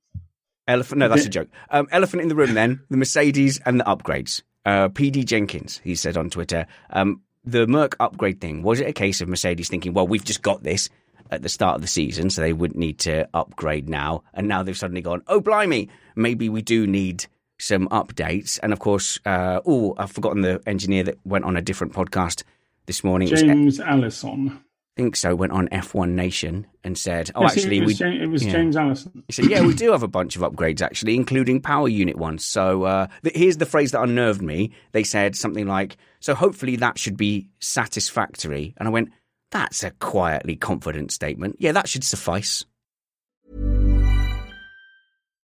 elephant. 0.68 0.98
No, 0.98 1.08
that's 1.08 1.26
a 1.26 1.30
joke. 1.30 1.48
Um, 1.70 1.88
elephant 1.90 2.22
in 2.22 2.28
the 2.28 2.34
room. 2.34 2.54
Then 2.54 2.80
the 2.90 2.96
Mercedes 2.96 3.60
and 3.64 3.80
the 3.80 3.84
upgrades. 3.84 4.42
Uh, 4.64 4.88
PD 4.88 5.24
Jenkins, 5.24 5.80
he 5.82 5.94
said 5.94 6.16
on 6.16 6.30
Twitter. 6.30 6.66
Um, 6.90 7.22
the 7.44 7.66
Merc 7.66 7.96
upgrade 7.98 8.40
thing, 8.40 8.62
was 8.62 8.80
it 8.80 8.86
a 8.86 8.92
case 8.92 9.20
of 9.20 9.28
Mercedes 9.28 9.68
thinking, 9.68 9.92
well, 9.92 10.06
we've 10.06 10.24
just 10.24 10.42
got 10.42 10.62
this 10.62 10.88
at 11.30 11.42
the 11.42 11.48
start 11.48 11.76
of 11.76 11.80
the 11.82 11.88
season, 11.88 12.30
so 12.30 12.40
they 12.40 12.52
wouldn't 12.52 12.78
need 12.78 13.00
to 13.00 13.28
upgrade 13.34 13.88
now? 13.88 14.22
And 14.32 14.46
now 14.46 14.62
they've 14.62 14.76
suddenly 14.76 15.02
gone, 15.02 15.22
oh, 15.26 15.40
blimey, 15.40 15.88
maybe 16.14 16.48
we 16.48 16.62
do 16.62 16.86
need 16.86 17.26
some 17.58 17.88
updates. 17.88 18.60
And 18.62 18.72
of 18.72 18.78
course, 18.78 19.18
uh, 19.26 19.60
oh, 19.66 19.94
I've 19.98 20.12
forgotten 20.12 20.42
the 20.42 20.62
engineer 20.66 21.02
that 21.04 21.18
went 21.24 21.44
on 21.44 21.56
a 21.56 21.62
different 21.62 21.92
podcast 21.92 22.44
this 22.86 23.02
morning. 23.02 23.28
James 23.28 23.80
Allison 23.80 24.62
think 24.96 25.16
so, 25.16 25.34
went 25.34 25.52
on 25.52 25.68
F1 25.68 26.10
Nation 26.10 26.66
and 26.84 26.96
said, 26.96 27.30
"Oh, 27.34 27.42
yes, 27.42 27.56
actually, 27.56 27.78
it 27.78 27.86
we." 27.86 27.94
James, 27.94 28.22
it 28.22 28.26
was 28.26 28.44
yeah. 28.44 28.52
James 28.52 28.76
Allison. 28.76 29.24
He 29.26 29.32
said, 29.32 29.46
"Yeah, 29.46 29.66
we 29.66 29.74
do 29.74 29.92
have 29.92 30.02
a 30.02 30.08
bunch 30.08 30.36
of 30.36 30.42
upgrades 30.42 30.82
actually, 30.82 31.14
including 31.14 31.60
power 31.60 31.88
unit 31.88 32.16
ones." 32.16 32.44
So 32.44 32.84
uh, 32.84 33.06
th- 33.24 33.36
here's 33.36 33.56
the 33.56 33.66
phrase 33.66 33.92
that 33.92 34.02
unnerved 34.02 34.42
me. 34.42 34.72
They 34.92 35.04
said 35.04 35.36
something 35.36 35.66
like, 35.66 35.96
"So 36.20 36.34
hopefully 36.34 36.76
that 36.76 36.98
should 36.98 37.16
be 37.16 37.48
satisfactory," 37.60 38.74
and 38.76 38.88
I 38.88 38.90
went, 38.90 39.10
"That's 39.50 39.82
a 39.82 39.90
quietly 39.92 40.56
confident 40.56 41.10
statement. 41.12 41.56
Yeah, 41.58 41.72
that 41.72 41.88
should 41.88 42.04
suffice." 42.04 42.64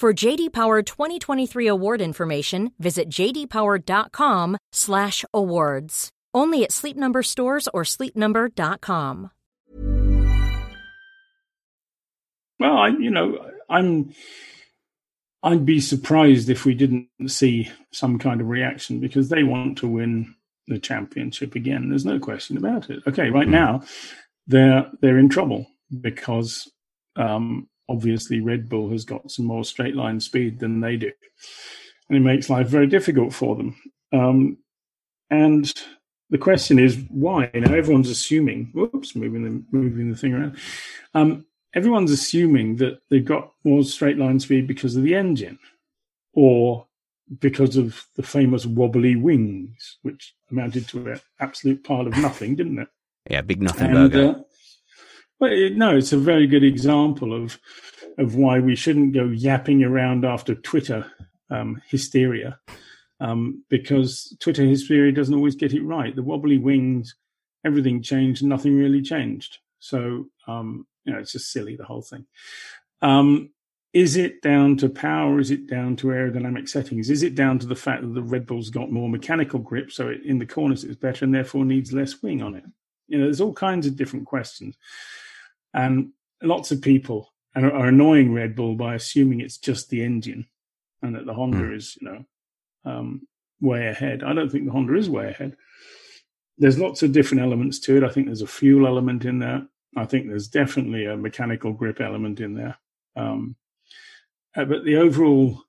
For 0.00 0.12
JD 0.14 0.54
Power 0.54 0.80
2023 0.80 1.66
award 1.66 2.00
information, 2.00 2.72
visit 2.78 3.10
jdpower.com/awards. 3.10 6.08
Only 6.32 6.64
at 6.64 6.72
Sleep 6.72 6.96
Number 6.96 7.22
stores 7.22 7.68
or 7.74 7.82
sleepnumber.com. 7.82 9.30
Well, 12.58 12.76
I, 12.78 12.88
you 12.88 13.10
know, 13.10 13.50
I'm. 13.68 14.14
I'd 15.42 15.66
be 15.66 15.80
surprised 15.80 16.48
if 16.48 16.64
we 16.64 16.72
didn't 16.72 17.10
see 17.26 17.70
some 17.92 18.18
kind 18.18 18.40
of 18.40 18.48
reaction 18.48 19.00
because 19.00 19.28
they 19.28 19.42
want 19.42 19.76
to 19.78 19.86
win 19.86 20.34
the 20.66 20.78
championship 20.78 21.54
again. 21.54 21.90
There's 21.90 22.06
no 22.06 22.18
question 22.18 22.56
about 22.56 22.88
it. 22.88 23.02
Okay, 23.06 23.28
right 23.28 23.48
now 23.48 23.82
they're 24.46 24.90
they're 25.02 25.18
in 25.18 25.28
trouble 25.28 25.66
because 26.00 26.72
um, 27.16 27.68
obviously 27.90 28.40
Red 28.40 28.68
Bull 28.68 28.88
has 28.90 29.04
got 29.04 29.30
some 29.30 29.44
more 29.44 29.64
straight 29.64 29.96
line 29.96 30.20
speed 30.20 30.60
than 30.60 30.80
they 30.80 30.96
do, 30.96 31.10
and 32.08 32.16
it 32.16 32.20
makes 32.20 32.48
life 32.48 32.68
very 32.68 32.86
difficult 32.86 33.34
for 33.34 33.56
them. 33.56 33.76
Um, 34.12 34.58
and 35.28 35.72
the 36.30 36.38
question 36.38 36.78
is 36.78 37.04
why? 37.10 37.50
Now 37.52 37.74
everyone's 37.74 38.08
assuming. 38.08 38.70
Whoops, 38.72 39.16
moving 39.16 39.42
the 39.42 39.62
moving 39.76 40.10
the 40.10 40.16
thing 40.16 40.34
around. 40.34 40.56
Um, 41.14 41.44
everyone's 41.74 42.12
assuming 42.12 42.76
that 42.76 43.00
they've 43.10 43.24
got 43.24 43.52
more 43.64 43.82
straight 43.82 44.18
line 44.18 44.40
speed 44.40 44.66
because 44.66 44.96
of 44.96 45.02
the 45.02 45.14
engine, 45.14 45.58
or 46.32 46.86
because 47.40 47.76
of 47.76 48.06
the 48.16 48.22
famous 48.22 48.66
wobbly 48.66 49.16
wings, 49.16 49.98
which 50.02 50.34
amounted 50.50 50.88
to 50.88 51.06
an 51.06 51.20
absolute 51.38 51.84
pile 51.84 52.06
of 52.06 52.16
nothing, 52.16 52.56
didn't 52.56 52.78
it? 52.78 52.88
Yeah, 53.28 53.42
big 53.42 53.62
nothing 53.62 53.90
and, 53.90 53.94
burger. 53.94 54.38
Uh, 54.38 54.42
well, 55.40 55.52
it, 55.52 55.76
no, 55.76 55.96
it's 55.96 56.12
a 56.12 56.18
very 56.18 56.46
good 56.46 56.64
example 56.64 57.34
of 57.34 57.58
of 58.18 58.34
why 58.34 58.60
we 58.60 58.76
shouldn't 58.76 59.14
go 59.14 59.24
yapping 59.24 59.82
around 59.82 60.24
after 60.24 60.54
Twitter 60.54 61.10
um, 61.48 61.80
hysteria, 61.88 62.58
um, 63.18 63.64
because 63.68 64.36
Twitter 64.40 64.64
hysteria 64.64 65.12
doesn't 65.12 65.34
always 65.34 65.54
get 65.56 65.72
it 65.72 65.82
right. 65.82 66.14
The 66.14 66.22
wobbly 66.22 66.58
wings, 66.58 67.14
everything 67.64 68.02
changed, 68.02 68.44
nothing 68.44 68.76
really 68.76 69.02
changed. 69.02 69.58
So 69.78 70.26
um, 70.46 70.86
you 71.04 71.12
know, 71.12 71.18
it's 71.18 71.32
just 71.32 71.52
silly 71.52 71.76
the 71.76 71.84
whole 71.84 72.02
thing. 72.02 72.26
Um, 73.02 73.50
is 73.92 74.16
it 74.16 74.42
down 74.42 74.76
to 74.76 74.88
power? 74.88 75.40
Is 75.40 75.50
it 75.50 75.66
down 75.66 75.96
to 75.96 76.08
aerodynamic 76.08 76.68
settings? 76.68 77.10
Is 77.10 77.24
it 77.24 77.34
down 77.34 77.58
to 77.58 77.66
the 77.66 77.74
fact 77.74 78.02
that 78.02 78.14
the 78.14 78.22
Red 78.22 78.46
Bull's 78.46 78.70
got 78.70 78.92
more 78.92 79.08
mechanical 79.08 79.58
grip, 79.58 79.90
so 79.90 80.08
it, 80.08 80.22
in 80.24 80.38
the 80.38 80.46
corners 80.46 80.84
it's 80.84 80.96
better 80.96 81.24
and 81.24 81.34
therefore 81.34 81.64
needs 81.64 81.92
less 81.92 82.22
wing 82.22 82.42
on 82.42 82.54
it? 82.54 82.64
You 83.08 83.18
know, 83.18 83.24
there's 83.24 83.40
all 83.40 83.52
kinds 83.52 83.86
of 83.86 83.96
different 83.96 84.26
questions, 84.26 84.76
and 85.74 86.10
lots 86.42 86.70
of 86.70 86.82
people 86.82 87.32
are, 87.54 87.72
are 87.72 87.86
annoying 87.86 88.32
Red 88.32 88.54
Bull 88.54 88.74
by 88.74 88.94
assuming 88.94 89.40
it's 89.40 89.58
just 89.58 89.88
the 89.88 90.04
engine 90.04 90.46
and 91.02 91.14
that 91.14 91.26
the 91.26 91.34
Honda 91.34 91.58
mm. 91.58 91.76
is, 91.76 91.96
you 92.00 92.08
know, 92.08 92.24
um, 92.84 93.26
way 93.60 93.88
ahead. 93.88 94.22
I 94.22 94.32
don't 94.32 94.50
think 94.50 94.66
the 94.66 94.72
Honda 94.72 94.96
is 94.96 95.08
way 95.08 95.28
ahead. 95.28 95.56
There's 96.58 96.78
lots 96.78 97.02
of 97.02 97.12
different 97.12 97.42
elements 97.42 97.78
to 97.80 97.96
it. 97.96 98.04
I 98.04 98.10
think 98.10 98.26
there's 98.26 98.42
a 98.42 98.46
fuel 98.46 98.86
element 98.86 99.24
in 99.24 99.38
there. 99.38 99.66
I 99.96 100.04
think 100.04 100.28
there's 100.28 100.48
definitely 100.48 101.06
a 101.06 101.16
mechanical 101.16 101.72
grip 101.72 102.00
element 102.00 102.40
in 102.40 102.54
there. 102.54 102.78
Um, 103.16 103.56
uh, 104.56 104.64
but 104.64 104.84
the 104.84 104.96
overall 104.96 105.62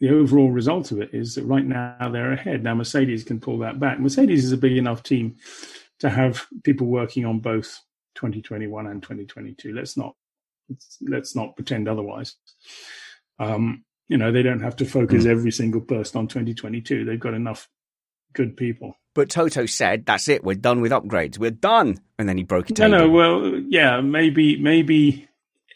the 0.00 0.10
overall 0.10 0.50
result 0.50 0.92
of 0.92 1.00
it 1.00 1.10
is 1.12 1.34
that 1.34 1.44
right 1.44 1.64
now 1.64 2.08
they're 2.10 2.32
ahead. 2.32 2.64
Now 2.64 2.74
Mercedes 2.74 3.22
can 3.22 3.38
pull 3.38 3.58
that 3.58 3.78
back. 3.78 4.00
Mercedes 4.00 4.44
is 4.44 4.52
a 4.52 4.56
big 4.56 4.78
enough 4.78 5.02
team 5.02 5.36
to 5.98 6.08
have 6.08 6.46
people 6.64 6.86
working 6.86 7.26
on 7.26 7.40
both 7.40 7.78
2021 8.20 8.86
and 8.86 9.02
2022. 9.02 9.72
Let's 9.72 9.96
not 9.96 10.14
let's 11.00 11.34
not 11.34 11.56
pretend 11.56 11.88
otherwise. 11.88 12.36
Um, 13.38 13.84
you 14.08 14.18
know, 14.18 14.30
they 14.30 14.42
don't 14.42 14.60
have 14.60 14.76
to 14.76 14.84
focus 14.84 15.24
mm. 15.24 15.30
every 15.30 15.50
single 15.50 15.80
person 15.80 16.18
on 16.18 16.28
2022. 16.28 17.04
They've 17.04 17.18
got 17.18 17.34
enough 17.34 17.68
good 18.34 18.56
people. 18.56 18.94
But 19.14 19.30
Toto 19.30 19.66
said, 19.66 20.04
"That's 20.04 20.28
it. 20.28 20.44
We're 20.44 20.54
done 20.54 20.82
with 20.82 20.92
upgrades. 20.92 21.38
We're 21.38 21.50
done." 21.50 21.98
And 22.18 22.28
then 22.28 22.36
he 22.36 22.44
broke 22.44 22.70
it. 22.70 22.78
No, 22.78 22.88
no. 22.88 23.08
Well, 23.08 23.54
yeah, 23.68 24.00
maybe, 24.02 24.60
maybe 24.60 25.28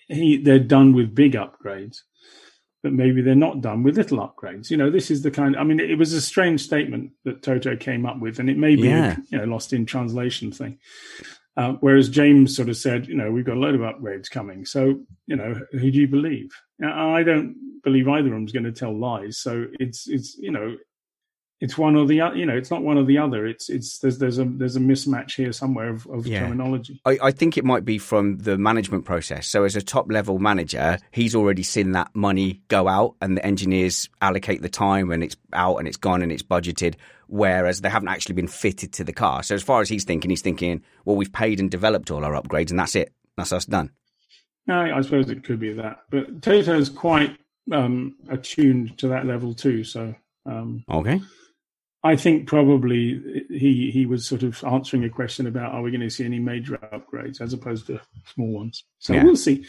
he 0.08 0.36
they're 0.36 0.58
done 0.58 0.92
with 0.92 1.14
big 1.14 1.32
upgrades 1.32 2.02
but 2.84 2.92
maybe 2.92 3.22
they're 3.22 3.34
not 3.34 3.62
done 3.62 3.82
with 3.82 3.96
little 3.96 4.18
upgrades. 4.18 4.70
You 4.70 4.76
know, 4.76 4.90
this 4.90 5.10
is 5.10 5.22
the 5.22 5.30
kind. 5.30 5.56
I 5.56 5.64
mean, 5.64 5.80
it 5.80 5.96
was 5.96 6.12
a 6.12 6.20
strange 6.20 6.60
statement 6.60 7.12
that 7.24 7.42
Toto 7.42 7.76
came 7.76 8.04
up 8.04 8.20
with, 8.20 8.38
and 8.38 8.50
it 8.50 8.58
may 8.58 8.76
be 8.76 8.88
yeah. 8.88 9.16
you 9.30 9.38
know 9.38 9.44
lost 9.44 9.72
in 9.72 9.86
translation 9.86 10.52
thing. 10.52 10.78
Uh, 11.56 11.74
whereas 11.80 12.08
James 12.08 12.56
sort 12.56 12.68
of 12.68 12.76
said, 12.76 13.06
you 13.06 13.14
know, 13.14 13.30
we've 13.30 13.44
got 13.44 13.56
a 13.56 13.60
load 13.60 13.76
of 13.76 13.80
upgrades 13.80 14.28
coming. 14.28 14.64
So, 14.64 15.00
you 15.26 15.36
know, 15.36 15.54
who 15.72 15.90
do 15.90 16.00
you 16.00 16.08
believe? 16.08 16.50
Now, 16.80 17.14
I 17.14 17.22
don't 17.22 17.54
believe 17.84 18.08
either 18.08 18.26
of 18.26 18.32
them's 18.32 18.50
going 18.52 18.64
to 18.64 18.72
tell 18.72 18.98
lies. 18.98 19.38
So 19.38 19.66
it's 19.78 20.08
it's 20.08 20.36
you 20.38 20.50
know 20.50 20.76
it's 21.64 21.78
one 21.78 21.96
or 21.96 22.06
the 22.06 22.20
other. 22.20 22.36
You 22.36 22.44
know, 22.44 22.54
it's 22.54 22.70
not 22.70 22.82
one 22.82 22.98
or 22.98 23.04
the 23.04 23.16
other. 23.16 23.46
It's 23.46 23.70
it's 23.70 23.98
there's 24.00 24.18
there's 24.18 24.38
a 24.38 24.44
there's 24.44 24.76
a 24.76 24.80
mismatch 24.80 25.34
here 25.36 25.50
somewhere 25.50 25.88
of, 25.88 26.06
of 26.08 26.26
yeah. 26.26 26.40
terminology. 26.40 27.00
I, 27.06 27.18
I, 27.22 27.30
think 27.30 27.56
it 27.56 27.64
might 27.64 27.86
be 27.86 27.96
from 27.96 28.36
the 28.36 28.58
management 28.58 29.06
process. 29.06 29.46
So 29.46 29.64
as 29.64 29.74
a 29.74 29.80
top 29.80 30.12
level 30.12 30.38
manager, 30.38 30.98
he's 31.10 31.34
already 31.34 31.62
seen 31.62 31.92
that 31.92 32.14
money 32.14 32.60
go 32.68 32.86
out, 32.86 33.16
and 33.22 33.38
the 33.38 33.46
engineers 33.46 34.10
allocate 34.20 34.60
the 34.60 34.68
time, 34.68 35.10
and 35.10 35.24
it's 35.24 35.36
out, 35.54 35.76
and 35.78 35.88
it's 35.88 35.96
gone, 35.96 36.20
and 36.20 36.30
it's 36.30 36.42
budgeted. 36.42 36.96
Whereas 37.28 37.80
they 37.80 37.88
haven't 37.88 38.08
actually 38.08 38.34
been 38.34 38.46
fitted 38.46 38.92
to 38.94 39.04
the 39.04 39.14
car. 39.14 39.42
So 39.42 39.54
as 39.54 39.62
far 39.62 39.80
as 39.80 39.88
he's 39.88 40.04
thinking, 40.04 40.28
he's 40.28 40.42
thinking, 40.42 40.82
well, 41.06 41.16
we've 41.16 41.32
paid 41.32 41.60
and 41.60 41.70
developed 41.70 42.10
all 42.10 42.26
our 42.26 42.34
upgrades, 42.34 42.68
and 42.68 42.78
that's 42.78 42.94
it. 42.94 43.10
That's 43.38 43.52
us 43.54 43.64
done. 43.64 43.90
No, 44.66 44.80
I 44.80 45.00
suppose 45.00 45.30
it 45.30 45.44
could 45.44 45.60
be 45.60 45.72
that, 45.72 46.02
but 46.10 46.42
Toto's 46.42 46.90
quite 46.90 47.38
um, 47.72 48.16
attuned 48.28 48.98
to 48.98 49.08
that 49.08 49.24
level 49.24 49.54
too. 49.54 49.82
So 49.82 50.14
um, 50.44 50.84
okay. 50.90 51.22
I 52.04 52.16
think 52.16 52.46
probably 52.46 53.44
he 53.48 53.90
he 53.90 54.04
was 54.04 54.26
sort 54.26 54.42
of 54.42 54.62
answering 54.64 55.04
a 55.04 55.08
question 55.08 55.46
about 55.46 55.72
are 55.72 55.80
we 55.80 55.90
going 55.90 56.02
to 56.02 56.10
see 56.10 56.26
any 56.26 56.38
major 56.38 56.76
upgrades 56.92 57.40
as 57.40 57.54
opposed 57.54 57.86
to 57.86 57.98
small 58.34 58.52
ones. 58.52 58.84
So 58.98 59.14
yeah. 59.14 59.24
we'll 59.24 59.36
see. 59.36 59.64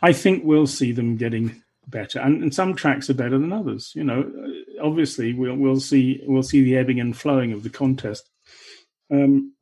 I 0.00 0.12
think 0.12 0.44
we'll 0.44 0.68
see 0.68 0.92
them 0.92 1.16
getting 1.16 1.62
better, 1.88 2.20
and, 2.20 2.44
and, 2.44 2.54
some 2.54 2.76
tracks 2.76 3.10
are 3.10 3.14
better 3.14 3.38
than 3.38 3.52
others. 3.52 3.92
You 3.96 4.04
know, 4.04 4.30
obviously 4.80 5.34
we'll 5.34 5.56
we'll 5.56 5.80
see 5.80 6.22
we'll 6.26 6.44
see 6.44 6.62
the 6.62 6.76
ebbing 6.76 7.00
and 7.00 7.16
flowing 7.16 7.52
of 7.52 7.64
the 7.64 7.70
contest 7.70 8.30
um, 9.10 9.52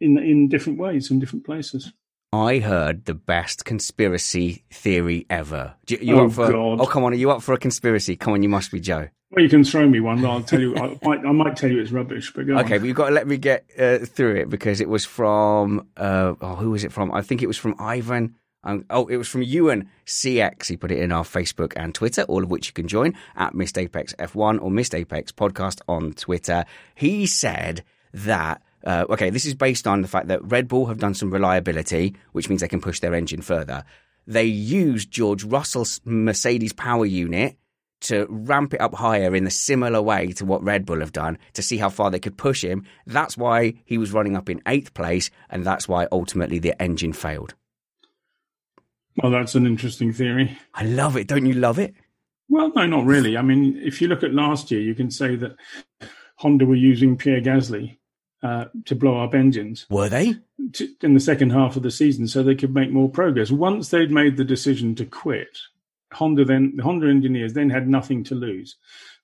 in 0.00 0.18
in 0.18 0.48
different 0.48 0.80
ways 0.80 1.12
in 1.12 1.20
different 1.20 1.46
places. 1.46 1.92
I 2.32 2.58
heard 2.58 3.04
the 3.04 3.14
best 3.14 3.64
conspiracy 3.64 4.64
theory 4.72 5.24
ever. 5.30 5.76
You, 5.88 5.98
you 6.02 6.18
oh, 6.18 6.28
for, 6.28 6.50
God. 6.50 6.80
oh, 6.80 6.86
come 6.86 7.04
on. 7.04 7.12
Are 7.12 7.16
you 7.16 7.30
up 7.30 7.42
for 7.42 7.54
a 7.54 7.58
conspiracy? 7.58 8.16
Come 8.16 8.32
on, 8.32 8.42
you 8.42 8.48
must 8.48 8.72
be 8.72 8.80
Joe. 8.80 9.08
Well, 9.30 9.42
you 9.42 9.48
can 9.48 9.64
throw 9.64 9.88
me 9.88 9.98
one. 9.98 10.24
I'll 10.24 10.42
tell 10.42 10.60
you. 10.60 10.76
I 10.76 10.96
might, 11.02 11.26
I 11.26 11.32
might 11.32 11.56
tell 11.56 11.70
you 11.70 11.80
it's 11.80 11.90
rubbish. 11.90 12.32
But 12.32 12.48
okay, 12.48 12.74
on. 12.74 12.80
but 12.80 12.82
you've 12.82 12.96
got 12.96 13.08
to 13.08 13.14
let 13.14 13.26
me 13.26 13.36
get 13.36 13.68
uh, 13.78 13.98
through 13.98 14.36
it 14.36 14.48
because 14.48 14.80
it 14.80 14.88
was 14.88 15.04
from. 15.04 15.88
Uh, 15.96 16.34
oh, 16.40 16.54
who 16.54 16.70
was 16.70 16.84
it 16.84 16.92
from? 16.92 17.12
I 17.12 17.22
think 17.22 17.42
it 17.42 17.48
was 17.48 17.56
from 17.56 17.74
Ivan. 17.78 18.36
Um, 18.62 18.84
oh, 18.90 19.06
it 19.06 19.16
was 19.16 19.28
from 19.28 19.42
Ewan 19.42 19.88
CX. 20.06 20.68
He 20.68 20.76
put 20.76 20.92
it 20.92 20.98
in 20.98 21.10
our 21.10 21.24
Facebook 21.24 21.72
and 21.76 21.94
Twitter, 21.94 22.22
all 22.22 22.42
of 22.42 22.50
which 22.50 22.68
you 22.68 22.72
can 22.72 22.88
join 22.88 23.14
at 23.36 23.54
Missed 23.54 23.78
Apex 23.78 24.14
F1 24.18 24.60
or 24.62 24.70
Missed 24.70 24.94
Apex 24.94 25.32
Podcast 25.32 25.80
on 25.88 26.12
Twitter. 26.12 26.64
He 26.94 27.26
said 27.26 27.84
that. 28.12 28.62
Uh, 28.84 29.04
okay, 29.10 29.30
this 29.30 29.44
is 29.44 29.54
based 29.54 29.88
on 29.88 30.02
the 30.02 30.08
fact 30.08 30.28
that 30.28 30.44
Red 30.44 30.68
Bull 30.68 30.86
have 30.86 30.98
done 30.98 31.14
some 31.14 31.32
reliability, 31.32 32.14
which 32.30 32.48
means 32.48 32.60
they 32.60 32.68
can 32.68 32.80
push 32.80 33.00
their 33.00 33.14
engine 33.14 33.42
further. 33.42 33.82
They 34.28 34.44
used 34.44 35.10
George 35.10 35.42
Russell's 35.42 36.00
Mercedes 36.04 36.72
power 36.72 37.04
unit 37.04 37.56
to 38.02 38.26
ramp 38.28 38.74
it 38.74 38.80
up 38.80 38.94
higher 38.94 39.34
in 39.34 39.46
a 39.46 39.50
similar 39.50 40.02
way 40.02 40.32
to 40.32 40.44
what 40.44 40.62
Red 40.62 40.84
Bull 40.84 41.00
have 41.00 41.12
done 41.12 41.38
to 41.54 41.62
see 41.62 41.78
how 41.78 41.88
far 41.88 42.10
they 42.10 42.20
could 42.20 42.36
push 42.36 42.62
him. 42.62 42.84
That's 43.06 43.36
why 43.36 43.74
he 43.84 43.98
was 43.98 44.12
running 44.12 44.36
up 44.36 44.48
in 44.48 44.62
eighth 44.66 44.94
place, 44.94 45.30
and 45.50 45.64
that's 45.64 45.88
why 45.88 46.06
ultimately 46.12 46.58
the 46.58 46.80
engine 46.80 47.12
failed. 47.12 47.54
Well, 49.22 49.32
that's 49.32 49.54
an 49.54 49.66
interesting 49.66 50.12
theory. 50.12 50.58
I 50.74 50.84
love 50.84 51.16
it. 51.16 51.26
Don't 51.26 51.46
you 51.46 51.54
love 51.54 51.78
it? 51.78 51.94
Well, 52.48 52.70
no, 52.76 52.86
not 52.86 53.06
really. 53.06 53.36
I 53.36 53.42
mean, 53.42 53.80
if 53.82 54.00
you 54.00 54.08
look 54.08 54.22
at 54.22 54.34
last 54.34 54.70
year, 54.70 54.80
you 54.80 54.94
can 54.94 55.10
say 55.10 55.36
that 55.36 55.56
Honda 56.36 56.66
were 56.66 56.74
using 56.74 57.16
Pierre 57.16 57.40
Gasly 57.40 57.96
uh, 58.42 58.66
to 58.84 58.94
blow 58.94 59.24
up 59.24 59.34
engines. 59.34 59.86
Were 59.90 60.08
they? 60.08 60.36
To, 60.74 60.88
in 61.00 61.14
the 61.14 61.20
second 61.20 61.50
half 61.50 61.76
of 61.76 61.82
the 61.82 61.90
season, 61.90 62.28
so 62.28 62.42
they 62.42 62.54
could 62.54 62.74
make 62.74 62.90
more 62.90 63.08
progress. 63.08 63.50
Once 63.50 63.88
they'd 63.88 64.10
made 64.10 64.36
the 64.36 64.44
decision 64.44 64.94
to 64.96 65.06
quit, 65.06 65.58
Honda 66.12 66.44
then 66.44 66.72
the 66.76 66.82
Honda 66.82 67.08
engineers 67.08 67.52
then 67.52 67.70
had 67.70 67.88
nothing 67.88 68.24
to 68.24 68.34
lose. 68.34 68.76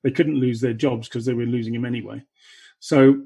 They 0.03 0.11
couldn't 0.11 0.41
lose 0.41 0.61
their 0.61 0.73
jobs 0.73 1.09
because 1.09 1.25
they 1.25 1.35
were 1.35 1.45
losing 1.45 1.73
them 1.73 1.85
anyway. 1.85 2.23
So 2.81 3.23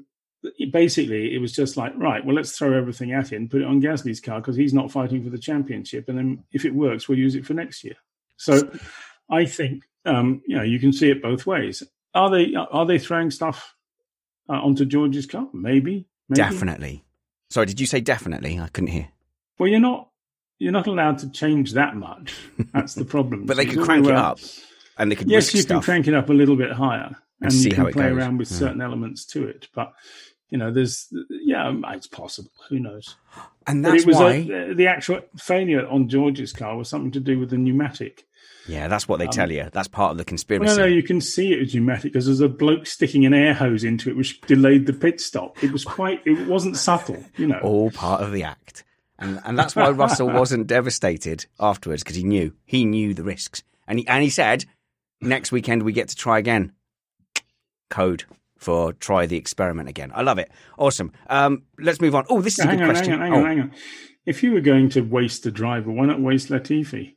basically, 0.71 1.33
it 1.33 1.39
was 1.39 1.53
just 1.53 1.77
like, 1.77 1.93
right, 1.95 2.23
well, 2.23 2.35
let's 2.35 2.55
throw 2.55 2.77
everything 2.77 3.11
at 3.11 3.31
him, 3.31 3.49
put 3.49 3.61
it 3.61 3.67
on 3.67 3.81
Gasly's 3.81 4.19
car 4.19 4.39
because 4.39 4.55
he's 4.55 4.73
not 4.73 4.91
fighting 4.91 5.23
for 5.23 5.29
the 5.29 5.37
championship, 5.37 6.07
and 6.07 6.17
then 6.17 6.43
if 6.51 6.65
it 6.65 6.75
works, 6.75 7.09
we'll 7.09 7.17
use 7.17 7.35
it 7.35 7.45
for 7.45 7.53
next 7.53 7.83
year. 7.83 7.95
So 8.37 8.71
I 9.29 9.45
think 9.45 9.83
um, 10.05 10.41
you 10.47 10.55
know 10.55 10.63
you 10.63 10.79
can 10.79 10.93
see 10.93 11.09
it 11.09 11.21
both 11.21 11.45
ways. 11.45 11.83
Are 12.13 12.29
they 12.29 12.53
are 12.55 12.85
they 12.85 12.99
throwing 12.99 13.31
stuff 13.31 13.75
uh, 14.49 14.53
onto 14.53 14.85
George's 14.85 15.25
car? 15.25 15.47
Maybe, 15.53 16.07
maybe. 16.29 16.37
Definitely. 16.37 17.03
Sorry, 17.49 17.65
did 17.65 17.79
you 17.79 17.87
say 17.87 18.01
definitely? 18.01 18.59
I 18.59 18.67
couldn't 18.67 18.89
hear. 18.89 19.09
Well, 19.57 19.69
you're 19.69 19.79
not 19.79 20.06
you're 20.59 20.71
not 20.71 20.87
allowed 20.87 21.19
to 21.19 21.29
change 21.29 21.73
that 21.73 21.95
much. 21.95 22.35
That's 22.73 22.95
the 22.95 23.05
problem. 23.05 23.45
but 23.45 23.57
they 23.57 23.65
could 23.65 23.83
crank 23.83 24.05
it 24.05 24.15
up, 24.15 24.39
and 24.97 25.11
they 25.11 25.15
could. 25.15 25.29
Yes, 25.29 25.53
you 25.53 25.61
stuff. 25.61 25.77
can 25.77 25.83
crank 25.83 26.07
it 26.07 26.13
up 26.13 26.29
a 26.29 26.33
little 26.33 26.55
bit 26.55 26.71
higher, 26.71 27.15
and, 27.41 27.51
and 27.51 27.53
you 27.53 27.71
can 27.71 27.91
play 27.91 28.07
around 28.07 28.37
with 28.37 28.51
yeah. 28.51 28.57
certain 28.57 28.81
elements 28.81 29.25
to 29.27 29.47
it. 29.47 29.67
But 29.73 29.93
you 30.49 30.57
know, 30.57 30.71
there's 30.71 31.07
yeah, 31.29 31.73
it's 31.93 32.07
possible. 32.07 32.51
Who 32.69 32.79
knows? 32.79 33.15
And 33.65 33.83
that's 33.83 34.05
why 34.05 34.33
a, 34.33 34.73
the 34.73 34.87
actual 34.87 35.21
failure 35.37 35.85
on 35.87 36.07
George's 36.07 36.53
car 36.53 36.77
was 36.77 36.89
something 36.89 37.11
to 37.11 37.19
do 37.19 37.39
with 37.39 37.49
the 37.49 37.57
pneumatic. 37.57 38.25
Yeah, 38.67 38.87
that's 38.87 39.07
what 39.07 39.17
they 39.17 39.25
um, 39.25 39.31
tell 39.31 39.51
you. 39.51 39.69
That's 39.71 39.87
part 39.87 40.11
of 40.11 40.17
the 40.17 40.25
conspiracy. 40.25 40.65
Well, 40.65 40.77
no, 40.77 40.83
no, 40.83 40.87
you 40.87 41.03
can 41.03 41.21
see 41.21 41.53
it 41.53 41.59
was 41.59 41.73
pneumatic 41.73 42.13
because 42.13 42.25
there's 42.25 42.41
a 42.41 42.49
bloke 42.49 42.85
sticking 42.85 43.25
an 43.25 43.33
air 43.33 43.53
hose 43.53 43.83
into 43.83 44.09
it, 44.09 44.17
which 44.17 44.41
delayed 44.41 44.85
the 44.85 44.93
pit 44.93 45.21
stop. 45.21 45.61
It 45.63 45.71
was 45.71 45.85
quite. 45.85 46.21
It 46.25 46.47
wasn't 46.47 46.77
subtle, 46.77 47.23
you 47.37 47.47
know. 47.47 47.59
All 47.59 47.91
part 47.91 48.21
of 48.21 48.31
the 48.31 48.43
act. 48.43 48.83
And, 49.19 49.41
and 49.45 49.57
that's 49.57 49.75
why 49.75 49.89
Russell 49.89 50.29
wasn't 50.31 50.67
devastated 50.67 51.45
afterwards 51.59 52.03
because 52.03 52.15
he 52.15 52.23
knew 52.23 52.53
he 52.65 52.85
knew 52.85 53.13
the 53.13 53.23
risks, 53.23 53.63
and 53.87 53.99
he 53.99 54.07
and 54.07 54.23
he 54.23 54.29
said, 54.29 54.65
next 55.21 55.51
weekend 55.51 55.83
we 55.83 55.93
get 55.93 56.09
to 56.09 56.15
try 56.15 56.37
again. 56.39 56.73
Code 57.89 58.25
for 58.57 58.93
try 58.93 59.25
the 59.25 59.37
experiment 59.37 59.89
again. 59.89 60.11
I 60.13 60.23
love 60.23 60.39
it. 60.39 60.51
Awesome. 60.77 61.11
Um, 61.29 61.63
let's 61.79 62.01
move 62.01 62.15
on. 62.15 62.25
Oh, 62.29 62.41
this 62.41 62.59
is 62.59 62.65
a 62.65 62.67
good 62.67 62.81
on, 62.81 62.89
question. 62.89 63.19
hang 63.19 63.21
on, 63.21 63.31
hang 63.31 63.33
on, 63.33 63.45
hang 63.45 63.61
on. 63.61 63.71
If 64.25 64.43
you 64.43 64.51
were 64.51 64.61
going 64.61 64.89
to 64.89 65.01
waste 65.01 65.45
a 65.45 65.51
driver, 65.51 65.89
why 65.89 66.05
not 66.05 66.19
waste 66.19 66.49
Latifi? 66.49 67.15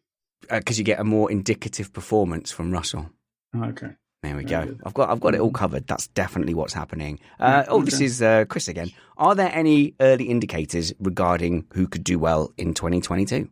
because 0.49 0.79
uh, 0.79 0.81
you 0.81 0.85
get 0.85 1.01
a 1.01 1.05
more 1.05 1.31
indicative 1.31 1.93
performance 1.93 2.51
from 2.51 2.73
Russell. 2.73 3.11
Oh, 3.55 3.65
okay. 3.65 3.91
There 4.23 4.37
we 4.37 4.45
go. 4.45 4.77
I've 4.85 4.93
got 4.93 5.09
I've 5.09 5.21
got 5.21 5.35
it 5.35 5.41
all 5.41 5.51
covered. 5.51 5.87
That's 5.87 6.09
definitely 6.09 6.53
what's 6.53 6.75
happening. 6.75 7.21
Uh, 7.39 7.65
oh, 7.69 7.83
this 7.83 8.01
is 8.01 8.21
uh, 8.21 8.45
Chris 8.45 8.69
again. 8.69 8.91
Are 9.17 9.35
there 9.35 9.51
any 9.53 9.95
early 9.99 10.25
indicators 10.25 10.93
regarding 11.01 11.67
who 11.73 11.89
could 11.89 12.05
do 12.05 12.19
well 12.19 12.53
in 12.59 12.75
2022? 12.75 13.49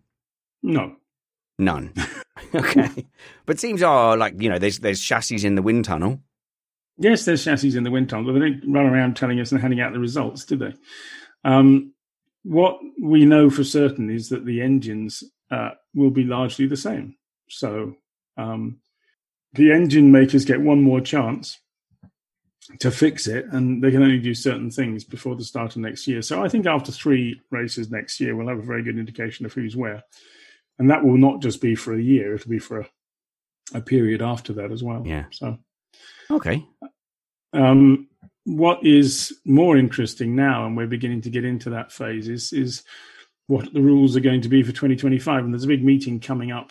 No. 0.62 0.96
None. 1.58 1.92
okay, 2.54 3.06
but 3.46 3.58
teams 3.58 3.82
are 3.82 4.16
like 4.16 4.40
you 4.40 4.48
know 4.48 4.58
there's 4.58 4.78
there's 4.78 5.00
chassis 5.00 5.44
in 5.46 5.54
the 5.54 5.62
wind 5.62 5.84
tunnel. 5.84 6.20
Yes, 6.98 7.24
there's 7.24 7.44
chassis 7.44 7.76
in 7.76 7.84
the 7.84 7.90
wind 7.90 8.08
tunnel, 8.08 8.32
but 8.32 8.38
they 8.38 8.50
don't 8.50 8.72
run 8.72 8.86
around 8.86 9.16
telling 9.16 9.40
us 9.40 9.52
and 9.52 9.60
handing 9.60 9.80
out 9.80 9.92
the 9.92 9.98
results, 9.98 10.44
do 10.44 10.56
they? 10.56 10.74
Um, 11.44 11.94
what 12.42 12.78
we 13.00 13.24
know 13.24 13.50
for 13.50 13.64
certain 13.64 14.10
is 14.10 14.28
that 14.30 14.44
the 14.44 14.62
engines 14.62 15.22
uh, 15.50 15.70
will 15.94 16.10
be 16.10 16.24
largely 16.24 16.66
the 16.66 16.76
same. 16.76 17.16
So 17.48 17.94
um, 18.36 18.80
the 19.54 19.72
engine 19.72 20.12
makers 20.12 20.44
get 20.44 20.60
one 20.60 20.82
more 20.82 21.00
chance 21.00 21.58
to 22.80 22.90
fix 22.90 23.26
it, 23.26 23.46
and 23.46 23.82
they 23.82 23.90
can 23.90 24.02
only 24.02 24.18
do 24.18 24.34
certain 24.34 24.70
things 24.70 25.02
before 25.04 25.34
the 25.36 25.44
start 25.44 25.74
of 25.74 25.82
next 25.82 26.06
year. 26.06 26.20
So 26.20 26.44
I 26.44 26.48
think 26.48 26.66
after 26.66 26.92
three 26.92 27.40
races 27.50 27.90
next 27.90 28.20
year, 28.20 28.36
we'll 28.36 28.48
have 28.48 28.58
a 28.58 28.62
very 28.62 28.82
good 28.82 28.98
indication 28.98 29.46
of 29.46 29.52
who's 29.54 29.74
where. 29.76 30.02
And 30.78 30.90
that 30.90 31.02
will 31.02 31.16
not 31.16 31.40
just 31.40 31.60
be 31.60 31.74
for 31.74 31.94
a 31.94 32.02
year, 32.02 32.34
it'll 32.34 32.50
be 32.50 32.58
for 32.58 32.80
a, 32.80 32.88
a 33.74 33.80
period 33.80 34.22
after 34.22 34.52
that 34.54 34.70
as 34.70 34.82
well. 34.82 35.02
Yeah. 35.06 35.24
So 35.30 35.58
Okay. 36.30 36.64
um, 37.52 38.08
what 38.44 38.84
is 38.84 39.36
more 39.44 39.76
interesting 39.76 40.36
now, 40.36 40.66
and 40.66 40.76
we're 40.76 40.86
beginning 40.86 41.22
to 41.22 41.30
get 41.30 41.44
into 41.44 41.70
that 41.70 41.90
phase, 41.92 42.28
is 42.28 42.52
is 42.52 42.82
what 43.46 43.72
the 43.72 43.80
rules 43.80 44.14
are 44.14 44.20
going 44.20 44.42
to 44.42 44.48
be 44.48 44.62
for 44.62 44.72
2025. 44.72 45.44
And 45.44 45.52
there's 45.52 45.64
a 45.64 45.68
big 45.68 45.84
meeting 45.84 46.20
coming 46.20 46.52
up, 46.52 46.70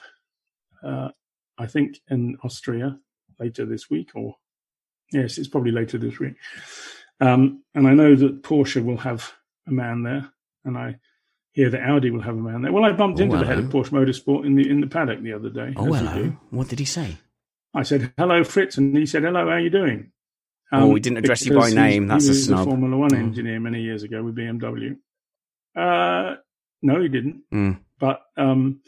uh, 0.84 1.10
I 1.58 1.66
think, 1.68 2.00
in 2.10 2.38
Austria 2.44 2.98
later 3.40 3.66
this 3.66 3.90
week, 3.90 4.12
or 4.16 4.36
yes, 5.12 5.38
it's 5.38 5.48
probably 5.48 5.72
later 5.72 5.98
this 5.98 6.20
week. 6.20 6.36
Um, 7.20 7.64
and 7.74 7.88
I 7.88 7.94
know 7.94 8.16
that 8.16 8.44
Porsche 8.44 8.84
will 8.84 8.98
have 8.98 9.32
a 9.68 9.72
man 9.72 10.04
there, 10.04 10.32
and 10.66 10.78
I 10.78 10.98
hear 11.52 11.70
that 11.72 11.82
Audi 11.82 12.12
will 12.12 12.22
have 12.22 12.36
a 12.36 12.40
man 12.42 12.62
there. 12.62 12.72
Well, 12.72 12.86
I 12.86 12.92
bumped 12.92 13.20
Oh, 13.20 13.24
into 13.24 13.38
the 13.38 13.46
head 13.46 13.58
of. 13.60 13.66
Porsche 13.66 13.90
Motorsport 13.90 14.46
in 14.46 14.56
the 14.56 14.70
in 14.70 14.82
the 14.82 14.88
paddock 14.88 15.22
the 15.24 15.34
other 15.34 15.50
day. 15.50 15.74
Oh 15.76 15.92
hello. 15.92 16.14
do. 16.24 16.38
What 16.52 16.68
did 16.70 16.80
he 16.80 16.86
say? 16.86 17.18
I 17.74 17.84
said, 17.84 18.12
hello, 18.18 18.44
Fritz. 18.44 18.78
And 18.78 18.96
he 18.98 19.06
said, 19.06 19.24
hello, 19.24 19.42
how 19.46 19.52
are 19.54 19.60
you 19.60 19.70
doing? 19.70 20.12
Oh, 20.72 20.94
he 20.96 21.00
didn't 21.00 21.18
address 21.20 21.46
you 21.46 21.56
by 21.56 21.70
name. 21.70 22.08
That's 22.08 22.26
he 22.26 22.30
a 22.30 22.32
was 22.32 22.46
snub. 22.46 22.66
Formula 22.66 22.98
One 22.98 23.12
Mm. 23.12 23.18
engineer 23.20 23.60
many 23.60 23.82
years 23.82 24.04
ago 24.04 24.24
with 24.24 24.36
BMW. 24.36 24.98
Uh, 25.76 26.36
no, 26.82 27.02
he 27.02 27.08
didn't. 27.08 27.42
Mm. 27.54 27.80
But 28.00 28.22
um, 28.36 28.82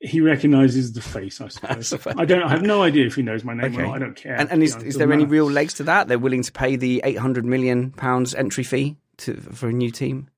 he 0.00 0.20
recognises 0.20 0.92
the 0.92 1.00
face, 1.00 1.40
I 1.40 1.48
suppose. 1.80 2.14
I 2.16 2.24
don't. 2.24 2.42
I 2.42 2.48
have 2.48 2.62
no 2.62 2.82
idea 2.82 3.06
if 3.06 3.14
he 3.16 3.22
knows 3.22 3.44
my 3.44 3.54
name 3.54 3.72
Okay. 3.72 3.82
or 3.82 3.86
not. 3.86 3.96
I 3.96 3.98
don't 3.98 4.14
care. 4.16 4.34
And, 4.36 4.50
and 4.50 4.62
is, 4.62 4.74
You 4.74 4.80
know, 4.80 4.86
is 4.86 4.96
there 4.96 5.12
any 5.12 5.24
real 5.24 5.50
legs 5.50 5.74
to 5.74 5.82
that? 5.84 6.08
They're 6.08 6.18
willing 6.18 6.42
to 6.42 6.52
pay 6.52 6.76
the 6.76 7.00
800 7.04 7.44
million 7.44 7.90
pounds 7.90 8.34
entry 8.34 8.64
fee 8.64 8.96
to, 9.18 9.34
for 9.36 9.68
a 9.68 9.72
new 9.72 9.90
team. 9.90 10.28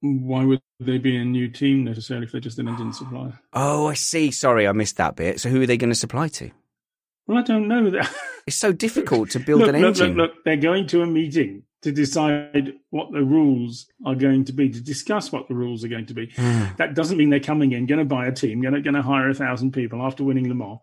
Why 0.00 0.44
would 0.44 0.60
they 0.78 0.98
be 0.98 1.16
a 1.16 1.24
new 1.24 1.48
team 1.48 1.84
necessarily 1.84 2.26
if 2.26 2.32
they're 2.32 2.40
just 2.40 2.58
an 2.58 2.68
engine 2.68 2.92
supplier? 2.92 3.38
Oh, 3.52 3.86
I 3.88 3.94
see. 3.94 4.30
Sorry, 4.30 4.68
I 4.68 4.72
missed 4.72 4.96
that 4.98 5.16
bit. 5.16 5.40
So 5.40 5.48
who 5.48 5.62
are 5.62 5.66
they 5.66 5.76
going 5.76 5.90
to 5.90 5.96
supply 5.98 6.28
to? 6.28 6.50
Well, 7.26 7.38
I 7.38 7.42
don't 7.42 7.66
know 7.66 7.90
that. 7.90 8.08
It's 8.46 8.56
so 8.56 8.72
difficult 8.86 9.30
to 9.30 9.40
build 9.40 9.60
look, 9.62 9.74
an 9.74 9.80
look, 9.80 9.88
engine. 9.88 10.16
Look, 10.16 10.34
look, 10.34 10.44
they're 10.44 10.56
going 10.56 10.86
to 10.88 11.02
a 11.02 11.06
meeting 11.06 11.64
to 11.82 11.92
decide 11.92 12.74
what 12.90 13.12
the 13.12 13.22
rules 13.22 13.86
are 14.04 14.14
going 14.16 14.44
to 14.44 14.52
be, 14.52 14.68
to 14.68 14.80
discuss 14.80 15.30
what 15.30 15.46
the 15.48 15.54
rules 15.54 15.84
are 15.84 15.88
going 15.88 16.06
to 16.06 16.14
be. 16.14 16.30
Hmm. 16.36 16.64
that 16.76 16.94
doesn't 16.94 17.16
mean 17.16 17.30
they're 17.30 17.38
coming 17.40 17.72
in, 17.72 17.86
going 17.86 18.00
to 18.00 18.04
buy 18.04 18.26
a 18.26 18.32
team, 18.32 18.60
going 18.60 18.74
to, 18.74 18.80
going 18.80 18.94
to 18.94 19.02
hire 19.02 19.28
a 19.30 19.34
thousand 19.34 19.72
people 19.72 20.02
after 20.02 20.24
winning 20.24 20.48
Le 20.48 20.54
Mans. 20.54 20.78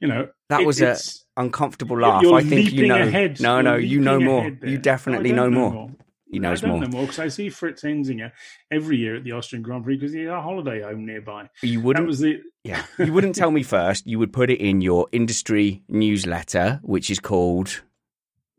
You 0.00 0.08
know, 0.08 0.28
That 0.48 0.62
it- 0.62 0.66
was 0.66 0.80
an 0.80 0.96
Uncomfortable 1.36 1.98
laugh. 2.00 2.24
I 2.26 2.42
think 2.42 2.72
you 2.72 2.86
know. 2.88 3.00
ahead. 3.00 3.40
No, 3.40 3.60
no, 3.60 3.76
you 3.76 4.00
know 4.00 4.18
more. 4.20 4.50
You 4.62 4.78
definitely 4.78 5.32
No, 5.32 5.44
I 5.44 5.48
know 5.48 5.54
don't 5.56 5.72
more. 5.74 5.90
He 6.32 6.38
knows 6.38 6.62
I 6.62 6.68
don't 6.68 6.76
more. 6.78 6.86
know 6.88 6.92
more 6.96 7.02
because 7.02 7.18
I 7.18 7.28
see 7.28 7.48
Fritz 7.50 7.82
Enzinger 7.82 8.30
every 8.70 8.98
year 8.98 9.16
at 9.16 9.24
the 9.24 9.32
Austrian 9.32 9.62
Grand 9.62 9.82
Prix 9.84 9.96
because 9.96 10.12
he 10.12 10.20
has 10.20 10.30
a 10.30 10.40
holiday 10.40 10.80
home 10.82 11.04
nearby. 11.06 11.48
You 11.62 11.80
wouldn't. 11.80 12.06
was 12.06 12.20
the 12.20 12.40
Yeah, 12.64 12.84
you 12.98 13.12
wouldn't 13.12 13.34
tell 13.34 13.50
me 13.50 13.62
first. 13.76 14.06
You 14.06 14.18
would 14.20 14.32
put 14.32 14.48
it 14.50 14.60
in 14.60 14.80
your 14.80 15.08
industry 15.12 15.82
newsletter, 15.88 16.78
which 16.82 17.10
is 17.10 17.18
called 17.20 17.82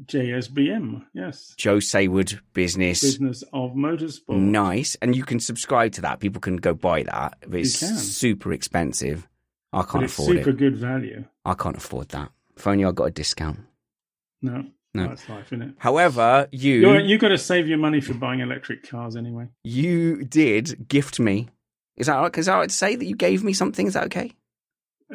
JSBM, 0.06 1.06
yes, 1.14 1.54
Joe 1.58 1.78
Saward 1.78 2.40
Business. 2.54 3.02
Business 3.02 3.44
of 3.54 3.72
Motorsport. 3.72 4.38
Nice, 4.40 4.96
and 5.02 5.16
you 5.16 5.24
can 5.24 5.40
subscribe 5.40 5.92
to 5.94 6.02
that. 6.02 6.20
People 6.20 6.42
can 6.42 6.58
go 6.58 6.74
buy 6.74 7.04
that. 7.04 7.38
It's 7.52 7.74
super 7.80 8.52
expensive. 8.54 9.28
I 9.74 9.84
can't 9.84 10.04
afford 10.06 10.28
super 10.28 10.40
it. 10.40 10.44
Super 10.46 10.58
good 10.58 10.78
value. 10.78 11.26
I 11.46 11.54
can't 11.54 11.78
afford 11.78 12.10
that. 12.10 12.32
If 12.58 12.68
only 12.68 12.84
I 12.86 12.92
got 12.92 13.06
a 13.06 13.12
discount. 13.12 13.60
No, 14.42 14.66
No. 14.94 15.08
that's 15.08 15.30
life, 15.30 15.48
isn't 15.54 15.62
it? 15.62 15.76
However, 15.78 16.48
you 16.52 16.76
You're, 16.82 17.00
you 17.00 17.18
got 17.18 17.30
to 17.30 17.38
save 17.38 17.68
your 17.68 17.78
money 17.78 18.02
for 18.02 18.14
buying 18.14 18.40
electric 18.42 18.88
cars 18.90 19.16
anyway. 19.16 19.48
you 19.64 20.24
did 20.26 20.88
gift 20.88 21.20
me. 21.20 21.50
Is 21.98 22.08
that? 22.08 22.38
Is 22.38 22.48
that 22.48 22.56
right 22.56 22.70
to 22.70 22.76
say 22.76 22.96
that 22.96 23.06
you 23.06 23.16
gave 23.16 23.44
me 23.44 23.54
something? 23.54 23.86
Is 23.88 23.94
that 23.94 24.06
okay? 24.06 24.32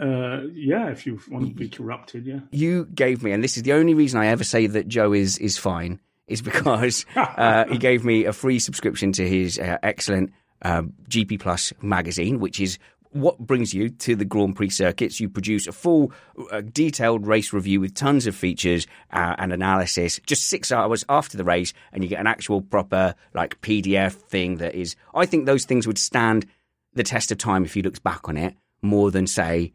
Uh, 0.01 0.43
yeah, 0.53 0.89
if 0.89 1.07
you 1.07 1.19
want 1.31 1.49
to 1.49 1.55
be 1.55 1.69
corrupted, 1.69 2.27
yeah. 2.27 2.41
you 2.51 2.87
gave 2.95 3.23
me, 3.23 3.33
and 3.33 3.43
this 3.43 3.57
is 3.57 3.63
the 3.63 3.73
only 3.73 3.95
reason 3.95 4.21
I 4.21 4.27
ever 4.27 4.45
say 4.45 4.67
that 4.67 4.89
Joe 4.89 5.13
is 5.13 5.39
is 5.39 5.57
fine, 5.57 6.01
is 6.29 6.43
because 6.43 7.07
uh, 7.17 7.65
he 7.67 7.79
gave 7.79 8.05
me 8.05 8.25
a 8.27 8.33
free 8.33 8.59
subscription 8.59 9.13
to 9.13 9.27
his 9.27 9.59
uh, 9.59 9.79
excellent 9.83 10.33
um, 10.63 10.93
GP 11.09 11.41
Plus 11.41 11.73
magazine, 11.81 12.41
which 12.41 12.61
is 12.61 12.79
what 13.13 13.39
brings 13.39 13.73
you 13.73 13.89
to 13.89 14.15
the 14.15 14.27
Grand 14.27 14.55
Prix 14.57 14.71
circuits. 14.71 15.19
You 15.19 15.31
produce 15.31 15.67
a 15.67 15.73
full, 15.73 16.13
uh, 16.51 16.61
detailed 16.61 17.27
race 17.27 17.53
review 17.55 17.81
with 17.81 17.95
tons 17.95 18.27
of 18.27 18.37
features 18.37 18.87
uh, 19.13 19.35
and 19.39 19.53
analysis, 19.53 20.21
just 20.27 20.49
six 20.49 20.71
hours 20.71 21.05
after 21.09 21.39
the 21.39 21.45
race, 21.45 21.73
and 21.93 22.05
you 22.05 22.11
get 22.11 22.21
an 22.21 22.27
actual 22.27 22.61
proper 22.61 23.15
like 23.35 23.61
PDF 23.63 24.13
thing 24.13 24.57
that 24.59 24.75
is. 24.75 24.95
I 25.15 25.25
think 25.25 25.47
those 25.47 25.65
things 25.65 25.87
would 25.87 25.99
stand 25.99 26.47
the 26.93 27.03
test 27.03 27.33
of 27.33 27.39
time 27.39 27.65
if 27.65 27.77
you 27.77 27.83
looked 27.83 28.03
back 28.03 28.29
on 28.29 28.37
it 28.37 28.55
more 28.83 29.11
than 29.11 29.27
say 29.27 29.73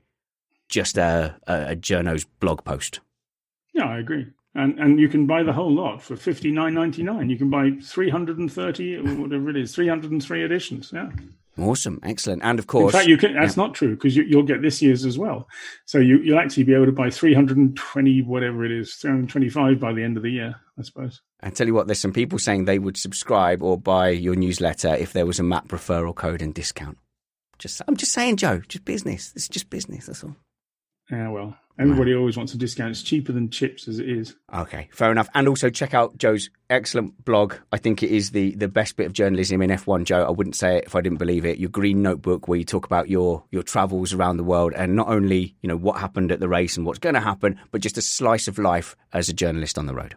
just 0.72 0.98
a, 0.98 1.36
a, 1.46 1.68
a 1.70 1.76
journo's 1.76 2.24
blog 2.24 2.64
post. 2.64 3.00
Yeah, 3.74 3.86
I 3.86 4.00
agree. 4.00 4.26
And 4.56 4.80
and 4.80 5.00
you 5.00 5.08
can 5.08 5.28
buy 5.28 5.44
the 5.44 5.54
whole 5.54 5.72
lot 5.72 6.02
for 6.02 6.16
fifty 6.16 6.52
nine 6.52 6.74
ninety 6.74 7.04
nine. 7.04 7.30
You 7.30 7.38
can 7.38 7.50
buy 7.50 7.72
three 7.84 8.10
hundred 8.10 8.40
and 8.40 8.52
thirty 8.52 8.98
or 8.98 9.04
whatever 9.04 9.50
it 9.50 9.56
is, 9.56 9.74
three 9.74 9.88
hundred 9.88 10.12
and 10.12 10.24
three 10.24 10.44
editions. 10.44 10.92
Yeah. 10.94 11.12
Awesome, 11.60 12.00
excellent, 12.04 12.44
and 12.44 12.60
of 12.60 12.64
In 12.64 12.68
course, 12.68 12.94
fact, 12.94 13.08
you 13.08 13.18
can. 13.18 13.34
That's 13.34 13.58
not 13.58 13.74
true 13.74 13.96
because 13.96 14.16
you, 14.16 14.24
you'll 14.24 14.44
get 14.44 14.62
this 14.62 14.82
year's 14.82 15.06
as 15.06 15.18
well. 15.18 15.48
So 15.86 16.00
you 16.00 16.20
you'll 16.20 16.40
actually 16.40 16.64
be 16.64 16.74
able 16.74 16.86
to 16.86 16.92
buy 16.94 17.10
three 17.10 17.34
hundred 17.34 17.58
and 17.58 17.76
twenty 17.78 18.22
whatever 18.22 18.66
it 18.66 18.72
is, 18.72 18.96
three 18.96 19.12
hundred 19.12 19.30
twenty 19.30 19.50
five 19.50 19.80
by 19.80 19.94
the 19.94 20.04
end 20.04 20.18
of 20.18 20.24
the 20.24 20.32
year, 20.32 20.56
I 20.80 20.82
suppose. 20.84 21.22
I 21.42 21.50
tell 21.50 21.68
you 21.68 21.74
what, 21.74 21.88
there's 21.88 22.00
some 22.00 22.14
people 22.14 22.40
saying 22.40 22.66
they 22.66 22.80
would 22.80 22.98
subscribe 22.98 23.62
or 23.62 23.78
buy 23.78 24.10
your 24.10 24.36
newsletter 24.36 24.96
if 24.96 25.12
there 25.14 25.26
was 25.26 25.40
a 25.40 25.44
map 25.44 25.68
referral 25.70 26.16
code 26.16 26.42
and 26.42 26.54
discount. 26.54 26.98
Just, 27.58 27.82
I'm 27.88 27.96
just 27.96 28.14
saying, 28.14 28.38
Joe, 28.38 28.62
just 28.68 28.86
business. 28.86 29.34
It's 29.36 29.48
just 29.48 29.70
business. 29.70 30.08
That's 30.08 30.24
all. 30.24 30.36
Yeah, 31.12 31.30
well, 31.30 31.58
everybody 31.78 32.16
always 32.16 32.38
wants 32.38 32.54
a 32.54 32.58
discount. 32.58 32.92
It's 32.92 33.04
cheaper 33.04 33.34
than 33.34 33.50
chips 33.50 33.88
as 33.88 34.00
it 34.00 34.08
is. 34.08 34.36
Okay, 34.54 34.88
fair 34.94 35.12
enough. 35.12 35.28
And 35.34 35.48
also 35.48 35.70
check 35.70 35.94
out 35.94 36.18
Joe's 36.18 36.50
excellent 36.70 37.26
blog. 37.26 37.56
I 37.72 37.78
think 37.78 38.02
it 38.02 38.12
is 38.12 38.32
the, 38.32 38.56
the 38.56 38.70
best 38.70 38.96
bit 38.96 39.08
of 39.08 39.14
journalism 39.14 39.62
in 39.62 39.70
F1, 39.72 40.06
Joe. 40.06 40.24
I 40.24 40.32
wouldn't 40.32 40.56
say 40.56 40.78
it 40.78 40.86
if 40.86 40.96
I 40.96 41.02
didn't 41.02 41.18
believe 41.18 41.46
it. 41.46 41.58
Your 41.58 41.70
green 41.70 42.02
notebook 42.02 42.48
where 42.48 42.58
you 42.58 42.66
talk 42.66 42.86
about 42.86 43.10
your, 43.10 43.44
your 43.52 43.64
travels 43.64 44.14
around 44.14 44.38
the 44.38 44.44
world 44.44 44.74
and 44.76 44.96
not 44.96 45.10
only, 45.10 45.56
you 45.62 45.68
know, 45.68 45.78
what 45.78 46.00
happened 46.00 46.32
at 46.32 46.40
the 46.40 46.50
race 46.50 46.78
and 46.78 46.86
what's 46.86 47.00
going 47.00 47.16
to 47.16 47.22
happen, 47.22 47.60
but 47.72 47.82
just 47.82 47.98
a 47.98 48.02
slice 48.02 48.48
of 48.48 48.58
life 48.58 48.96
as 49.12 49.28
a 49.28 49.34
journalist 49.34 49.78
on 49.78 49.86
the 49.86 49.96
road. 49.96 50.16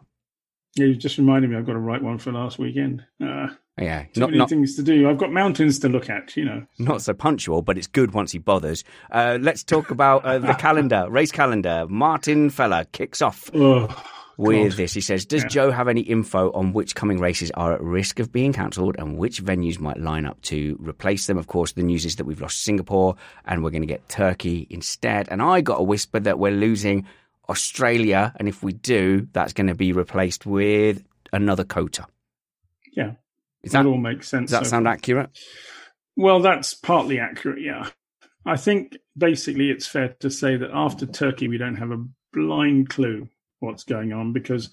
Yeah, 0.77 0.87
you 0.87 0.95
just 0.97 1.19
reminded 1.19 1.51
me. 1.51 1.57
I've 1.57 1.67
got 1.67 1.75
to 1.75 1.79
write 1.79 2.03
one 2.03 2.19
for 2.19 2.33
last 2.33 2.59
weekend. 2.59 3.05
Uh, 3.21 3.49
Yeah, 3.77 4.05
too 4.13 4.21
not, 4.21 4.27
many 4.31 4.39
not, 4.39 4.49
things 4.49 4.77
to 4.77 4.83
do. 4.85 5.09
I've 5.11 5.19
got 5.19 5.33
mountains 5.33 5.81
to 5.81 5.89
look 5.89 6.09
at. 6.09 6.37
You 6.37 6.45
know. 6.45 6.67
not 6.79 7.03
so 7.03 7.13
punctual, 7.13 7.61
but 7.63 7.77
it's 7.77 7.89
good 7.89 8.13
once 8.15 8.31
he 8.33 8.39
bothers. 8.39 8.85
Uh, 9.11 9.39
let's 9.41 9.65
talk 9.65 9.91
about 9.91 10.25
uh, 10.25 10.39
the 10.39 10.55
calendar, 10.55 11.07
race 11.11 11.33
calendar. 11.33 11.87
Martin 11.89 12.51
Feller 12.51 12.85
kicks 12.93 13.21
off 13.21 13.51
Oh, 13.53 13.89
with 14.37 14.71
God. 14.71 14.77
this. 14.77 14.95
He 14.95 15.01
says, 15.01 15.27
Does 15.27 15.43
Yeah. 15.43 15.49
Joe 15.49 15.71
have 15.73 15.89
any 15.89 16.03
info 16.03 16.53
on 16.53 16.73
which 16.73 16.95
coming 16.95 17.19
races 17.19 17.51
are 17.55 17.73
at 17.73 17.81
risk 17.83 18.21
of 18.21 18.31
being 18.31 18.53
cancelled 18.53 18.95
and 18.97 19.19
which 19.19 19.43
venues 19.43 19.81
might 19.81 19.99
line 19.99 20.25
up 20.25 20.41
to 20.43 20.77
replace 20.81 21.27
them? 21.27 21.37
Of 21.37 21.49
course, 21.49 21.73
the 21.73 21.83
news 21.83 22.05
is 22.05 22.15
that 22.17 22.27
we've 22.27 22.41
lost 22.41 22.63
Singapore 22.63 23.17
and 23.45 23.65
we're 23.65 23.71
going 23.71 23.83
to 23.83 23.87
get 23.89 24.09
Turkey 24.09 24.69
instead. 24.71 25.29
And 25.31 25.43
I 25.43 25.63
got 25.63 25.81
a 25.81 25.85
whisper 25.85 26.21
that 26.21 26.39
we're 26.39 26.53
losing 26.53 27.07
Australia. 27.49 28.33
And 28.37 28.47
if 28.49 28.63
we 28.63 28.73
do, 28.73 29.27
that's 29.33 29.53
going 29.53 29.67
to 29.67 29.75
be 29.75 29.93
replaced 29.93 30.47
with 30.47 31.03
another 31.33 31.65
quota. 31.65 32.07
Yeah, 32.97 33.13
Is 33.65 33.73
that 33.73 33.83
that, 33.83 33.89
all 33.89 33.97
makes 33.97 34.29
sense. 34.29 34.51
does 34.51 34.61
that 34.61 34.67
so 34.67 34.71
sound 34.71 34.87
far. 34.87 34.93
accurate? 34.93 35.31
Well, 36.17 36.41
that's 36.41 36.75
partly 36.75 37.19
accurate, 37.19 37.61
yeah. 37.61 37.89
I 38.47 38.57
think 38.57 38.97
basically 39.17 39.71
it's 39.71 39.87
fair 39.87 40.15
to 40.21 40.31
say 40.31 40.57
that 40.57 40.71
after 40.73 41.07
Turkey, 41.07 41.49
we 41.49 41.59
don't 41.59 41.77
have 41.77 41.91
a 41.91 42.05
blind 42.33 42.91
clue 42.91 43.29
what's 43.61 43.85
going 43.85 44.13
on 44.13 44.33
because, 44.33 44.71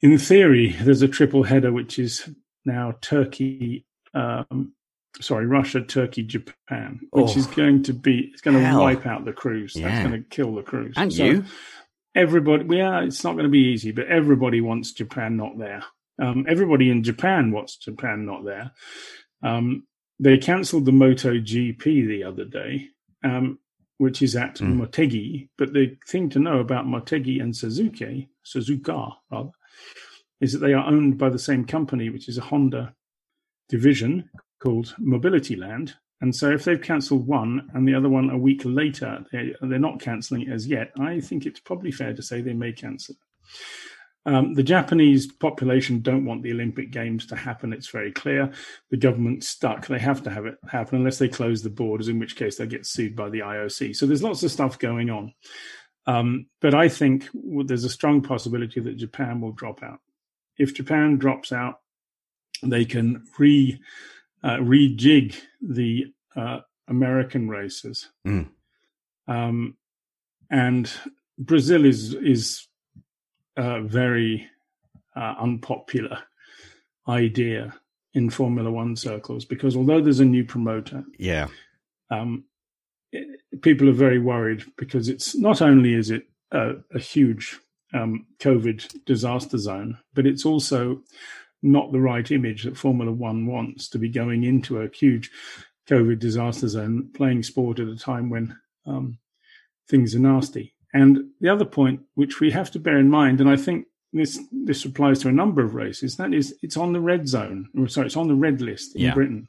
in 0.00 0.16
theory, 0.18 0.72
there's 0.80 1.02
a 1.02 1.08
triple 1.08 1.42
header 1.42 1.72
which 1.72 1.98
is 1.98 2.28
now 2.64 2.94
Turkey, 3.00 3.84
um, 4.14 4.72
sorry, 5.20 5.46
Russia, 5.46 5.82
Turkey, 5.82 6.22
Japan, 6.22 7.00
which 7.10 7.36
oh, 7.36 7.38
is 7.38 7.46
going 7.46 7.82
to 7.84 7.92
be 7.92 8.30
it's 8.32 8.40
going 8.40 8.56
to 8.56 8.78
wipe 8.78 9.06
out 9.06 9.24
the 9.24 9.32
cruise. 9.32 9.76
Yeah. 9.76 9.88
That's 9.88 10.08
going 10.08 10.22
to 10.22 10.28
kill 10.28 10.54
the 10.54 10.62
cruise. 10.62 10.94
And 10.96 11.12
so 11.12 11.24
you, 11.24 11.44
everybody, 12.14 12.64
yeah, 12.76 13.02
it's 13.02 13.22
not 13.24 13.32
going 13.32 13.44
to 13.44 13.50
be 13.50 13.72
easy, 13.72 13.92
but 13.92 14.06
everybody 14.06 14.60
wants 14.60 14.92
Japan 14.92 15.36
not 15.36 15.58
there. 15.58 15.84
Um, 16.18 16.46
everybody 16.48 16.90
in 16.90 17.02
Japan 17.02 17.52
wants 17.52 17.76
Japan 17.76 18.26
not 18.26 18.44
there. 18.44 18.72
Um, 19.42 19.86
they 20.20 20.36
cancelled 20.36 20.84
the 20.84 20.92
Moto 20.92 21.34
GP 21.34 21.84
the 21.84 22.24
other 22.24 22.44
day, 22.44 22.88
um, 23.24 23.58
which 23.98 24.20
is 24.20 24.34
at 24.34 24.56
mm. 24.56 24.80
Motegi. 24.80 25.48
But 25.56 25.72
the 25.72 25.96
thing 26.08 26.28
to 26.30 26.38
know 26.38 26.58
about 26.58 26.86
Motegi 26.86 27.40
and 27.40 27.56
Suzuki, 27.56 28.28
Suzuka 28.44 29.12
rather, 29.30 29.50
is 30.40 30.52
that 30.52 30.58
they 30.58 30.74
are 30.74 30.86
owned 30.86 31.18
by 31.18 31.28
the 31.28 31.38
same 31.38 31.64
company, 31.64 32.10
which 32.10 32.28
is 32.28 32.38
a 32.38 32.42
Honda 32.42 32.94
division 33.68 34.28
called 34.60 34.94
Mobility 34.98 35.56
Land. 35.56 35.94
And 36.20 36.34
so 36.34 36.50
if 36.50 36.64
they've 36.64 36.80
cancelled 36.80 37.26
one 37.26 37.70
and 37.74 37.86
the 37.86 37.94
other 37.94 38.08
one 38.08 38.30
a 38.30 38.38
week 38.38 38.62
later, 38.64 39.24
they, 39.30 39.54
they're 39.60 39.78
not 39.78 40.00
cancelling 40.00 40.42
it 40.42 40.52
as 40.52 40.66
yet, 40.66 40.90
I 40.98 41.20
think 41.20 41.46
it's 41.46 41.60
probably 41.60 41.92
fair 41.92 42.12
to 42.12 42.22
say 42.22 42.40
they 42.40 42.54
may 42.54 42.72
cancel 42.72 43.14
it. 43.14 43.20
Um, 44.28 44.52
the 44.52 44.62
Japanese 44.62 45.26
population 45.26 46.00
don't 46.00 46.26
want 46.26 46.42
the 46.42 46.52
Olympic 46.52 46.90
Games 46.90 47.24
to 47.26 47.34
happen. 47.34 47.72
It's 47.72 47.88
very 47.88 48.12
clear. 48.12 48.52
The 48.90 48.98
government's 48.98 49.48
stuck. 49.48 49.86
They 49.86 49.98
have 49.98 50.22
to 50.24 50.30
have 50.30 50.44
it 50.44 50.58
happen 50.70 50.98
unless 50.98 51.18
they 51.18 51.28
close 51.28 51.62
the 51.62 51.70
borders, 51.70 52.08
in 52.08 52.18
which 52.18 52.36
case 52.36 52.56
they'll 52.56 52.66
get 52.66 52.84
sued 52.84 53.16
by 53.16 53.30
the 53.30 53.38
IOC. 53.38 53.96
So 53.96 54.04
there's 54.04 54.22
lots 54.22 54.42
of 54.42 54.50
stuff 54.50 54.78
going 54.78 55.08
on. 55.08 55.32
Um, 56.06 56.46
but 56.60 56.74
I 56.74 56.90
think 56.90 57.26
there's 57.32 57.84
a 57.84 57.88
strong 57.88 58.20
possibility 58.20 58.80
that 58.80 58.98
Japan 58.98 59.40
will 59.40 59.52
drop 59.52 59.82
out. 59.82 60.00
If 60.58 60.74
Japan 60.74 61.16
drops 61.16 61.50
out, 61.50 61.80
they 62.62 62.84
can 62.84 63.24
re 63.38 63.80
uh, 64.44 64.58
rejig 64.58 65.40
the 65.62 66.12
uh, 66.36 66.58
American 66.86 67.48
races. 67.48 68.10
Mm. 68.26 68.50
Um, 69.26 69.78
and 70.50 70.92
Brazil 71.38 71.86
is 71.86 72.12
is 72.12 72.67
a 73.58 73.82
very 73.82 74.48
uh, 75.16 75.34
unpopular 75.40 76.20
idea 77.08 77.74
in 78.14 78.30
Formula 78.30 78.70
One 78.70 78.96
circles 78.96 79.44
because 79.44 79.76
although 79.76 80.00
there's 80.00 80.20
a 80.20 80.24
new 80.24 80.44
promoter, 80.44 81.04
yeah, 81.18 81.48
um, 82.10 82.44
it, 83.12 83.40
people 83.62 83.88
are 83.88 83.92
very 83.92 84.18
worried 84.18 84.64
because 84.76 85.08
it's 85.08 85.34
not 85.34 85.60
only 85.60 85.94
is 85.94 86.10
it 86.10 86.26
a, 86.52 86.74
a 86.94 86.98
huge 86.98 87.58
um, 87.92 88.26
COVID 88.38 89.04
disaster 89.04 89.58
zone, 89.58 89.98
but 90.14 90.26
it's 90.26 90.46
also 90.46 91.02
not 91.62 91.90
the 91.90 92.00
right 92.00 92.30
image 92.30 92.62
that 92.62 92.76
Formula 92.76 93.10
One 93.10 93.46
wants 93.46 93.88
to 93.88 93.98
be 93.98 94.08
going 94.08 94.44
into 94.44 94.80
a 94.80 94.88
huge 94.88 95.30
COVID 95.88 96.20
disaster 96.20 96.68
zone, 96.68 97.10
playing 97.14 97.42
sport 97.42 97.80
at 97.80 97.88
a 97.88 97.96
time 97.96 98.30
when 98.30 98.56
um, 98.86 99.18
things 99.88 100.14
are 100.14 100.20
nasty. 100.20 100.74
And 100.92 101.30
the 101.40 101.50
other 101.50 101.64
point, 101.64 102.00
which 102.14 102.40
we 102.40 102.50
have 102.50 102.70
to 102.72 102.78
bear 102.78 102.98
in 102.98 103.10
mind, 103.10 103.40
and 103.40 103.50
I 103.50 103.56
think 103.56 103.86
this 104.12 104.40
this 104.50 104.84
applies 104.84 105.18
to 105.20 105.28
a 105.28 105.32
number 105.32 105.62
of 105.62 105.74
races, 105.74 106.16
that 106.16 106.32
is, 106.32 106.56
it's 106.62 106.76
on 106.76 106.92
the 106.92 107.00
red 107.00 107.28
zone. 107.28 107.68
Or 107.78 107.88
sorry, 107.88 108.06
it's 108.06 108.16
on 108.16 108.28
the 108.28 108.34
red 108.34 108.60
list 108.60 108.96
in 108.96 109.02
yeah. 109.02 109.14
Britain. 109.14 109.48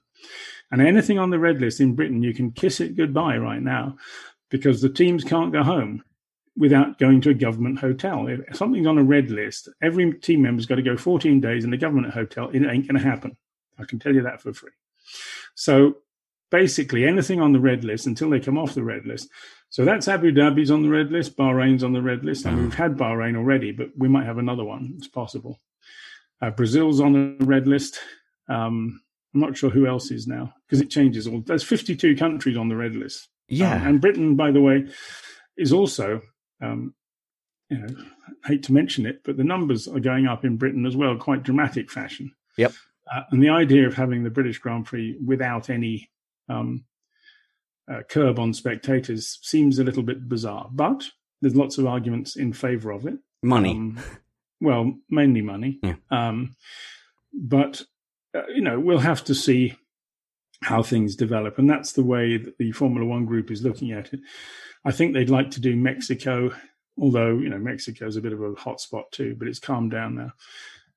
And 0.71 0.81
anything 0.81 1.17
on 1.17 1.29
the 1.29 1.39
red 1.39 1.61
list 1.61 1.79
in 1.79 1.95
Britain, 1.95 2.21
you 2.21 2.33
can 2.33 2.51
kiss 2.51 2.79
it 2.79 2.97
goodbye 2.97 3.37
right 3.37 3.61
now, 3.61 3.97
because 4.49 4.81
the 4.81 4.89
teams 4.89 5.23
can't 5.23 5.53
go 5.53 5.63
home 5.63 6.03
without 6.57 6.99
going 6.99 7.21
to 7.21 7.29
a 7.29 7.33
government 7.33 7.79
hotel. 7.79 8.27
If 8.27 8.57
something's 8.57 8.85
on 8.85 8.97
a 8.97 9.03
red 9.03 9.31
list, 9.31 9.69
every 9.81 10.13
team 10.19 10.41
member's 10.41 10.65
got 10.65 10.75
to 10.75 10.81
go 10.81 10.97
14 10.97 11.39
days 11.39 11.63
in 11.63 11.73
a 11.73 11.77
government 11.77 12.13
hotel. 12.13 12.49
It 12.49 12.65
ain't 12.65 12.87
going 12.87 13.01
to 13.01 13.09
happen. 13.09 13.37
I 13.79 13.85
can 13.85 13.97
tell 13.97 14.13
you 14.13 14.23
that 14.23 14.41
for 14.41 14.53
free. 14.53 14.71
So 15.55 15.97
basically, 16.51 17.05
anything 17.05 17.39
on 17.39 17.53
the 17.53 17.59
red 17.59 17.85
list 17.85 18.07
until 18.07 18.29
they 18.29 18.41
come 18.41 18.57
off 18.57 18.75
the 18.75 18.83
red 18.83 19.05
list 19.05 19.29
so 19.69 19.85
that's 19.85 20.07
Abu 20.07 20.31
Dhabi's 20.31 20.71
on 20.71 20.81
the 20.81 20.89
red 20.89 21.11
list. 21.11 21.37
Bahrain's 21.37 21.83
on 21.83 21.93
the 21.93 22.01
red 22.01 22.25
list. 22.25 22.45
I 22.45 22.51
mean, 22.51 22.63
we've 22.63 22.73
had 22.73 22.97
Bahrain 22.97 23.35
already, 23.35 23.71
but 23.71 23.89
we 23.97 24.07
might 24.07 24.25
have 24.25 24.37
another 24.37 24.63
one. 24.63 24.93
It's 24.97 25.07
possible. 25.07 25.59
Uh, 26.41 26.49
Brazil's 26.49 26.99
on 26.99 27.13
the 27.13 27.45
red 27.45 27.67
list. 27.67 27.99
Um, 28.47 29.01
I'm 29.33 29.41
not 29.41 29.55
sure 29.55 29.69
who 29.69 29.85
else 29.85 30.09
is 30.09 30.25
now 30.25 30.53
because 30.65 30.81
it 30.81 30.89
changes 30.89 31.27
all. 31.27 31.41
There's 31.45 31.63
52 31.63 32.15
countries 32.15 32.57
on 32.57 32.67
the 32.67 32.75
red 32.75 32.95
list. 32.95 33.27
Yeah, 33.47 33.75
um, 33.75 33.87
and 33.87 34.01
Britain, 34.01 34.35
by 34.35 34.51
the 34.51 34.61
way, 34.61 34.87
is 35.57 35.71
also. 35.71 36.21
Um, 36.61 36.93
you 37.69 37.77
know, 37.77 37.87
hate 38.45 38.63
to 38.63 38.73
mention 38.73 39.05
it, 39.05 39.21
but 39.23 39.37
the 39.37 39.43
numbers 39.43 39.87
are 39.87 39.99
going 39.99 40.27
up 40.27 40.43
in 40.43 40.57
Britain 40.57 40.87
as 40.87 40.95
well, 40.95 41.15
quite 41.15 41.43
dramatic 41.43 41.91
fashion. 41.91 42.33
Yep. 42.57 42.73
Uh, 43.13 43.21
and 43.31 43.43
the 43.43 43.49
idea 43.49 43.87
of 43.87 43.93
having 43.93 44.23
the 44.23 44.29
British 44.29 44.57
Grand 44.57 44.85
Prix 44.85 45.17
without 45.23 45.69
any 45.69 46.09
um, 46.47 46.83
uh, 47.91 48.03
curb 48.09 48.39
on 48.39 48.53
spectators 48.53 49.39
seems 49.41 49.79
a 49.79 49.83
little 49.83 50.03
bit 50.03 50.29
bizarre, 50.29 50.69
but 50.71 51.05
there's 51.41 51.55
lots 51.55 51.77
of 51.77 51.85
arguments 51.85 52.35
in 52.35 52.53
favor 52.53 52.91
of 52.91 53.05
it. 53.05 53.15
Money. 53.41 53.71
Um, 53.71 53.99
well, 54.61 54.93
mainly 55.09 55.41
money. 55.41 55.79
Yeah. 55.81 55.95
Um, 56.11 56.55
but, 57.33 57.83
uh, 58.35 58.47
you 58.53 58.61
know, 58.61 58.79
we'll 58.79 58.99
have 58.99 59.23
to 59.25 59.35
see 59.35 59.75
how 60.63 60.83
things 60.83 61.15
develop. 61.15 61.57
And 61.57 61.69
that's 61.69 61.93
the 61.93 62.03
way 62.03 62.37
that 62.37 62.57
the 62.57 62.71
Formula 62.73 63.05
One 63.05 63.25
group 63.25 63.49
is 63.49 63.63
looking 63.63 63.91
at 63.91 64.13
it. 64.13 64.19
I 64.83 64.91
think 64.91 65.13
they'd 65.13 65.29
like 65.29 65.51
to 65.51 65.61
do 65.61 65.75
Mexico, 65.75 66.51
although, 66.99 67.37
you 67.37 67.49
know, 67.49 67.57
Mexico 67.57 68.07
is 68.07 68.17
a 68.17 68.21
bit 68.21 68.33
of 68.33 68.41
a 68.41 68.51
hotspot 68.51 69.11
too, 69.11 69.35
but 69.37 69.47
it's 69.47 69.59
calmed 69.59 69.91
down 69.91 70.15
now. 70.15 70.31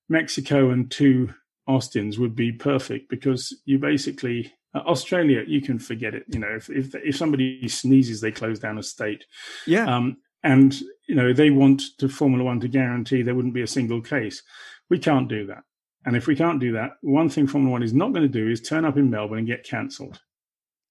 Mexico 0.08 0.70
and 0.70 0.90
two 0.90 1.32
Austins 1.68 2.18
would 2.18 2.34
be 2.34 2.50
perfect 2.50 3.08
because 3.08 3.56
you 3.64 3.78
basically 3.78 4.52
Australia, 4.74 5.44
you 5.46 5.60
can 5.60 5.78
forget 5.78 6.14
it. 6.14 6.24
You 6.28 6.38
know, 6.38 6.54
if, 6.56 6.70
if 6.70 6.94
if 6.94 7.16
somebody 7.16 7.68
sneezes, 7.68 8.20
they 8.20 8.32
close 8.32 8.58
down 8.58 8.78
a 8.78 8.82
state. 8.82 9.24
Yeah. 9.66 9.84
Um, 9.84 10.16
and 10.44 10.74
you 11.08 11.14
know 11.14 11.32
they 11.32 11.50
want 11.50 11.82
to 11.98 12.08
Formula 12.08 12.44
One 12.44 12.60
to 12.60 12.68
guarantee 12.68 13.22
there 13.22 13.34
wouldn't 13.34 13.54
be 13.54 13.62
a 13.62 13.66
single 13.66 14.00
case. 14.00 14.42
We 14.90 14.98
can't 14.98 15.28
do 15.28 15.46
that. 15.46 15.62
And 16.04 16.16
if 16.16 16.26
we 16.26 16.34
can't 16.34 16.58
do 16.58 16.72
that, 16.72 16.92
one 17.02 17.28
thing 17.28 17.46
Formula 17.46 17.70
One 17.70 17.82
is 17.82 17.94
not 17.94 18.12
going 18.12 18.26
to 18.26 18.28
do 18.28 18.50
is 18.50 18.60
turn 18.60 18.84
up 18.84 18.96
in 18.96 19.10
Melbourne 19.10 19.38
and 19.38 19.46
get 19.46 19.64
cancelled 19.64 20.20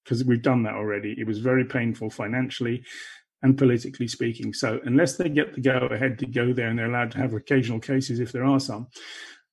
because 0.03 0.23
we've 0.23 0.41
done 0.41 0.63
that 0.63 0.73
already. 0.73 1.15
It 1.17 1.27
was 1.27 1.39
very 1.39 1.65
painful 1.65 2.09
financially 2.09 2.83
and 3.43 3.57
politically 3.57 4.07
speaking. 4.07 4.53
So 4.53 4.79
unless 4.85 5.17
they 5.17 5.29
get 5.29 5.53
the 5.53 5.61
go 5.61 5.87
ahead 5.91 6.19
to 6.19 6.25
go 6.25 6.53
there 6.53 6.67
and 6.67 6.77
they're 6.77 6.89
allowed 6.89 7.11
to 7.11 7.17
have 7.17 7.33
occasional 7.33 7.79
cases 7.79 8.19
if 8.19 8.31
there 8.31 8.45
are 8.45 8.59
some, 8.59 8.87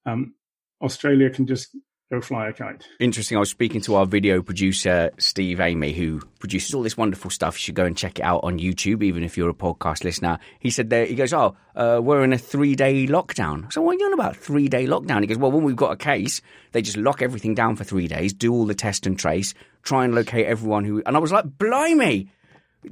um, 0.06 0.34
Australia 0.82 1.30
can 1.30 1.46
just 1.46 1.76
go 2.10 2.20
fly 2.20 2.48
a 2.48 2.52
kite. 2.52 2.88
Interesting. 3.00 3.36
I 3.36 3.40
was 3.40 3.50
speaking 3.50 3.80
to 3.82 3.96
our 3.96 4.06
video 4.06 4.42
producer, 4.42 5.10
Steve 5.18 5.60
Amy, 5.60 5.92
who 5.92 6.20
produces 6.38 6.74
all 6.74 6.82
this 6.82 6.96
wonderful 6.96 7.30
stuff. 7.30 7.56
You 7.56 7.60
should 7.60 7.74
go 7.74 7.84
and 7.84 7.96
check 7.96 8.18
it 8.18 8.22
out 8.22 8.40
on 8.44 8.58
YouTube, 8.58 9.02
even 9.02 9.22
if 9.22 9.36
you're 9.36 9.50
a 9.50 9.54
podcast 9.54 10.04
listener. 10.04 10.38
He 10.58 10.70
said 10.70 10.90
there, 10.90 11.04
he 11.04 11.14
goes, 11.14 11.32
Oh, 11.32 11.56
uh, 11.76 12.00
we're 12.02 12.24
in 12.24 12.32
a 12.32 12.38
three 12.38 12.74
day 12.74 13.06
lockdown. 13.06 13.70
So, 13.72 13.82
what 13.82 13.96
are 13.96 13.98
you 13.98 14.06
on 14.06 14.14
about? 14.14 14.36
Three 14.36 14.68
day 14.68 14.86
lockdown? 14.86 15.20
He 15.20 15.26
goes, 15.26 15.38
Well, 15.38 15.52
when 15.52 15.64
we've 15.64 15.76
got 15.76 15.92
a 15.92 15.96
case, 15.96 16.40
they 16.72 16.82
just 16.82 16.96
lock 16.96 17.20
everything 17.20 17.54
down 17.54 17.76
for 17.76 17.84
three 17.84 18.08
days, 18.08 18.32
do 18.32 18.52
all 18.52 18.64
the 18.64 18.74
test 18.74 19.06
and 19.06 19.18
trace, 19.18 19.52
try 19.82 20.04
and 20.04 20.14
locate 20.14 20.46
everyone 20.46 20.84
who. 20.84 21.02
And 21.04 21.16
I 21.16 21.20
was 21.20 21.32
like, 21.32 21.58
Blimey! 21.58 22.30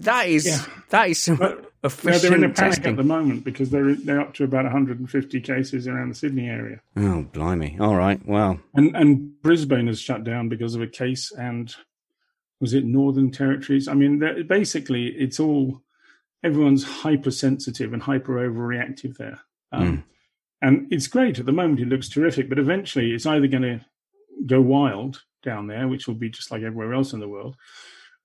That 0.00 0.28
is 0.28 0.46
yeah. 0.46 0.64
that 0.90 1.10
is 1.10 1.22
some 1.22 1.36
but, 1.36 1.72
efficient 1.82 2.22
they're 2.22 2.34
in 2.34 2.44
a 2.44 2.48
panic 2.48 2.74
testing. 2.74 2.92
at 2.92 2.96
the 2.96 3.02
moment 3.02 3.44
because 3.44 3.70
they're 3.70 3.94
they're 3.94 4.20
up 4.20 4.34
to 4.34 4.44
about 4.44 4.64
150 4.64 5.40
cases 5.40 5.86
around 5.86 6.10
the 6.10 6.14
Sydney 6.14 6.48
area. 6.48 6.80
Oh, 6.96 7.22
blimey! 7.32 7.76
All 7.80 7.94
right, 7.94 8.20
well, 8.26 8.60
and 8.74 8.94
and 8.96 9.40
Brisbane 9.42 9.86
has 9.86 10.00
shut 10.00 10.24
down 10.24 10.48
because 10.48 10.74
of 10.74 10.82
a 10.82 10.86
case, 10.86 11.32
and 11.32 11.74
was 12.60 12.74
it 12.74 12.84
Northern 12.84 13.30
Territories? 13.30 13.88
I 13.88 13.94
mean, 13.94 14.18
basically, 14.46 15.08
it's 15.08 15.40
all 15.40 15.82
everyone's 16.42 16.84
hypersensitive 16.84 17.92
and 17.92 18.02
hyper 18.02 18.34
overreactive 18.34 19.16
there. 19.16 19.40
Um, 19.72 19.98
mm. 19.98 20.04
And 20.62 20.92
it's 20.92 21.06
great 21.06 21.38
at 21.38 21.46
the 21.46 21.52
moment; 21.52 21.80
it 21.80 21.88
looks 21.88 22.08
terrific, 22.08 22.48
but 22.48 22.58
eventually, 22.58 23.12
it's 23.12 23.26
either 23.26 23.46
going 23.46 23.62
to 23.62 23.80
go 24.46 24.60
wild 24.60 25.22
down 25.42 25.66
there, 25.66 25.88
which 25.88 26.06
will 26.06 26.14
be 26.14 26.30
just 26.30 26.50
like 26.50 26.62
everywhere 26.62 26.94
else 26.94 27.12
in 27.12 27.20
the 27.20 27.28
world, 27.28 27.56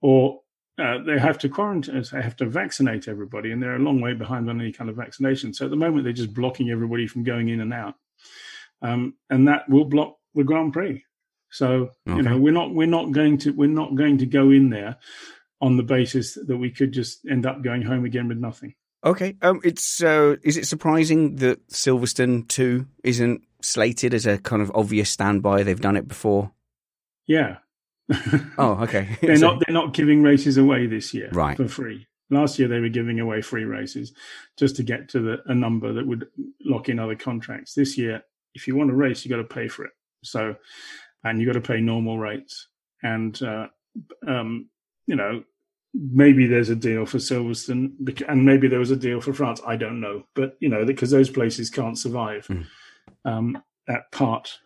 or 0.02 0.42
uh, 0.80 0.98
they 1.06 1.20
have 1.20 1.38
to 1.40 1.50
quarantine, 1.50 2.04
they 2.12 2.22
have 2.22 2.36
to 2.38 2.46
vaccinate 2.46 3.08
everybody, 3.08 3.52
and 3.52 3.62
they're 3.62 3.76
a 3.76 3.80
long 3.80 4.02
way 4.02 4.14
behind 4.14 4.50
on 4.50 4.62
any 4.62 4.72
kind 4.72 4.90
of 4.90 4.96
vaccination. 4.96 5.54
So 5.54 5.66
at 5.66 5.72
the 5.72 5.78
moment, 5.78 6.04
they're 6.04 6.14
just 6.14 6.34
blocking 6.34 6.70
everybody 6.70 7.08
from 7.08 7.24
going 7.24 7.50
in 7.50 7.60
and 7.60 7.74
out, 7.74 7.96
um, 8.82 9.16
and 9.30 9.48
that 9.48 9.70
will 9.70 9.86
block 9.86 10.18
the 10.34 10.44
Grand 10.44 10.74
Prix. 10.74 11.04
So 11.52 11.92
okay. 12.08 12.18
you 12.18 12.22
know, 12.22 12.38
we're 12.38 12.54
not 12.54 12.74
we're 12.74 12.88
not 12.88 13.12
going 13.12 13.38
to 13.40 13.52
we're 13.52 13.68
not 13.68 13.96
going 13.96 14.18
to 14.20 14.26
go 14.26 14.50
in 14.50 14.70
there 14.70 14.98
on 15.60 15.78
the 15.78 15.84
basis 15.84 16.36
that 16.36 16.58
we 16.58 16.72
could 16.72 16.92
just 16.92 17.26
end 17.30 17.46
up 17.46 17.62
going 17.62 17.82
home 17.82 18.06
again 18.06 18.28
with 18.28 18.38
nothing. 18.38 18.74
Okay, 19.04 19.36
um, 19.42 19.60
it's 19.64 20.02
uh, 20.02 20.36
is 20.44 20.58
it 20.58 20.68
surprising 20.68 21.38
that 21.38 21.68
Silverstone 21.70 22.48
two 22.48 22.88
isn't 23.04 23.44
slated 23.62 24.14
as 24.14 24.26
a 24.26 24.38
kind 24.38 24.62
of 24.62 24.72
obvious 24.74 25.10
standby? 25.10 25.64
They've 25.64 25.80
done 25.80 25.98
it 25.98 26.08
before. 26.08 26.52
Yeah, 27.28 27.58
oh, 28.58 28.78
okay. 28.84 29.18
they're 29.22 29.36
So- 29.38 29.52
not 29.52 29.64
they're 29.66 29.74
not 29.74 29.94
giving 29.94 30.22
races 30.22 30.58
away 30.58 30.88
this 30.88 31.14
year 31.14 31.30
Right. 31.32 31.58
for 31.58 31.68
free. 31.68 32.08
Last 32.30 32.58
year 32.60 32.68
they 32.70 32.80
were 32.80 32.90
giving 32.90 33.20
away 33.20 33.42
free 33.42 33.66
races 33.66 34.14
just 34.58 34.76
to 34.78 34.84
get 34.84 35.10
to 35.10 35.20
the, 35.20 35.38
a 35.48 35.54
number 35.56 35.92
that 35.94 36.08
would 36.08 36.28
lock 36.64 36.88
in 36.88 36.98
other 36.98 37.16
contracts. 37.16 37.74
This 37.74 37.98
year, 37.98 38.24
if 38.56 38.68
you 38.68 38.76
want 38.78 38.90
a 38.90 38.94
race, 38.96 39.26
you 39.26 39.30
got 39.30 39.38
to 39.38 39.44
pay 39.56 39.68
for 39.68 39.84
it. 39.84 39.92
So, 40.24 40.56
and 41.26 41.40
you 41.42 41.46
got 41.46 41.54
to 41.54 41.62
pay 41.62 41.82
normal 41.82 42.20
rates. 42.20 42.68
And 43.04 43.42
uh, 43.44 43.68
um, 44.26 44.70
you 45.08 45.16
know, 45.18 45.44
maybe 45.94 46.48
there's 46.48 46.70
a 46.70 46.76
deal 46.76 47.06
for 47.06 47.18
Silverstone, 47.18 47.92
and 48.30 48.46
maybe 48.46 48.70
there 48.70 48.80
was 48.80 48.92
a 48.92 48.96
deal 48.96 49.20
for 49.20 49.34
France. 49.34 49.60
I 49.68 49.76
don't 49.76 50.00
know, 50.00 50.24
but 50.34 50.56
you 50.62 50.70
know, 50.70 50.86
because 50.86 51.12
those 51.12 51.30
places 51.30 51.70
can't 51.70 51.98
survive 51.98 52.48
Mm. 52.48 52.66
um, 53.26 53.62
at 53.90 54.10
part, 54.14 54.58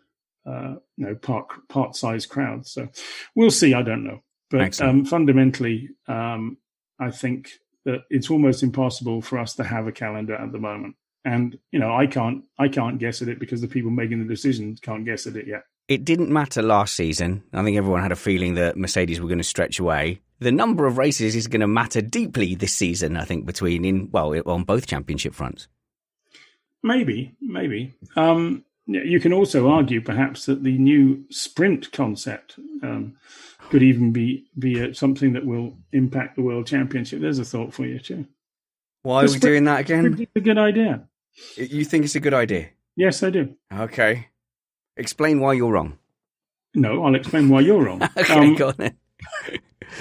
uh, 0.46 0.76
you 0.98 1.08
know, 1.08 1.16
part 1.16 1.48
part 1.70 1.96
size 1.96 2.26
crowds. 2.26 2.72
So 2.72 2.88
we'll 3.36 3.52
see. 3.52 3.74
I 3.74 3.82
don't 3.82 4.04
know, 4.04 4.22
but 4.50 4.80
um, 4.82 5.06
fundamentally, 5.06 5.90
um, 6.08 6.58
I 7.00 7.12
think 7.12 7.52
that 7.86 8.02
it's 8.10 8.30
almost 8.30 8.64
impossible 8.64 9.22
for 9.22 9.40
us 9.40 9.56
to 9.56 9.64
have 9.64 9.88
a 9.88 9.92
calendar 9.92 10.36
at 10.36 10.52
the 10.52 10.60
moment. 10.60 10.96
And 11.24 11.58
you 11.72 11.80
know, 11.80 11.96
I 11.96 12.08
can't, 12.08 12.44
I 12.60 12.68
can't 12.68 13.00
guess 13.00 13.22
at 13.22 13.30
it 13.30 13.40
because 13.40 13.62
the 13.62 13.68
people 13.68 13.92
making 13.92 14.20
the 14.20 14.32
decisions 14.32 14.80
can't 14.80 15.06
guess 15.06 15.26
at 15.26 15.36
it 15.36 15.48
yet. 15.48 15.64
It 15.88 16.04
didn't 16.04 16.30
matter 16.30 16.62
last 16.62 16.96
season. 16.96 17.44
I 17.54 17.64
think 17.64 17.78
everyone 17.78 18.02
had 18.02 18.12
a 18.12 18.16
feeling 18.16 18.56
that 18.56 18.78
Mercedes 18.78 19.22
were 19.22 19.28
going 19.28 19.38
to 19.38 19.44
stretch 19.44 19.80
away. 19.80 20.22
The 20.40 20.52
number 20.52 20.86
of 20.86 20.98
races 20.98 21.36
is 21.36 21.48
going 21.48 21.62
to 21.62 21.68
matter 21.68 22.02
deeply 22.02 22.56
this 22.56 22.74
season, 22.74 23.18
I 23.18 23.24
think, 23.24 23.46
between 23.46 23.86
in 23.86 24.10
well 24.12 24.36
on 24.48 24.64
both 24.64 24.88
championship 24.88 25.34
fronts. 25.34 25.68
Maybe, 26.84 27.36
maybe. 27.42 27.96
Um, 28.16 28.64
you 28.88 29.20
can 29.20 29.34
also 29.34 29.70
argue, 29.70 30.02
perhaps, 30.02 30.46
that 30.46 30.64
the 30.64 30.78
new 30.78 31.26
sprint 31.30 31.92
concept 31.92 32.58
um, 32.84 33.16
could 33.70 33.82
even 33.84 34.12
be 34.12 34.46
be 34.58 34.82
uh, 34.82 34.94
something 34.94 35.34
that 35.34 35.46
will 35.46 35.78
impact 35.92 36.36
the 36.36 36.42
world 36.44 36.68
championship. 36.68 37.22
There's 37.22 37.40
a 37.40 37.46
thought 37.46 37.74
for 37.74 37.86
you 37.86 38.00
too. 38.00 38.26
Why 39.02 39.24
The 39.26 39.32
are 39.32 39.34
we 39.34 39.40
doing 39.40 39.64
that 39.66 39.82
again? 39.82 40.18
It's 40.20 40.32
a 40.36 40.40
good 40.42 40.58
idea. 40.58 41.08
You 41.58 41.84
think 41.86 42.06
it's 42.06 42.16
a 42.16 42.20
good 42.20 42.34
idea? 42.34 42.70
Yes, 42.96 43.22
I 43.24 43.30
do. 43.30 43.56
Okay. 43.74 44.28
Explain 44.98 45.40
why 45.40 45.54
you're 45.54 45.72
wrong. 45.72 45.98
No, 46.74 47.04
I'll 47.06 47.16
explain 47.16 47.50
why 47.50 47.62
you're 47.62 47.84
wrong. 47.84 48.02
Okay, 48.18 48.34
Um, 48.34 48.56
go 48.56 48.68
on 48.70 48.76
then. 48.78 48.98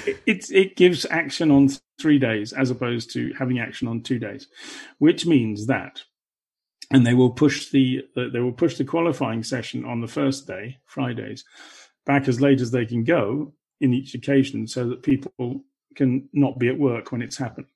it, 0.06 0.20
it 0.26 0.50
it 0.50 0.76
gives 0.76 1.04
action 1.10 1.50
on 1.50 1.68
three 2.00 2.18
days 2.18 2.52
as 2.52 2.70
opposed 2.70 3.12
to 3.14 3.32
having 3.38 3.58
action 3.58 3.88
on 3.88 4.02
two 4.02 4.18
days, 4.18 4.48
which 4.98 5.26
means 5.26 5.66
that, 5.66 6.02
and 6.90 7.06
they 7.06 7.14
will 7.14 7.30
push 7.30 7.70
the 7.70 8.06
uh, 8.16 8.28
they 8.32 8.40
will 8.40 8.52
push 8.52 8.76
the 8.76 8.84
qualifying 8.84 9.42
session 9.42 9.84
on 9.84 10.00
the 10.00 10.08
first 10.08 10.46
day, 10.46 10.78
Fridays, 10.86 11.44
back 12.06 12.28
as 12.28 12.40
late 12.40 12.60
as 12.60 12.70
they 12.70 12.86
can 12.86 13.04
go 13.04 13.52
in 13.80 13.92
each 13.92 14.14
occasion, 14.14 14.66
so 14.66 14.88
that 14.88 15.02
people 15.02 15.64
can 15.94 16.28
not 16.32 16.58
be 16.58 16.68
at 16.68 16.78
work 16.78 17.12
when 17.12 17.22
it's 17.22 17.36
happened. 17.36 17.66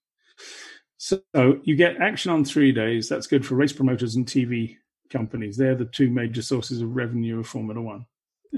So 0.99 1.21
you 1.63 1.77
get 1.77 2.01
action 2.01 2.33
on 2.33 2.45
three 2.45 2.73
days. 2.73 3.09
That's 3.09 3.29
good 3.29 3.47
for 3.47 3.55
race 3.55 3.73
promoters 3.73 4.17
and 4.17 4.27
TV 4.27 4.77
companies. 5.11 5.57
They're 5.57 5.75
the 5.75 5.85
two 5.85 6.11
major 6.11 6.43
sources 6.43 6.83
of 6.83 6.97
revenue 6.97 7.41
of 7.41 7.47
Formula 7.47 7.81
One. 7.81 8.07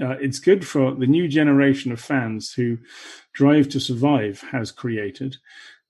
Uh, 0.01 0.15
it's 0.21 0.39
good 0.39 0.65
for 0.65 0.93
the 0.95 1.05
new 1.05 1.27
generation 1.27 1.91
of 1.91 1.99
fans 1.99 2.53
who 2.53 2.77
Drive 3.33 3.69
to 3.69 3.79
Survive 3.79 4.39
has 4.51 4.71
created, 4.71 5.37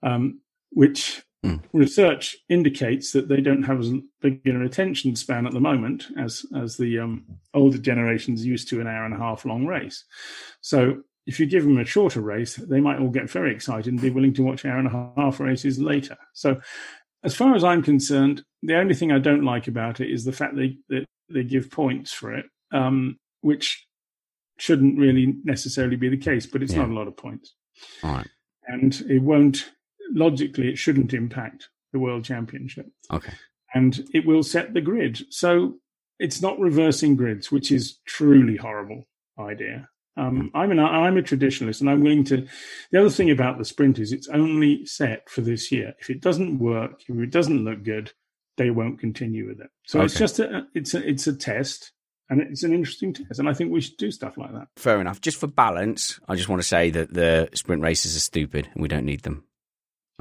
um, 0.03 0.41
which 0.71 1.23
Mm. 1.43 1.59
research 1.73 2.37
indicates 2.49 3.13
that 3.13 3.27
they 3.27 3.41
don't 3.41 3.63
have 3.63 3.79
as 3.79 3.91
big 4.21 4.45
an 4.45 4.61
attention 4.61 5.15
span 5.15 5.47
at 5.47 5.53
the 5.53 5.59
moment 5.59 6.05
as 6.15 6.45
as 6.55 6.77
the 6.77 6.99
um, 6.99 7.25
older 7.55 7.79
generations 7.79 8.45
used 8.45 8.69
to 8.69 8.79
an 8.79 8.85
hour 8.85 9.05
and 9.05 9.13
a 9.15 9.17
half 9.17 9.43
long 9.43 9.65
race. 9.65 10.05
So 10.61 11.01
if 11.25 11.39
you 11.39 11.47
give 11.47 11.63
them 11.63 11.79
a 11.79 11.85
shorter 11.85 12.21
race, 12.21 12.57
they 12.57 12.79
might 12.79 12.99
all 12.99 13.09
get 13.09 13.27
very 13.27 13.51
excited 13.55 13.87
and 13.87 13.99
be 13.99 14.11
willing 14.11 14.35
to 14.35 14.43
watch 14.43 14.65
hour 14.65 14.77
and 14.77 14.87
a 14.87 15.13
half 15.17 15.39
races 15.39 15.79
later. 15.79 16.15
So 16.33 16.61
as 17.23 17.33
far 17.35 17.55
as 17.55 17.63
I'm 17.63 17.81
concerned, 17.81 18.43
the 18.61 18.75
only 18.77 18.93
thing 18.93 19.11
I 19.11 19.17
don't 19.19 19.43
like 19.43 19.67
about 19.67 19.99
it 19.99 20.11
is 20.11 20.23
the 20.23 20.31
fact 20.31 20.55
they 20.55 20.77
that 20.89 21.05
they 21.27 21.43
give 21.43 21.71
points 21.71 22.13
for 22.13 22.35
it, 22.35 22.45
um, 22.71 23.17
which 23.41 23.83
shouldn't 24.59 24.99
really 24.99 25.33
necessarily 25.43 25.95
be 25.95 26.09
the 26.09 26.17
case, 26.17 26.45
but 26.45 26.61
it's 26.61 26.73
Yeah. 26.73 26.81
not 26.81 26.89
a 26.89 26.93
lot 26.93 27.07
of 27.07 27.17
points, 27.17 27.55
All 28.03 28.13
right. 28.13 28.27
and 28.67 28.93
it 29.09 29.23
won't 29.23 29.71
logically 30.13 30.69
it 30.69 30.77
shouldn't 30.77 31.13
impact 31.13 31.69
the 31.93 31.99
world 31.99 32.23
championship, 32.23 32.87
Okay. 33.11 33.33
and 33.73 34.07
it 34.13 34.25
will 34.25 34.43
set 34.43 34.73
the 34.73 34.81
grid. 34.81 35.21
So 35.29 35.79
it's 36.19 36.41
not 36.41 36.59
reversing 36.59 37.15
grids, 37.15 37.51
which 37.51 37.71
is 37.71 37.99
truly 38.05 38.57
horrible 38.57 39.07
idea. 39.39 39.89
Um, 40.17 40.51
I'm 40.53 40.71
an 40.71 40.79
I'm 40.79 41.17
a 41.17 41.21
traditionalist, 41.21 41.79
and 41.81 41.89
I'm 41.89 42.01
willing 42.01 42.25
to. 42.25 42.45
The 42.91 42.99
other 42.99 43.09
thing 43.09 43.31
about 43.31 43.57
the 43.57 43.65
sprint 43.65 43.97
is 43.97 44.11
it's 44.11 44.27
only 44.27 44.85
set 44.85 45.29
for 45.29 45.39
this 45.41 45.71
year. 45.71 45.93
If 45.99 46.09
it 46.09 46.21
doesn't 46.21 46.59
work, 46.59 47.01
if 47.07 47.17
it 47.17 47.31
doesn't 47.31 47.63
look 47.63 47.83
good, 47.83 48.11
they 48.57 48.71
won't 48.71 48.99
continue 48.99 49.47
with 49.47 49.61
it. 49.61 49.69
So 49.85 50.01
it's 50.01 50.17
just 50.19 50.39
a 50.39 50.67
it's 50.75 50.93
a 50.93 51.07
it's 51.07 51.27
a 51.27 51.33
test, 51.33 51.93
and 52.29 52.41
it's 52.41 52.63
an 52.63 52.73
interesting 52.73 53.13
test, 53.13 53.39
and 53.39 53.47
I 53.47 53.53
think 53.53 53.71
we 53.71 53.79
should 53.79 53.95
do 53.97 54.11
stuff 54.11 54.37
like 54.37 54.51
that. 54.51 54.67
Fair 54.75 54.99
enough. 54.99 55.21
Just 55.21 55.37
for 55.39 55.47
balance, 55.47 56.19
I 56.27 56.35
just 56.35 56.49
want 56.49 56.61
to 56.61 56.67
say 56.67 56.89
that 56.89 57.13
the 57.13 57.49
sprint 57.53 57.81
races 57.81 58.15
are 58.17 58.19
stupid 58.19 58.67
and 58.73 58.81
we 58.81 58.89
don't 58.89 59.05
need 59.05 59.21
them. 59.23 59.45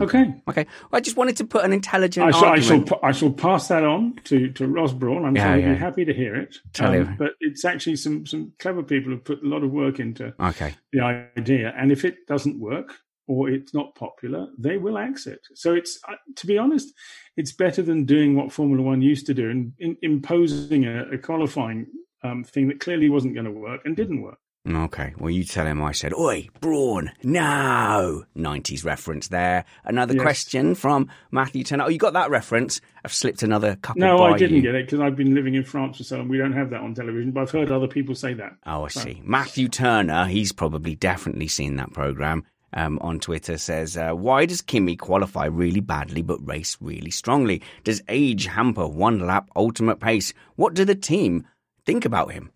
Okay, 0.01 0.35
Okay. 0.49 0.67
I 0.93 1.01
just 1.01 1.17
wanted 1.17 1.37
to 1.39 1.45
put 1.45 1.65
an 1.65 1.73
intelligent 1.73 2.27
I 2.27 2.31
shall, 2.31 2.45
I 2.47 2.61
shall, 2.61 3.01
I 3.03 3.13
shall 3.13 3.31
pass 3.33 3.69
that 3.69 3.85
on 3.85 4.17
to, 4.25 4.51
to 4.53 4.67
Ross 4.67 4.93
Braun. 4.93 5.25
I'm 5.25 5.37
Yeah, 5.37 5.53
sure 5.55 5.61
yeah. 5.61 5.73
be 5.75 5.79
happy 5.79 6.05
to 6.05 6.15
hear 6.15 6.35
it. 6.37 6.57
Um, 6.57 6.71
Tell 6.73 6.93
him. 6.93 7.17
But 7.19 7.33
it's 7.41 7.65
actually 7.65 7.97
some, 7.97 8.27
some 8.27 8.53
clever 8.59 8.83
people 8.83 9.13
have 9.13 9.25
put 9.25 9.43
a 9.43 9.47
lot 9.47 9.63
of 9.63 9.71
work 9.71 10.01
into 10.01 10.33
Okay. 10.41 10.75
the 10.93 11.01
idea. 11.37 11.75
And 11.77 11.93
if 11.93 12.05
it 12.05 12.27
doesn't 12.27 12.59
work 12.59 12.95
or 13.27 13.49
it's 13.51 13.73
not 13.75 13.95
popular, 13.95 14.49
they 14.59 14.77
will 14.77 14.99
exit. 14.99 15.41
So 15.55 15.75
it's, 15.75 15.99
uh, 16.09 16.15
to 16.37 16.47
be 16.47 16.59
honest, 16.59 16.93
it's 17.37 17.53
better 17.53 17.83
than 17.83 18.05
doing 18.05 18.35
what 18.35 18.53
Formula 18.53 18.83
One 18.83 19.03
used 19.03 19.27
to 19.27 19.35
do 19.35 19.51
and 19.51 19.73
in, 19.79 19.97
imposing 20.03 20.85
a, 20.87 21.05
a 21.13 21.19
qualifying 21.19 21.87
um, 22.25 22.43
thing 22.45 22.69
that 22.69 22.81
clearly 22.81 23.09
wasn't 23.09 23.35
going 23.35 23.47
to 23.47 23.53
work 23.53 23.83
and 23.85 23.95
didn't 23.97 24.23
work. 24.23 24.39
Okay. 24.69 25.15
Well, 25.19 25.31
you 25.31 25.45
tell 25.45 25.67
him 25.67 25.83
I 25.83 25.93
said, 25.93 26.13
Oi, 26.13 26.49
Braun, 26.61 27.11
no. 27.23 28.25
90s 28.37 28.85
reference 28.85 29.29
there. 29.29 29.65
Another 29.85 30.13
Yes. 30.15 30.23
question 30.23 30.75
from 30.75 31.09
Matthew 31.31 31.65
Turner. 31.65 31.85
Oh, 31.85 31.89
you 31.89 31.97
got 31.99 32.13
that 32.13 32.29
reference? 32.31 32.81
I've 33.03 33.13
slipped 33.13 33.43
another 33.43 33.77
couple 33.77 34.01
No, 34.01 34.23
I 34.23 34.37
didn't 34.37 34.57
you. 34.57 34.63
get 34.63 34.75
it 34.75 34.85
because 34.87 35.01
I've 35.01 35.17
been 35.17 35.35
living 35.35 35.55
in 35.55 35.65
France 35.65 35.97
for 35.97 36.05
so 36.05 36.19
long. 36.19 36.29
We 36.29 36.37
don't 36.37 36.53
have 36.53 36.69
that 36.71 36.81
on 36.83 36.95
television, 36.95 37.31
but 37.33 37.41
I've 37.41 37.51
heard 37.51 37.71
other 37.71 37.89
people 37.89 38.15
say 38.15 38.35
that. 38.35 38.53
Oh, 38.67 38.85
I 38.85 38.89
see. 38.89 39.23
Matthew 39.25 39.69
Turner, 39.69 40.27
he's 40.27 40.53
probably 40.53 40.95
definitely 40.95 41.49
seen 41.49 41.77
that 41.77 41.93
program. 41.93 42.45
Um, 42.73 43.01
on 43.03 43.19
Twitter 43.19 43.59
says, 43.59 43.97
uh, 43.97 44.13
why 44.13 44.47
does 44.47 44.61
Kimi 44.63 44.95
qualify 44.95 45.47
really 45.47 45.81
badly 45.81 46.23
but 46.23 46.39
race 46.47 46.77
really 46.81 47.11
strongly? 47.11 47.63
Does 47.83 48.01
age 48.09 48.47
hamper 48.47 48.87
one 48.87 49.19
lap 49.21 49.49
ultimate 49.57 49.99
pace? 49.99 50.33
What 50.55 50.75
do 50.75 50.85
the 50.85 50.95
team 50.95 51.47
think 51.85 52.05
about 52.05 52.31
him? 52.31 52.53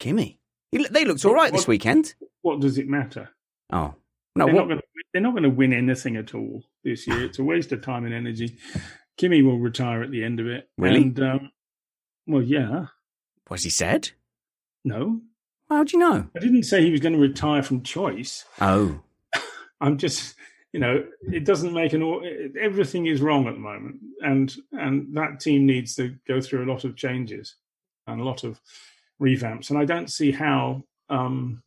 Kimi, 0.00 0.24
he, 0.24 0.38
they 0.72 1.04
looked 1.04 1.24
all 1.24 1.34
right 1.34 1.52
this 1.52 1.68
weekend. 1.68 2.14
What 2.42 2.60
does 2.60 2.78
it 2.78 2.88
matter? 2.88 3.30
Oh 3.72 3.94
no, 4.34 4.46
they're, 4.46 4.54
what, 4.54 4.60
not 4.62 4.68
gonna, 4.68 4.80
they're 5.12 5.22
not 5.22 5.32
going 5.32 5.42
to 5.42 5.50
win 5.50 5.72
anything 5.72 6.16
at 6.16 6.34
all 6.34 6.62
this 6.84 7.06
year. 7.06 7.24
It's 7.24 7.38
a 7.38 7.44
waste 7.44 7.72
of 7.72 7.82
time 7.82 8.04
and 8.04 8.14
energy. 8.14 8.56
Kimi 9.18 9.42
will 9.42 9.58
retire 9.58 10.02
at 10.02 10.10
the 10.10 10.24
end 10.24 10.40
of 10.40 10.46
it. 10.46 10.68
Really? 10.78 11.02
And, 11.02 11.20
um, 11.20 11.50
well, 12.26 12.42
yeah. 12.42 12.86
was 13.50 13.62
he 13.62 13.70
said? 13.70 14.10
No, 14.84 15.20
How 15.68 15.84
do 15.84 15.96
you 15.96 15.98
know? 15.98 16.28
I 16.34 16.40
didn't 16.40 16.64
say 16.64 16.82
he 16.82 16.90
was 16.90 17.00
going 17.00 17.12
to 17.12 17.18
retire 17.18 17.62
from 17.62 17.82
choice. 17.82 18.44
Oh, 18.60 19.00
I'm 19.80 19.96
just, 19.98 20.34
you 20.72 20.80
know, 20.80 21.04
it 21.20 21.44
doesn't 21.44 21.72
make 21.72 21.92
an. 21.92 22.52
Everything 22.60 23.06
is 23.06 23.20
wrong 23.20 23.46
at 23.46 23.54
the 23.54 23.60
moment, 23.60 24.00
and 24.22 24.52
and 24.72 25.14
that 25.16 25.40
team 25.40 25.66
needs 25.66 25.94
to 25.96 26.16
go 26.26 26.40
through 26.40 26.64
a 26.64 26.70
lot 26.72 26.84
of 26.84 26.96
changes 26.96 27.54
and 28.08 28.20
a 28.20 28.24
lot 28.24 28.42
of 28.42 28.60
revamps. 29.22 29.70
And 29.70 29.78
I 29.78 29.84
don't 29.84 30.10
see 30.10 30.32
how 30.32 30.82
um, 31.08 31.62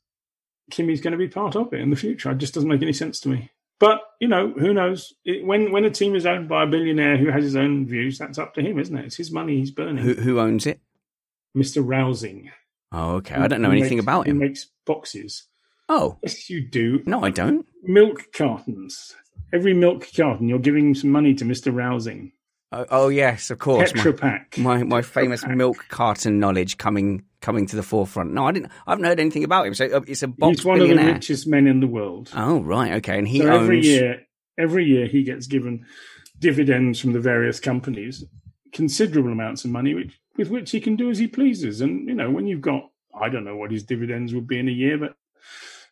Kimi's 0.71 1.01
going 1.01 1.13
to 1.13 1.17
be 1.17 1.27
part 1.27 1.55
of 1.55 1.73
it 1.73 1.79
in 1.79 1.89
the 1.89 1.95
future. 1.95 2.31
It 2.31 2.37
just 2.39 2.53
doesn't 2.53 2.69
make 2.69 2.81
any 2.81 2.93
sense 2.93 3.19
to 3.21 3.29
me. 3.29 3.49
But 3.79 4.01
you 4.21 4.27
know, 4.27 4.51
who 4.57 4.73
knows? 4.73 5.13
It, 5.25 5.45
when 5.45 5.71
when 5.71 5.83
a 5.85 5.89
team 5.89 6.15
is 6.15 6.25
owned 6.25 6.47
by 6.47 6.63
a 6.63 6.67
billionaire 6.67 7.17
who 7.17 7.29
has 7.29 7.43
his 7.43 7.55
own 7.57 7.85
views, 7.87 8.17
that's 8.17 8.37
up 8.37 8.53
to 8.55 8.61
him, 8.61 8.79
isn't 8.79 8.95
it? 8.97 9.05
It's 9.05 9.17
his 9.17 9.31
money 9.31 9.57
he's 9.59 9.71
burning. 9.71 9.97
who, 10.03 10.13
who 10.13 10.39
owns 10.39 10.65
it? 10.65 10.79
Mr. 11.57 11.83
Rausing. 11.85 12.51
Oh, 12.91 13.15
okay. 13.15 13.35
I 13.35 13.47
don't 13.47 13.61
know 13.61 13.71
anything 13.71 13.97
makes- 13.97 14.03
about 14.05 14.25
Who 14.25 14.31
him. 14.31 14.37
makes 14.39 14.67
boxes? 14.85 15.43
Oh, 15.89 16.17
Yes, 16.23 16.49
you 16.49 16.61
do. 16.67 17.03
no, 17.05 17.23
I 17.23 17.29
don't. 17.31 17.65
milk 17.83 18.31
cartons. 18.33 19.15
Every 19.53 19.73
milk 19.73 20.07
carton, 20.15 20.47
you're 20.49 20.57
giving 20.59 20.95
some 20.95 21.11
money 21.11 21.33
to 21.35 21.45
Mr. 21.45 21.71
Rausing. 21.73 22.31
Oh, 22.71 22.85
oh 22.89 23.09
yes, 23.09 23.51
of 23.51 23.59
course. 23.59 23.93
My- 23.93 24.01
Tetra 24.01 24.17
Pak. 24.19 24.57
my 24.57 24.83
my 24.83 25.01
famous 25.01 25.45
milk 25.45 25.85
carton 25.89 26.39
knowledge 26.39 26.77
coming 26.77 27.23
coming 27.45 27.67
to 27.67 27.75
the 27.75 27.83
forefront. 27.83 28.33
No, 28.33 28.47
I 28.47 28.51
didn't. 28.51 28.71
I 28.87 28.91
haven't 28.91 29.05
heard 29.05 29.19
anything 29.19 29.43
about 29.43 29.67
him. 29.67 29.75
So 29.75 29.85
uh, 29.85 30.01
it's 30.07 30.23
a 30.23 30.27
box 30.27 30.57
He's 30.57 30.65
one 30.65 30.81
of 30.81 30.89
the 30.89 30.95
richest 30.95 31.45
men 31.47 31.67
in 31.67 31.79
the 31.79 31.87
world. 31.87 32.31
Oh 32.35 32.59
right, 32.61 32.93
okay, 32.93 33.19
and 33.19 33.27
he 33.27 33.39
so 33.39 33.49
owns. 33.49 33.61
every 33.61 33.81
year, 33.81 34.21
every 34.57 34.85
year 34.85 35.05
he 35.05 35.23
gets 35.23 35.45
given 35.45 35.85
dividends 36.39 36.99
from 36.99 37.13
the 37.13 37.19
various 37.19 37.59
companies, 37.59 38.25
considerable 38.73 39.31
amounts 39.31 39.63
of 39.63 39.69
money, 39.69 39.93
which 39.93 40.19
with 40.37 40.49
which 40.49 40.71
he 40.71 40.81
can 40.81 40.95
do 40.95 41.11
as 41.11 41.19
he 41.19 41.27
pleases. 41.27 41.81
And 41.81 42.09
you 42.09 42.15
know, 42.15 42.31
when 42.31 42.47
you've 42.47 42.61
got, 42.61 42.89
I 43.13 43.29
don't 43.29 43.45
know 43.45 43.55
what 43.55 43.71
his 43.71 43.83
dividends 43.83 44.33
would 44.33 44.47
be 44.47 44.57
in 44.57 44.67
a 44.67 44.71
year, 44.71 44.97
but 44.97 45.15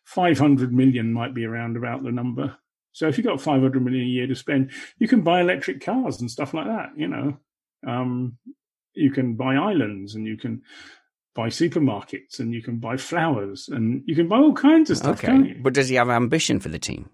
500 0.04 0.72
million 0.72 1.12
might 1.12 1.34
be 1.34 1.44
around 1.44 1.76
about 1.76 2.02
the 2.02 2.10
number. 2.10 2.56
So 2.90 3.06
if 3.06 3.16
you've 3.16 3.26
got 3.26 3.40
500 3.40 3.80
million 3.82 4.04
a 4.04 4.08
year 4.08 4.26
to 4.26 4.34
spend, 4.34 4.72
you 4.98 5.06
can 5.06 5.22
buy 5.22 5.40
electric 5.40 5.84
cars 5.84 6.20
and 6.20 6.30
stuff 6.30 6.52
like 6.52 6.66
that. 6.66 6.90
You 6.96 7.08
know, 7.08 7.36
um, 7.86 8.38
you 8.92 9.12
can 9.12 9.34
buy 9.34 9.54
islands 9.54 10.14
and 10.14 10.26
you 10.26 10.36
can 10.36 10.62
buy 11.34 11.48
supermarkets 11.48 12.38
and 12.38 12.54
you 12.54 12.62
can 12.62 12.78
buy 12.78 12.96
flowers 12.96 13.68
and 13.68 14.02
you 14.06 14.14
can 14.14 14.28
buy 14.28 14.38
all 14.38 14.52
kinds 14.52 14.90
of 14.90 14.98
stuff. 14.98 15.22
Okay, 15.22 15.54
but 15.54 15.74
does 15.74 15.88
he 15.88 15.96
have 15.96 16.08
ambition 16.08 16.60
for 16.60 16.68
the 16.68 16.78
team? 16.78 17.10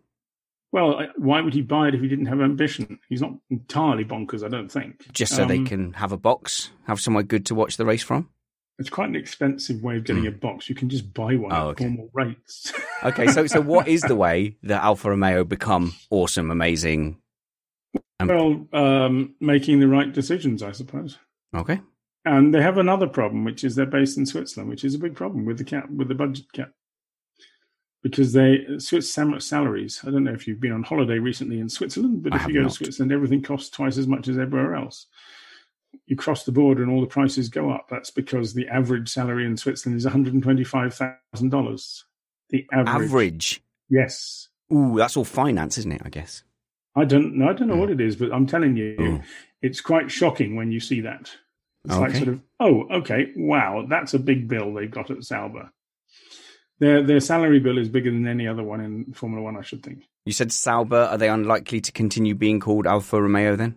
Well, 0.73 1.03
why 1.16 1.41
would 1.41 1.55
he 1.55 1.62
buy 1.62 1.89
it 1.89 1.95
if 1.95 2.01
he 2.01 2.07
didn't 2.07 2.27
have 2.27 2.41
ambition? 2.41 3.01
He's 3.09 3.21
not 3.21 3.33
entirely 3.51 4.05
bonkers, 4.05 4.45
I 4.45 4.49
don't 4.49 4.71
think. 4.71 5.12
Just 5.12 5.35
so 5.35 5.43
um, 5.43 5.49
they 5.49 5.62
can 5.64 5.95
have 5.95 6.12
a 6.12 6.16
box, 6.16 6.71
have 6.85 7.01
somewhere 7.01 7.25
good 7.25 7.47
to 7.47 7.57
watch 7.57 7.77
the 7.77 7.85
race 7.85 8.05
from? 8.05 8.29
It's 8.79 8.89
quite 8.89 9.09
an 9.09 9.16
expensive 9.16 9.83
way 9.83 9.97
of 9.97 10.05
getting 10.05 10.23
mm. 10.25 10.29
a 10.29 10.33
box. 10.33 10.68
You 10.68 10.75
can 10.75 10.89
just 10.89 11.12
buy 11.12 11.35
one 11.35 11.53
oh, 11.53 11.68
okay. 11.68 11.85
at 11.85 11.91
normal 11.91 12.11
rates. 12.14 12.73
okay, 13.05 13.27
so 13.27 13.47
so 13.47 13.61
what 13.61 13.89
is 13.89 14.03
the 14.03 14.14
way 14.14 14.57
that 14.62 14.83
Alfa 14.83 15.11
Romeo 15.11 15.45
become 15.45 15.93
awesome, 16.09 16.51
amazing? 16.51 17.21
well, 18.25 18.66
um, 18.73 19.35
making 19.41 19.81
the 19.81 19.89
right 19.89 20.12
decisions, 20.12 20.62
I 20.62 20.73
suppose. 20.73 21.18
Okay. 21.55 21.81
And 22.25 22.55
they 22.55 22.61
have 22.61 22.79
another 22.79 23.07
problem, 23.07 23.45
which 23.45 23.64
is 23.64 23.75
they're 23.75 23.87
based 23.87 24.18
in 24.18 24.27
Switzerland, 24.27 24.68
which 24.68 24.85
is 24.85 24.95
a 24.95 24.99
big 24.99 25.14
problem 25.14 25.47
with 25.47 25.59
the 25.59 25.64
cap, 25.64 25.89
with 25.91 26.09
the 26.09 26.14
budget 26.14 26.53
cap 26.53 26.73
because 28.03 28.33
they 28.33 28.64
Swiss 28.79 29.12
salaries. 29.12 30.01
I 30.07 30.11
don't 30.11 30.25
know 30.25 30.33
if 30.33 30.47
you've 30.47 30.61
been 30.61 30.73
on 30.73 30.83
holiday 30.83 31.18
recently 31.18 31.61
in 31.61 31.68
Switzerland, 31.68 32.23
but 32.23 32.33
I 32.33 32.37
if 32.37 32.49
you 32.49 32.55
go 32.55 32.62
not. 32.62 32.71
to 32.71 32.77
Switzerland, 32.77 33.12
everything 33.12 33.43
costs 33.43 33.71
twice 33.71 33.99
as 33.99 34.07
much 34.07 34.29
as 34.29 34.39
everywhere 34.39 34.75
else. 34.75 35.07
You 36.07 36.16
cross 36.16 36.45
the 36.45 36.53
border 36.53 36.83
and 36.83 36.91
all 36.91 37.01
the 37.01 37.07
prices 37.07 37.49
go 37.49 37.71
up. 37.71 37.89
That's 37.91 38.11
because 38.11 38.55
the 38.55 38.68
average 38.68 39.09
salary 39.09 39.45
in 39.45 39.57
Switzerland 39.57 39.99
is 39.99 40.05
one 40.05 40.12
hundred 40.12 40.35
and 40.35 40.43
twenty-five 40.43 40.95
thousand 40.95 41.51
dollars. 41.51 42.05
The 42.51 42.66
average. 42.73 43.05
Average. 43.05 43.62
Yes. 43.89 44.49
Ooh, 44.73 44.95
that's 44.97 45.16
all 45.16 45.25
finance, 45.25 45.79
isn't 45.79 45.93
it? 45.93 46.03
I 46.05 46.09
guess. 46.09 46.45
I 46.97 47.05
don't 47.05 47.37
know. 47.37 47.49
I 47.49 47.53
don't 47.53 47.68
know 47.68 47.75
mm. 47.75 47.81
what 47.81 47.91
it 47.91 48.01
is, 48.01 48.16
but 48.16 48.33
I'm 48.33 48.47
telling 48.47 48.77
you, 48.77 48.97
Ooh. 49.01 49.23
it's 49.62 49.81
quite 49.81 50.11
shocking 50.11 50.57
when 50.57 50.73
you 50.73 50.81
see 50.81 51.01
that. 51.03 51.31
It's 51.85 51.95
okay. 51.95 52.03
like 52.03 52.14
sort 52.16 52.28
of, 52.28 52.41
oh, 52.59 52.87
okay, 52.99 53.33
wow, 53.37 53.87
that's 53.89 54.14
a 54.14 54.18
big 54.18 54.49
bill 54.49 54.74
they've 54.74 54.91
got 54.91 55.11
at 55.11 55.24
Sauber. 55.24 55.70
Their 56.78 57.03
their 57.03 57.20
salary 57.20 57.61
bill 57.61 57.78
is 57.78 57.89
bigger 57.89 58.11
than 58.11 58.26
any 58.26 58.49
other 58.49 58.62
one 58.62 58.81
in 58.81 59.12
Formula 59.12 59.43
One, 59.43 59.57
I 59.57 59.62
should 59.62 59.83
think. 59.83 60.05
You 60.24 60.33
said 60.33 60.53
Sauber. 60.53 61.09
Are 61.11 61.18
they 61.18 61.28
unlikely 61.28 61.81
to 61.83 61.93
continue 61.93 62.35
being 62.35 62.61
called 62.61 62.87
Alfa 62.87 63.20
Romeo 63.20 63.57
then? 63.57 63.76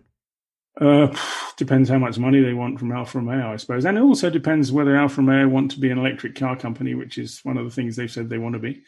Uh, 0.80 1.14
depends 1.56 1.88
how 1.88 1.98
much 1.98 2.18
money 2.18 2.40
they 2.40 2.52
want 2.52 2.80
from 2.80 2.90
Alfa 2.90 3.18
Romeo, 3.18 3.52
I 3.52 3.56
suppose, 3.56 3.84
and 3.84 3.96
it 3.96 4.00
also 4.00 4.28
depends 4.28 4.72
whether 4.72 4.96
Alfa 4.96 5.20
Romeo 5.20 5.48
want 5.48 5.70
to 5.70 5.80
be 5.80 5.90
an 5.90 5.98
electric 5.98 6.34
car 6.34 6.56
company, 6.56 6.94
which 6.94 7.16
is 7.16 7.40
one 7.44 7.56
of 7.56 7.64
the 7.64 7.70
things 7.70 7.94
they've 7.94 8.10
said 8.10 8.28
they 8.28 8.38
want 8.38 8.54
to 8.54 8.58
be, 8.58 8.82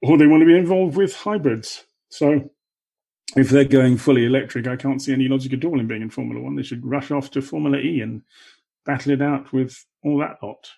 or 0.00 0.16
they 0.16 0.26
want 0.26 0.40
to 0.40 0.46
be 0.46 0.56
involved 0.56 0.96
with 0.96 1.14
hybrids. 1.14 1.84
So, 2.08 2.50
if 3.36 3.50
they're 3.50 3.64
going 3.64 3.96
fully 3.96 4.26
electric, 4.26 4.66
I 4.66 4.76
can't 4.76 5.00
see 5.00 5.12
any 5.12 5.28
logic 5.28 5.52
at 5.54 5.64
all 5.64 5.80
in 5.80 5.86
being 5.86 6.02
in 6.02 6.10
Formula 6.10 6.42
One. 6.42 6.56
They 6.56 6.62
should 6.62 6.84
rush 6.84 7.10
off 7.10 7.30
to 7.32 7.42
Formula 7.42 7.78
E 7.78 8.00
and 8.00 8.22
battle 8.84 9.12
it 9.12 9.22
out 9.22 9.52
with 9.52 9.84
all 10.04 10.18
that 10.18 10.36
lot 10.42 10.68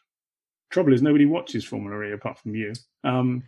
trouble 0.75 0.93
is 0.93 1.01
nobody 1.01 1.25
watches 1.25 1.65
Formula 1.65 2.05
E 2.05 2.13
apart 2.13 2.39
from 2.39 2.55
you. 2.55 2.73
Um, 3.05 3.45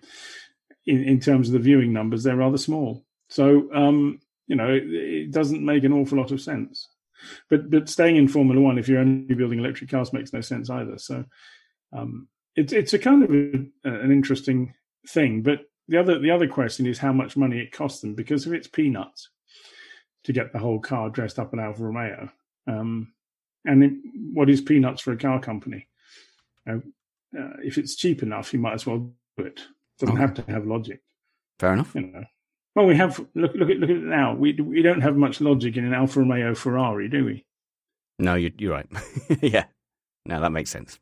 in, 0.86 1.02
in 1.02 1.20
terms 1.20 1.48
of 1.48 1.54
the 1.54 1.58
viewing 1.58 1.92
numbers, 1.92 2.22
they're 2.22 2.36
rather 2.36 2.56
small. 2.56 3.04
So 3.28 3.68
um, 3.74 4.20
you 4.46 4.54
know, 4.54 4.72
it, 4.72 4.84
it, 4.84 5.32
doesn't 5.32 5.64
make 5.64 5.82
an 5.82 5.92
awful 5.92 6.18
lot 6.18 6.30
of 6.30 6.40
sense. 6.40 6.88
But 7.50 7.68
but 7.68 7.88
staying 7.88 8.16
in 8.16 8.28
Formula 8.28 8.60
One, 8.60 8.78
if 8.78 8.88
you're 8.88 9.00
only 9.00 9.34
building 9.34 9.58
electric 9.58 9.90
cars, 9.90 10.12
makes 10.12 10.32
no 10.32 10.40
sense 10.40 10.70
either. 10.70 10.96
So 10.98 11.24
um, 11.92 12.28
it's 12.54 12.72
it's 12.72 12.94
a 12.94 12.98
kind 12.98 13.24
of 13.24 13.30
a, 13.30 14.04
an 14.04 14.12
interesting 14.12 14.74
thing. 15.08 15.42
But 15.42 15.60
the 15.88 15.98
other 15.98 16.18
the 16.18 16.30
other 16.30 16.48
question 16.48 16.86
is 16.86 16.98
how 16.98 17.12
much 17.12 17.36
money 17.36 17.58
it 17.58 17.72
costs 17.72 18.00
them 18.00 18.14
because 18.14 18.46
if 18.46 18.52
it's 18.52 18.66
peanuts 18.66 19.30
to 20.24 20.32
get 20.32 20.52
the 20.52 20.58
whole 20.58 20.80
car 20.80 21.08
dressed 21.08 21.38
up 21.38 21.52
in 21.52 21.60
Alfa 21.60 21.84
Romeo, 21.84 22.28
um, 22.66 23.12
and 23.64 23.84
it, 23.84 23.92
what 24.32 24.50
is 24.50 24.60
peanuts 24.60 25.00
for 25.00 25.12
a 25.12 25.16
car 25.16 25.40
company? 25.40 25.86
Know, 26.66 26.82
uh, 27.38 27.56
if 27.62 27.78
it's 27.78 27.94
cheap 27.94 28.22
enough, 28.22 28.52
you 28.52 28.58
might 28.58 28.74
as 28.74 28.86
well 28.86 29.12
do 29.36 29.44
it. 29.44 29.62
Doesn't 29.98 30.14
okay. 30.14 30.20
have 30.20 30.34
to 30.34 30.52
have 30.52 30.66
logic. 30.66 31.00
Fair 31.58 31.72
enough. 31.72 31.94
You 31.94 32.02
know. 32.02 32.24
Well, 32.74 32.86
we 32.86 32.96
have 32.96 33.18
look 33.34 33.54
look 33.54 33.70
at 33.70 33.78
look 33.78 33.90
at 33.90 33.96
it 33.96 34.02
now. 34.02 34.34
We 34.34 34.52
we 34.54 34.82
don't 34.82 35.00
have 35.00 35.16
much 35.16 35.40
logic 35.40 35.76
in 35.76 35.84
an 35.84 35.94
Alfa 35.94 36.20
Romeo 36.20 36.54
Ferrari, 36.54 37.08
do 37.08 37.24
we? 37.24 37.44
No, 38.18 38.34
you're, 38.34 38.50
you're 38.58 38.72
right. 38.72 38.86
yeah, 39.42 39.64
no, 40.24 40.40
that 40.40 40.52
makes 40.52 40.70
sense. 40.70 40.98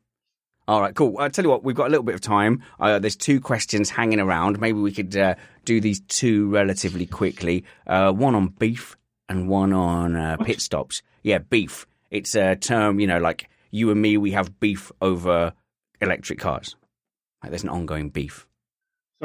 All 0.67 0.81
right, 0.81 0.95
cool. 0.95 1.15
I'll 1.19 1.29
tell 1.29 1.45
you 1.45 1.51
what, 1.51 1.63
we've 1.63 1.75
got 1.75 1.87
a 1.87 1.89
little 1.89 2.03
bit 2.03 2.15
of 2.15 2.21
time. 2.21 2.63
Uh, 2.79 2.97
there's 2.97 3.15
two 3.15 3.39
questions 3.39 3.91
hanging 3.91 4.19
around. 4.19 4.59
Maybe 4.59 4.79
we 4.79 4.91
could 4.91 5.15
uh, 5.15 5.35
do 5.63 5.79
these 5.79 5.99
two 6.01 6.49
relatively 6.49 7.05
quickly. 7.05 7.65
Uh, 7.85 8.11
one 8.11 8.33
on 8.33 8.47
beef 8.47 8.97
and 9.29 9.47
one 9.47 9.73
on 9.73 10.15
uh, 10.15 10.37
pit 10.37 10.61
stops. 10.61 11.03
Yeah, 11.21 11.37
beef. 11.37 11.85
It's 12.09 12.33
a 12.33 12.55
term, 12.55 12.99
you 12.99 13.05
know, 13.05 13.19
like 13.19 13.47
you 13.69 13.91
and 13.91 14.01
me, 14.01 14.17
we 14.17 14.31
have 14.31 14.59
beef 14.59 14.91
over 15.01 15.53
electric 16.01 16.39
cars. 16.39 16.75
Like 17.43 17.51
there's 17.51 17.63
an 17.63 17.69
ongoing 17.69 18.09
beef. 18.09 18.47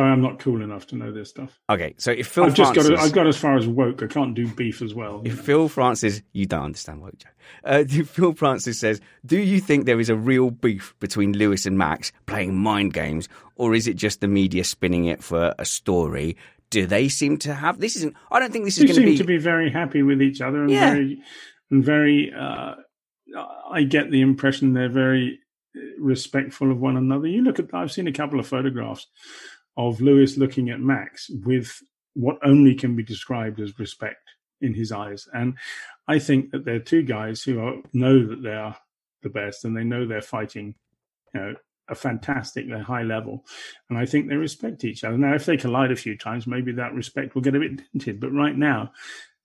I'm 0.03 0.21
not 0.21 0.39
cool 0.39 0.63
enough 0.63 0.87
to 0.89 0.97
know 0.97 1.13
this 1.13 1.31
stuff. 1.31 1.59
Okay, 1.69 1.95
so 1.99 2.11
if 2.11 2.27
Phil 2.27 2.45
I've 2.45 2.55
Francis, 2.55 2.85
just 2.85 2.91
got 2.91 2.99
I've 2.99 3.13
got 3.13 3.27
as 3.27 3.37
far 3.37 3.57
as 3.57 3.67
woke. 3.67 4.03
I 4.03 4.07
can't 4.07 4.35
do 4.35 4.47
beef 4.49 4.83
as 4.83 4.95
well. 4.95 5.23
If 5.25 5.41
Phil 5.41 5.69
Francis, 5.69 6.23
you 6.33 6.47
don't 6.47 6.65
understand 6.65 7.03
woke, 7.03 7.19
Joe. 7.19 7.29
Uh, 7.65 7.85
Phil 7.85 8.33
Francis 8.35 8.79
says, 8.79 9.01
"Do 9.25 9.39
you 9.39 9.61
think 9.61 9.87
there 9.87 10.01
is 10.01 10.09
a 10.09 10.17
real 10.17 10.51
beef 10.51 10.95
between 11.01 11.33
Lewis 11.33 11.67
and 11.67 11.79
Max 11.79 12.13
playing 12.27 12.57
mind 12.57 12.93
games, 12.95 13.29
or 13.57 13.75
is 13.75 13.87
it 13.87 13.95
just 13.95 14.21
the 14.21 14.29
media 14.29 14.65
spinning 14.65 15.07
it 15.07 15.23
for 15.23 15.55
a 15.59 15.65
story?" 15.65 16.37
Do 16.71 16.87
they 16.87 17.09
seem 17.09 17.37
to 17.39 17.53
have 17.53 17.81
this? 17.81 17.97
Isn't 17.97 18.15
I 18.31 18.39
don't 18.39 18.53
think 18.53 18.65
this 18.65 18.79
is 18.79 18.85
going 18.85 19.01
to 19.01 19.05
be. 19.05 19.19
to 19.19 19.25
be 19.25 19.39
very 19.39 19.71
happy 19.71 20.03
with 20.03 20.23
each 20.23 20.41
other 20.41 20.63
and 20.63 20.71
yeah. 20.71 20.93
very 20.93 21.23
and 21.71 21.85
very. 21.85 22.33
Uh, 22.33 22.75
I 23.71 23.83
get 23.85 24.11
the 24.11 24.21
impression 24.21 24.73
they're 24.73 24.89
very 24.89 25.41
respectful 25.99 26.71
of 26.71 26.81
one 26.81 26.97
another. 26.97 27.27
You 27.27 27.43
look 27.43 27.59
at, 27.59 27.73
I've 27.73 27.93
seen 27.93 28.07
a 28.07 28.13
couple 28.13 28.41
of 28.41 28.47
photographs 28.47 29.07
of 29.89 30.01
Lewis 30.01 30.37
looking 30.37 30.71
at 30.71 30.81
Max 30.81 31.31
with 31.45 31.83
what 32.15 32.39
only 32.45 32.75
can 32.75 32.97
be 32.97 33.03
described 33.03 33.61
as 33.61 33.79
respect 33.79 34.29
in 34.61 34.75
his 34.75 34.93
eyes. 34.93 35.29
And 35.33 35.55
I 36.09 36.19
think 36.19 36.51
that 36.51 36.65
they're 36.65 36.81
two 36.81 37.03
guys 37.03 37.43
who 37.43 37.61
are, 37.61 37.77
know 37.93 38.27
that 38.27 38.43
they 38.43 38.55
are 38.55 38.77
the 39.23 39.31
best 39.31 39.65
and 39.65 39.77
they 39.77 39.85
know 39.85 40.07
they're 40.07 40.23
fighting, 40.23 40.75
you 41.35 41.41
know, 41.41 41.55
a 41.89 41.95
fantastic, 41.95 42.69
they're 42.69 42.83
high 42.83 43.03
level. 43.03 43.45
And 43.89 43.99
I 43.99 44.07
think 44.07 44.29
they 44.29 44.37
respect 44.37 44.85
each 44.85 45.03
other. 45.03 45.19
Now, 45.19 45.35
if 45.35 45.45
they 45.45 45.57
collide 45.57 45.91
a 45.91 45.97
few 45.97 46.17
times, 46.17 46.47
maybe 46.47 46.73
that 46.73 46.95
respect 46.95 47.35
will 47.35 47.43
get 47.43 47.57
a 47.57 47.61
bit 47.61 47.81
dented. 47.93 48.21
But 48.21 48.33
right 48.33 48.57
now, 48.57 48.93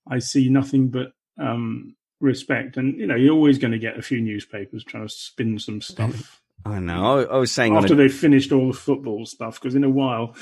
I 0.08 0.20
see 0.20 0.50
nothing 0.50 0.90
but 0.90 1.14
um, 1.40 1.96
respect. 2.20 2.78
And 2.78 3.00
you 3.00 3.08
know, 3.08 3.16
you're 3.16 3.34
always 3.34 3.58
going 3.58 3.72
to 3.72 3.80
get 3.80 3.98
a 3.98 4.04
few 4.04 4.22
newspapers 4.22 4.84
trying 4.84 5.08
to 5.08 5.14
spin 5.14 5.58
some 5.60 5.82
stuff. 5.82 6.42
I 6.66 6.80
know. 6.80 7.20
I, 7.20 7.36
I 7.36 7.38
was 7.38 7.52
saying 7.52 7.76
after 7.76 7.94
a... 7.94 7.96
they've 7.96 8.14
finished 8.14 8.52
all 8.52 8.68
the 8.68 8.78
football 8.78 9.26
stuff, 9.26 9.60
because 9.62 9.76
in 9.76 9.84
a 9.84 9.90
while, 9.90 10.36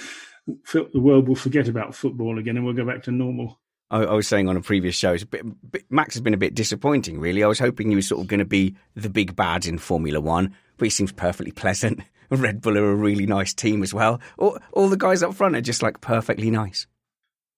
the 0.46 0.90
world 1.00 1.28
will 1.28 1.36
forget 1.36 1.68
about 1.68 1.94
football 1.96 2.40
again, 2.40 2.56
and 2.56 2.66
we'll 2.66 2.74
go 2.74 2.86
back 2.86 3.04
to 3.04 3.12
normal. 3.12 3.60
I, 3.92 4.06
I 4.06 4.14
was 4.14 4.28
saying 4.28 4.48
on 4.48 4.58
a 4.58 4.62
previous 4.62 4.96
show, 4.96 5.18
bit, 5.26 5.72
bit, 5.72 5.86
Max 5.90 6.16
has 6.16 6.22
been 6.22 6.34
a 6.34 6.38
bit 6.38 6.56
disappointing. 6.56 7.20
Really, 7.20 7.44
I 7.44 7.48
was 7.48 7.60
hoping 7.60 7.90
he 7.90 7.96
was 7.96 8.08
sort 8.08 8.22
of 8.22 8.28
going 8.28 8.40
to 8.40 8.46
be 8.46 8.76
the 8.96 9.10
big 9.10 9.36
bad 9.36 9.66
in 9.66 9.78
Formula 9.78 10.22
One, 10.22 10.56
but 10.78 10.86
he 10.86 10.90
seems 10.90 11.12
perfectly 11.12 11.52
pleasant. 11.52 12.02
Red 12.30 12.62
Bull 12.62 12.78
are 12.78 12.92
a 12.92 12.96
really 12.96 13.28
nice 13.28 13.54
team 13.54 13.84
as 13.84 13.94
well. 13.94 14.20
All, 14.40 14.58
all 14.72 14.90
the 14.90 14.98
guys 14.98 15.22
up 15.22 15.36
front 15.36 15.56
are 15.56 15.62
just 15.62 15.84
like 15.84 16.02
perfectly 16.02 16.50
nice. 16.50 16.88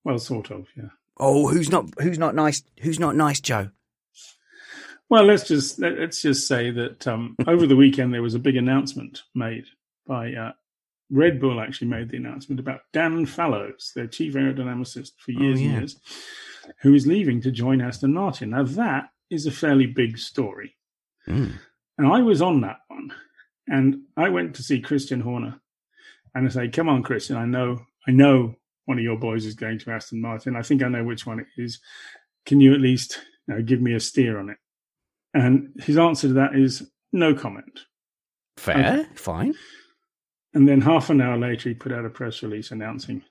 Well, 0.03 0.19
sort 0.19 0.51
of, 0.51 0.67
yeah. 0.75 0.89
Oh, 1.17 1.47
who's 1.47 1.69
not? 1.69 1.85
Who's 2.01 2.19
not 2.19 2.35
nice? 2.35 2.61
Who's 2.81 2.99
not 2.99 3.15
nice, 3.15 3.39
Joe? 3.39 3.69
Well, 5.09 5.23
let's 5.23 5.47
just 5.47 5.79
let's 5.79 6.21
just 6.21 6.47
say 6.47 6.71
that 6.71 7.07
um, 7.07 7.35
over 7.47 7.67
the 7.67 7.75
weekend 7.75 8.13
there 8.13 8.21
was 8.21 8.35
a 8.35 8.39
big 8.39 8.55
announcement 8.55 9.23
made 9.33 9.65
by 10.07 10.33
uh, 10.33 10.51
Red 11.11 11.39
Bull. 11.39 11.61
Actually, 11.61 11.87
made 11.87 12.09
the 12.09 12.17
announcement 12.17 12.59
about 12.59 12.81
Dan 12.91 13.25
Fallows, 13.25 13.91
their 13.95 14.07
chief 14.07 14.33
aerodynamicist 14.33 15.11
for 15.17 15.31
oh, 15.37 15.41
years 15.41 15.59
oh, 15.59 15.61
yeah. 15.61 15.69
and 15.69 15.79
years, 15.79 15.99
who 16.81 16.93
is 16.93 17.07
leaving 17.07 17.41
to 17.41 17.51
join 17.51 17.81
Aston 17.81 18.13
Martin. 18.13 18.51
Now 18.51 18.63
that 18.63 19.09
is 19.29 19.45
a 19.45 19.51
fairly 19.51 19.85
big 19.85 20.17
story, 20.17 20.75
mm. 21.27 21.53
and 21.97 22.07
I 22.07 22.21
was 22.21 22.41
on 22.41 22.61
that 22.61 22.79
one, 22.87 23.13
and 23.67 24.01
I 24.17 24.29
went 24.29 24.55
to 24.55 24.63
see 24.63 24.81
Christian 24.81 25.21
Horner, 25.21 25.61
and 26.33 26.47
I 26.47 26.49
say, 26.49 26.67
"Come 26.69 26.89
on, 26.89 27.03
Christian, 27.03 27.37
I 27.37 27.45
know, 27.45 27.79
I 28.07 28.11
know." 28.11 28.55
One 28.87 28.99
of 28.99 29.03
your 29.03 29.17
boys 29.17 29.47
is 29.47 29.55
going 29.55 29.79
to 29.79 29.89
Aston 29.89 30.21
Martin. 30.21 30.55
I 30.55 30.61
think 30.61 30.83
I 30.83 30.87
know 30.87 31.03
which 31.03 31.25
one 31.25 31.39
it 31.39 31.47
is. 31.57 31.79
Can 32.45 32.61
you 32.61 32.71
at 32.71 32.81
least 32.81 33.19
you 33.47 33.55
know, 33.55 33.63
give 33.63 33.81
me 33.81 33.95
a 33.95 33.99
steer 33.99 34.37
on 34.37 34.51
it? 34.51 34.57
And 35.35 35.73
his 35.83 35.97
answer 35.97 36.29
to 36.29 36.33
that 36.35 36.55
is 36.55 36.89
no 37.11 37.35
comment. 37.35 37.81
Fair, 38.57 38.99
okay. 39.01 39.09
fine. 39.15 39.53
And 40.53 40.67
then 40.67 40.79
half 40.79 41.09
an 41.09 41.19
hour 41.19 41.37
later, 41.37 41.69
he 41.69 41.75
put 41.75 41.91
out 41.91 42.05
a 42.05 42.09
press 42.09 42.41
release 42.41 42.71
announcing 42.71 43.21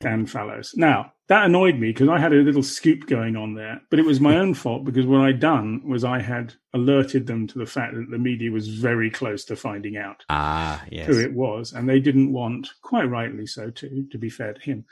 Dan 0.00 0.24
Fallows. 0.24 0.72
Now, 0.74 1.12
that 1.28 1.44
annoyed 1.44 1.74
me 1.76 1.88
because 1.88 2.08
I 2.08 2.18
had 2.18 2.32
a 2.32 2.36
little 2.36 2.62
scoop 2.62 3.06
going 3.06 3.36
on 3.36 3.54
there, 3.54 3.82
but 3.90 3.98
it 3.98 4.06
was 4.06 4.18
my 4.18 4.36
own 4.38 4.54
fault 4.54 4.84
because 4.84 5.04
what 5.04 5.20
I'd 5.20 5.38
done 5.40 5.82
was 5.86 6.04
I 6.04 6.20
had 6.20 6.54
alerted 6.72 7.26
them 7.26 7.46
to 7.48 7.58
the 7.58 7.66
fact 7.66 7.94
that 7.94 8.10
the 8.10 8.18
media 8.18 8.50
was 8.50 8.68
very 8.68 9.10
close 9.10 9.44
to 9.46 9.56
finding 9.56 9.98
out 9.98 10.24
Ah, 10.30 10.82
yes. 10.90 11.06
who 11.06 11.20
it 11.20 11.34
was, 11.34 11.74
and 11.74 11.86
they 11.86 12.00
didn't 12.00 12.32
want, 12.32 12.68
quite 12.80 13.10
rightly 13.10 13.46
so, 13.46 13.68
too, 13.70 14.06
to 14.10 14.16
be 14.16 14.30
fair 14.30 14.54
to 14.54 14.60
him, 14.60 14.86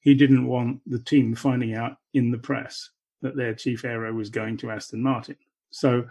he 0.00 0.14
didn't 0.14 0.46
want 0.46 0.80
the 0.86 0.98
team 0.98 1.34
finding 1.34 1.74
out 1.74 1.98
in 2.14 2.30
the 2.30 2.38
press 2.38 2.88
that 3.20 3.36
their 3.36 3.54
chief 3.54 3.84
aero 3.84 4.14
was 4.14 4.30
going 4.30 4.56
to 4.58 4.70
Aston 4.70 5.02
Martin. 5.02 5.36
So 5.70 6.04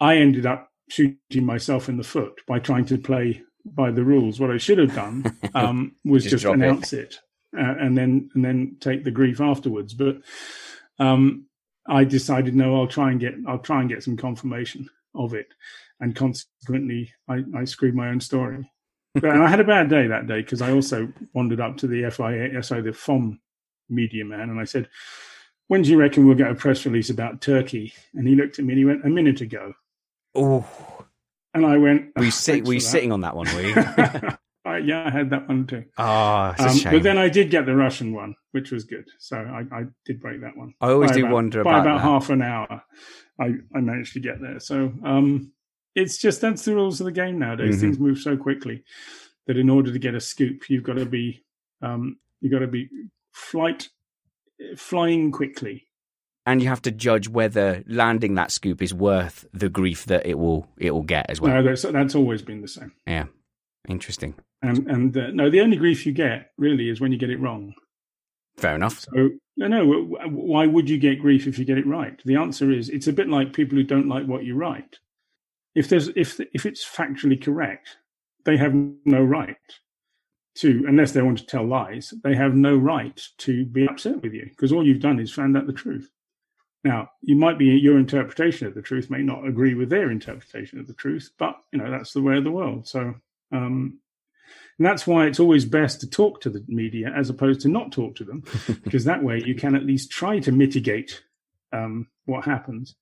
I 0.00 0.16
ended 0.16 0.46
up 0.46 0.70
shooting 0.88 1.44
myself 1.44 1.88
in 1.88 1.96
the 1.96 2.04
foot 2.04 2.40
by 2.46 2.58
trying 2.58 2.84
to 2.86 2.98
play 2.98 3.42
by 3.64 3.90
the 3.90 4.04
rules. 4.04 4.38
What 4.38 4.50
I 4.50 4.58
should 4.58 4.78
have 4.78 4.94
done 4.94 5.36
um, 5.54 5.96
was 6.04 6.22
Just 6.24 6.32
just, 6.32 6.42
drop 6.42 6.56
it. 6.56 6.62
announce 6.62 6.92
it, 6.92 7.18
uh, 7.56 7.74
and 7.78 7.96
then 7.96 8.30
and 8.34 8.44
then 8.44 8.76
take 8.80 9.04
the 9.04 9.10
grief 9.10 9.40
afterwards. 9.40 9.94
But 9.94 10.18
um, 10.98 11.46
I 11.86 12.04
decided 12.04 12.54
no, 12.54 12.76
I'll 12.76 12.86
try 12.86 13.10
and 13.10 13.20
get 13.20 13.34
I'll 13.46 13.58
try 13.58 13.80
and 13.80 13.88
get 13.88 14.02
some 14.02 14.16
confirmation 14.16 14.88
of 15.14 15.34
it, 15.34 15.48
and 16.00 16.14
consequently, 16.14 17.12
I, 17.28 17.42
I 17.56 17.64
screwed 17.64 17.94
my 17.94 18.08
own 18.08 18.20
story. 18.20 18.70
But 19.14 19.30
and 19.30 19.42
I 19.42 19.48
had 19.48 19.60
a 19.60 19.64
bad 19.64 19.88
day 19.88 20.06
that 20.08 20.26
day 20.26 20.42
because 20.42 20.60
I 20.60 20.72
also 20.72 21.10
wandered 21.32 21.60
up 21.60 21.78
to 21.78 21.86
the 21.86 22.10
FIA, 22.10 22.62
so 22.62 22.82
the 22.82 22.92
FOM 22.92 23.38
media 23.88 24.24
man, 24.24 24.50
and 24.50 24.60
I 24.60 24.64
said, 24.64 24.88
"When 25.68 25.82
do 25.82 25.90
you 25.90 25.98
reckon 25.98 26.26
we'll 26.26 26.36
get 26.36 26.50
a 26.50 26.54
press 26.54 26.84
release 26.86 27.10
about 27.10 27.40
Turkey?" 27.40 27.92
And 28.14 28.26
he 28.28 28.34
looked 28.34 28.58
at 28.58 28.64
me 28.64 28.72
and 28.72 28.78
he 28.78 28.84
went, 28.84 29.04
"A 29.04 29.08
minute 29.08 29.40
ago." 29.40 29.74
Oh, 30.34 30.66
And 31.54 31.64
I 31.64 31.78
went, 31.78 32.12
were 32.16 32.24
you, 32.24 32.28
"Oh, 32.28 32.30
sit, 32.30 32.66
were 32.66 32.74
you 32.74 32.80
sitting 32.80 33.12
on 33.12 33.22
that 33.22 33.34
one, 33.34 33.46
were 33.54 33.62
you? 33.62 33.74
Uh, 34.66 34.78
yeah, 34.78 35.06
I 35.06 35.10
had 35.10 35.30
that 35.30 35.46
one 35.48 35.64
too. 35.64 35.84
oh, 35.96 36.48
it's 36.50 36.60
a 36.60 36.68
Um, 36.70 36.76
shame. 36.76 36.92
but 36.94 37.02
then 37.04 37.18
I 37.18 37.28
did 37.28 37.50
get 37.52 37.66
the 37.66 37.76
Russian 37.76 38.12
one, 38.12 38.34
which 38.50 38.72
was 38.72 38.82
good. 38.82 39.04
So 39.20 39.36
I, 39.36 39.60
I 39.72 39.84
did 40.04 40.20
break 40.20 40.40
that 40.40 40.56
one. 40.56 40.74
I 40.80 40.90
always 40.90 41.12
By 41.12 41.18
do 41.18 41.22
about- 41.22 41.32
wonder 41.34 41.62
by 41.62 41.70
about 41.70 41.86
about 41.86 41.96
that. 41.98 42.02
half 42.02 42.30
an 42.30 42.42
hour. 42.42 42.82
I, 43.40 43.44
I 43.72 43.80
managed 43.80 44.14
to 44.14 44.20
get 44.20 44.40
there. 44.40 44.58
So 44.58 44.92
um, 45.04 45.52
it's 45.94 46.18
just 46.18 46.40
that's 46.40 46.64
the 46.64 46.74
rules 46.74 47.00
of 47.00 47.04
the 47.04 47.12
game 47.12 47.38
nowadays. 47.38 47.76
Mhm. 47.76 47.80
Things 47.80 47.98
move 48.00 48.18
so 48.18 48.36
quickly 48.36 48.82
that 49.46 49.56
in 49.56 49.70
order 49.70 49.92
to 49.92 50.00
get 50.00 50.16
a 50.16 50.20
scoop, 50.20 50.68
you've 50.68 50.82
got 50.82 50.96
to 50.96 51.06
be 51.06 51.44
um, 51.80 52.16
you've 52.40 52.50
got 52.50 52.58
to 52.58 52.66
be 52.66 52.88
flight 53.32 53.88
flying 54.76 55.32
quickly. 55.32 55.86
and 56.46 56.62
you 56.62 56.68
have 56.68 56.82
to 56.82 56.92
judge 56.92 57.28
whether 57.28 57.82
landing 57.88 58.34
that 58.36 58.50
scoop 58.52 58.80
is 58.80 58.94
worth 58.94 59.44
the 59.52 59.68
grief 59.68 60.04
that 60.06 60.24
it 60.26 60.38
will 60.38 60.68
it 60.78 60.92
will 60.92 61.02
get 61.02 61.28
as 61.28 61.40
well. 61.40 61.52
no, 61.54 61.62
that's 61.62 61.82
that's 61.82 62.14
always 62.14 62.42
been 62.42 62.62
the 62.62 62.68
same. 62.68 62.92
Yeah, 63.06 63.26
interesting. 63.88 64.34
And 64.62 64.86
and 64.86 65.16
uh, 65.16 65.30
no, 65.32 65.50
the 65.50 65.60
only 65.60 65.76
grief 65.76 66.06
you 66.06 66.12
get 66.12 66.52
really 66.56 66.88
is 66.88 67.00
when 67.00 67.12
you 67.12 67.18
get 67.18 67.30
it 67.30 67.40
wrong. 67.40 67.74
Fair 68.56 68.74
enough. 68.74 69.00
So 69.00 69.30
no, 69.56 69.68
no. 69.68 69.84
Why 70.28 70.66
would 70.66 70.88
you 70.88 70.98
get 70.98 71.20
grief 71.20 71.46
if 71.46 71.58
you 71.58 71.64
get 71.64 71.78
it 71.78 71.86
right? 71.86 72.20
The 72.24 72.36
answer 72.36 72.70
is 72.70 72.88
it's 72.88 73.06
a 73.06 73.12
bit 73.12 73.28
like 73.28 73.52
people 73.52 73.76
who 73.76 73.84
don't 73.84 74.08
like 74.08 74.26
what 74.26 74.44
you 74.44 74.54
write. 74.54 74.98
If 75.74 75.88
there's 75.88 76.08
if 76.08 76.40
if 76.54 76.64
it's 76.64 76.84
factually 76.84 77.42
correct, 77.42 77.98
they 78.44 78.56
have 78.56 78.72
no 79.04 79.22
right 79.22 79.56
to, 80.56 80.84
unless 80.88 81.12
they 81.12 81.22
want 81.22 81.38
to 81.38 81.46
tell 81.46 81.64
lies, 81.64 82.14
they 82.24 82.34
have 82.34 82.54
no 82.54 82.76
right 82.76 83.20
to 83.38 83.64
be 83.66 83.86
upset 83.86 84.22
with 84.22 84.32
you 84.32 84.46
because 84.48 84.72
all 84.72 84.86
you've 84.86 85.00
done 85.00 85.20
is 85.20 85.32
found 85.32 85.56
out 85.56 85.66
the 85.66 85.72
truth. 85.72 86.10
Now, 86.84 87.10
you 87.20 87.36
might 87.36 87.58
be 87.58 87.66
your 87.66 87.98
interpretation 87.98 88.66
of 88.68 88.74
the 88.74 88.82
truth 88.82 89.10
may 89.10 89.22
not 89.22 89.46
agree 89.46 89.74
with 89.74 89.90
their 89.90 90.10
interpretation 90.10 90.78
of 90.78 90.86
the 90.86 90.94
truth, 90.94 91.30
but 91.38 91.56
you 91.72 91.78
know 91.78 91.90
that's 91.90 92.12
the 92.12 92.22
way 92.22 92.36
of 92.36 92.44
the 92.44 92.50
world. 92.50 92.86
So, 92.86 93.14
um, 93.52 93.98
and 94.78 94.86
that's 94.86 95.06
why 95.06 95.26
it's 95.26 95.40
always 95.40 95.64
best 95.64 96.00
to 96.00 96.08
talk 96.08 96.40
to 96.42 96.50
the 96.50 96.64
media 96.68 97.12
as 97.14 97.28
opposed 97.28 97.60
to 97.62 97.68
not 97.68 97.92
talk 97.92 98.14
to 98.16 98.24
them, 98.24 98.44
because 98.84 99.04
that 99.04 99.22
way 99.22 99.42
you 99.44 99.54
can 99.54 99.74
at 99.74 99.84
least 99.84 100.10
try 100.10 100.38
to 100.38 100.52
mitigate 100.52 101.22
um, 101.72 102.06
what 102.26 102.44
happens. 102.44 102.94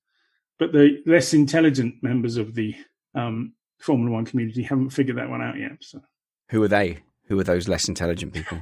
But 0.57 0.71
the 0.71 1.03
less 1.05 1.33
intelligent 1.33 2.01
members 2.01 2.37
of 2.37 2.55
the 2.55 2.75
um, 3.13 3.53
Formula 3.79 4.11
One 4.11 4.25
community 4.25 4.63
haven't 4.63 4.91
figured 4.91 5.17
that 5.17 5.29
one 5.29 5.41
out 5.41 5.59
yet. 5.59 5.77
So. 5.81 6.01
Who 6.49 6.63
are 6.63 6.67
they? 6.67 6.99
Who 7.27 7.39
are 7.39 7.43
those 7.43 7.67
less 7.67 7.87
intelligent 7.87 8.33
people? 8.33 8.61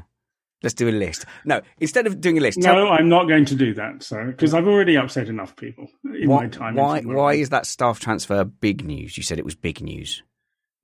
Let's 0.61 0.73
do 0.73 0.87
a 0.87 0.91
list. 0.91 1.25
No, 1.43 1.61
instead 1.81 2.07
of 2.07 2.21
doing 2.21 2.37
a 2.37 2.41
list, 2.41 2.57
No, 2.57 2.87
I'm 2.89 3.09
not 3.09 3.27
going 3.27 3.43
to 3.45 3.55
do 3.55 3.73
that. 3.73 4.01
So, 4.01 4.23
because 4.27 4.53
I've 4.53 4.67
already 4.67 4.95
upset 4.95 5.27
enough 5.27 5.55
people 5.57 5.87
in 6.05 6.29
my 6.29 6.47
time. 6.47 6.75
why, 6.75 7.01
why 7.01 7.33
is 7.33 7.49
that 7.49 7.65
staff 7.65 7.99
transfer 7.99 8.45
big 8.45 8.85
news? 8.85 9.17
You 9.17 9.23
said 9.23 9.39
it 9.39 9.45
was 9.45 9.55
big 9.55 9.81
news. 9.81 10.23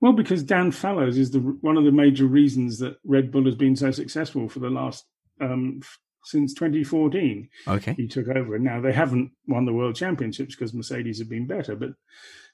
Well, 0.02 0.14
because 0.14 0.44
Dan 0.44 0.72
Fallows 0.72 1.18
is 1.18 1.32
the 1.32 1.40
one 1.40 1.78
of 1.78 1.86
the 1.86 1.92
major 1.92 2.26
reasons 2.26 2.80
that 2.80 2.98
Red 3.06 3.32
Bull 3.32 3.46
has 3.46 3.56
been 3.56 3.76
so 3.78 3.92
successful 3.92 4.50
for 4.50 4.60
the 4.60 4.70
last 4.70 5.06
um, 5.42 5.80
f- 5.82 5.98
since 6.26 6.54
2014. 6.54 7.50
Okay. 7.68 7.94
He 7.94 8.08
took 8.08 8.28
over, 8.28 8.56
and 8.56 8.64
now 8.66 8.82
they 8.82 8.94
haven't 8.94 9.32
won 9.48 9.66
the 9.66 9.74
world 9.74 9.96
championships 9.96 10.56
because 10.56 10.74
Mercedes 10.74 11.20
have 11.20 11.30
been 11.30 11.48
better. 11.48 11.76
But 11.76 11.92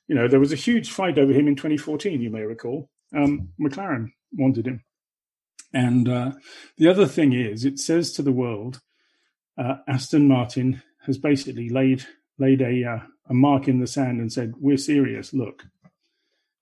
you 0.08 0.14
know, 0.16 0.28
there 0.28 0.40
was 0.40 0.54
a 0.54 0.56
huge 0.58 0.92
fight 0.92 1.18
over 1.18 1.34
him 1.34 1.48
in 1.48 1.56
2014. 1.56 2.22
You 2.22 2.30
may 2.30 2.42
recall. 2.44 2.90
Um, 3.16 3.50
McLaren 3.60 4.10
wanted 4.34 4.66
him, 4.68 4.84
and 5.76 6.08
uh, 6.08 6.32
the 6.78 6.88
other 6.88 7.06
thing 7.06 7.34
is, 7.34 7.66
it 7.66 7.80
says 7.80 8.14
to 8.14 8.22
the 8.22 8.32
world, 8.32 8.80
uh, 9.58 9.76
Aston 9.90 10.26
Martin 10.28 10.82
has 11.06 11.18
basically 11.18 11.70
laid 11.70 12.06
laid 12.40 12.62
a 12.62 12.84
uh, 12.86 13.00
a 13.30 13.34
mark 13.34 13.68
in 13.68 13.80
the 13.80 13.88
sand 13.88 14.22
and 14.22 14.32
said, 14.32 14.54
"We're 14.58 14.78
serious. 14.78 15.34
Look." 15.34 15.66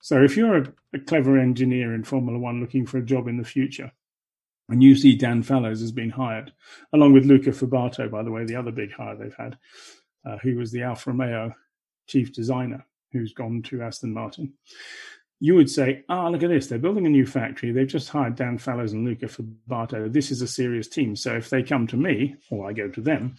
So 0.01 0.21
if 0.23 0.35
you're 0.35 0.57
a, 0.57 0.73
a 0.95 0.99
clever 0.99 1.37
engineer 1.37 1.93
in 1.93 2.03
Formula 2.03 2.39
One 2.39 2.59
looking 2.59 2.87
for 2.87 2.97
a 2.97 3.05
job 3.05 3.27
in 3.27 3.37
the 3.37 3.45
future, 3.45 3.91
and 4.67 4.81
you 4.81 4.95
see 4.95 5.15
Dan 5.15 5.43
Fallows 5.43 5.79
has 5.81 5.91
been 5.91 6.09
hired, 6.09 6.51
along 6.91 7.13
with 7.13 7.25
Luca 7.25 7.51
Furbatto, 7.51 8.09
by 8.09 8.23
the 8.23 8.31
way, 8.31 8.45
the 8.45 8.55
other 8.55 8.71
big 8.71 8.91
hire 8.91 9.15
they've 9.15 9.35
had, 9.37 9.59
uh, 10.25 10.37
who 10.39 10.55
was 10.55 10.71
the 10.71 10.81
Alfa 10.81 11.11
Romeo 11.11 11.53
chief 12.07 12.33
designer, 12.33 12.83
who's 13.11 13.31
gone 13.31 13.61
to 13.61 13.83
Aston 13.83 14.11
Martin. 14.11 14.53
You 15.45 15.55
would 15.55 15.69
say, 15.69 16.03
ah, 16.07 16.29
look 16.29 16.41
at 16.41 16.49
this. 16.49 16.67
They're 16.67 16.79
building 16.79 17.05
a 17.05 17.09
new 17.09 17.25
factory. 17.25 17.71
They've 17.73 17.85
just 17.97 18.07
hired 18.07 18.35
Dan 18.35 18.57
Fallows 18.57 18.93
and 18.93 19.03
Luca 19.03 19.25
Furbatto. 19.25 20.11
This 20.11 20.31
is 20.31 20.41
a 20.41 20.47
serious 20.47 20.87
team. 20.87 21.17
So 21.17 21.35
if 21.35 21.49
they 21.49 21.61
come 21.63 21.85
to 21.87 21.97
me 21.97 22.35
or 22.49 22.69
I 22.69 22.71
go 22.71 22.87
to 22.87 23.01
them, 23.01 23.35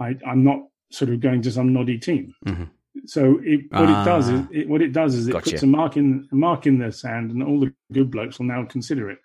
I, 0.00 0.16
I'm 0.26 0.42
not 0.42 0.60
sort 0.90 1.10
of 1.12 1.20
going 1.20 1.42
to 1.42 1.52
some 1.52 1.72
noddy 1.72 1.96
team. 1.98 2.34
Mhm. 2.44 2.70
So 3.06 3.38
it, 3.44 3.60
what 3.70 3.88
it 3.88 4.04
does 4.04 4.28
is 4.28 4.40
Ah. 4.40 4.48
it, 4.50 4.68
what 4.68 4.82
it 4.82 4.92
does 4.92 5.14
is 5.14 5.28
it 5.28 5.32
Gotcha. 5.32 5.50
puts 5.50 5.62
a 5.62 5.66
mark 5.68 5.96
in 5.96 6.26
a 6.32 6.34
mark 6.34 6.66
in 6.66 6.78
the 6.78 6.90
sand, 6.90 7.30
and 7.30 7.42
all 7.44 7.60
the 7.60 7.72
good 7.92 8.10
blokes 8.10 8.40
will 8.40 8.46
now 8.46 8.64
consider 8.64 9.08
it, 9.08 9.20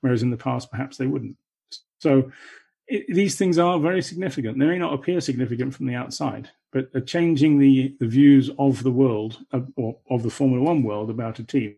whereas 0.00 0.24
in 0.24 0.30
the 0.30 0.36
past 0.36 0.68
perhaps 0.72 0.96
they 0.96 1.06
wouldn't. 1.06 1.36
So 2.00 2.32
it, 2.88 3.04
these 3.08 3.36
things 3.36 3.56
are 3.58 3.78
very 3.78 4.02
significant. 4.02 4.58
They 4.58 4.66
may 4.66 4.78
not 4.78 4.94
appear 4.94 5.20
significant 5.20 5.72
from 5.74 5.86
the 5.86 5.94
outside, 5.94 6.50
but 6.72 7.06
changing 7.06 7.58
the 7.58 7.94
the 8.00 8.06
views 8.06 8.50
of 8.58 8.82
the 8.82 8.90
world 8.90 9.38
of, 9.52 9.68
or 9.76 9.98
of 10.10 10.22
the 10.22 10.30
Formula 10.30 10.62
One 10.62 10.82
world 10.82 11.10
about 11.10 11.38
a 11.38 11.44
team 11.44 11.76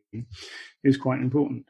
is 0.82 0.96
quite 0.96 1.20
important. 1.20 1.66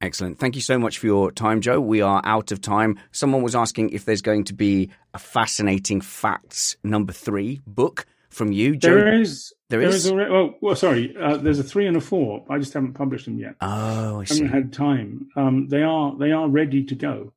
Excellent. 0.00 0.38
Thank 0.38 0.54
you 0.54 0.60
so 0.60 0.78
much 0.78 0.98
for 0.98 1.06
your 1.06 1.30
time, 1.32 1.60
Joe. 1.62 1.80
We 1.80 2.02
are 2.02 2.20
out 2.24 2.52
of 2.52 2.60
time. 2.60 2.98
Someone 3.10 3.42
was 3.42 3.54
asking 3.54 3.90
if 3.90 4.04
there's 4.04 4.20
going 4.22 4.44
to 4.44 4.52
be 4.54 4.90
a 5.14 5.18
fascinating 5.18 6.00
facts 6.02 6.76
number 6.84 7.12
three 7.12 7.60
book 7.66 8.04
from 8.28 8.52
you, 8.52 8.76
Joe. 8.76 8.94
There 8.96 9.20
is 9.20 9.54
There 9.70 9.80
there 9.80 9.88
is? 9.88 10.04
is 10.04 10.12
already. 10.12 10.30
Well, 10.30 10.54
well 10.60 10.76
sorry. 10.76 11.16
Uh, 11.18 11.38
there's 11.38 11.58
a 11.58 11.64
three 11.64 11.86
and 11.86 11.96
a 11.96 12.00
four. 12.02 12.44
I 12.50 12.58
just 12.58 12.74
haven't 12.74 12.94
published 12.94 13.24
them 13.24 13.38
yet. 13.38 13.54
Oh, 13.62 14.20
I 14.20 14.24
see. 14.24 14.42
haven't 14.42 14.52
had 14.52 14.72
time. 14.74 15.28
Um, 15.36 15.68
they 15.68 15.82
are 15.82 16.14
they 16.18 16.32
are 16.32 16.48
ready 16.48 16.84
to 16.84 16.94
go, 16.94 17.32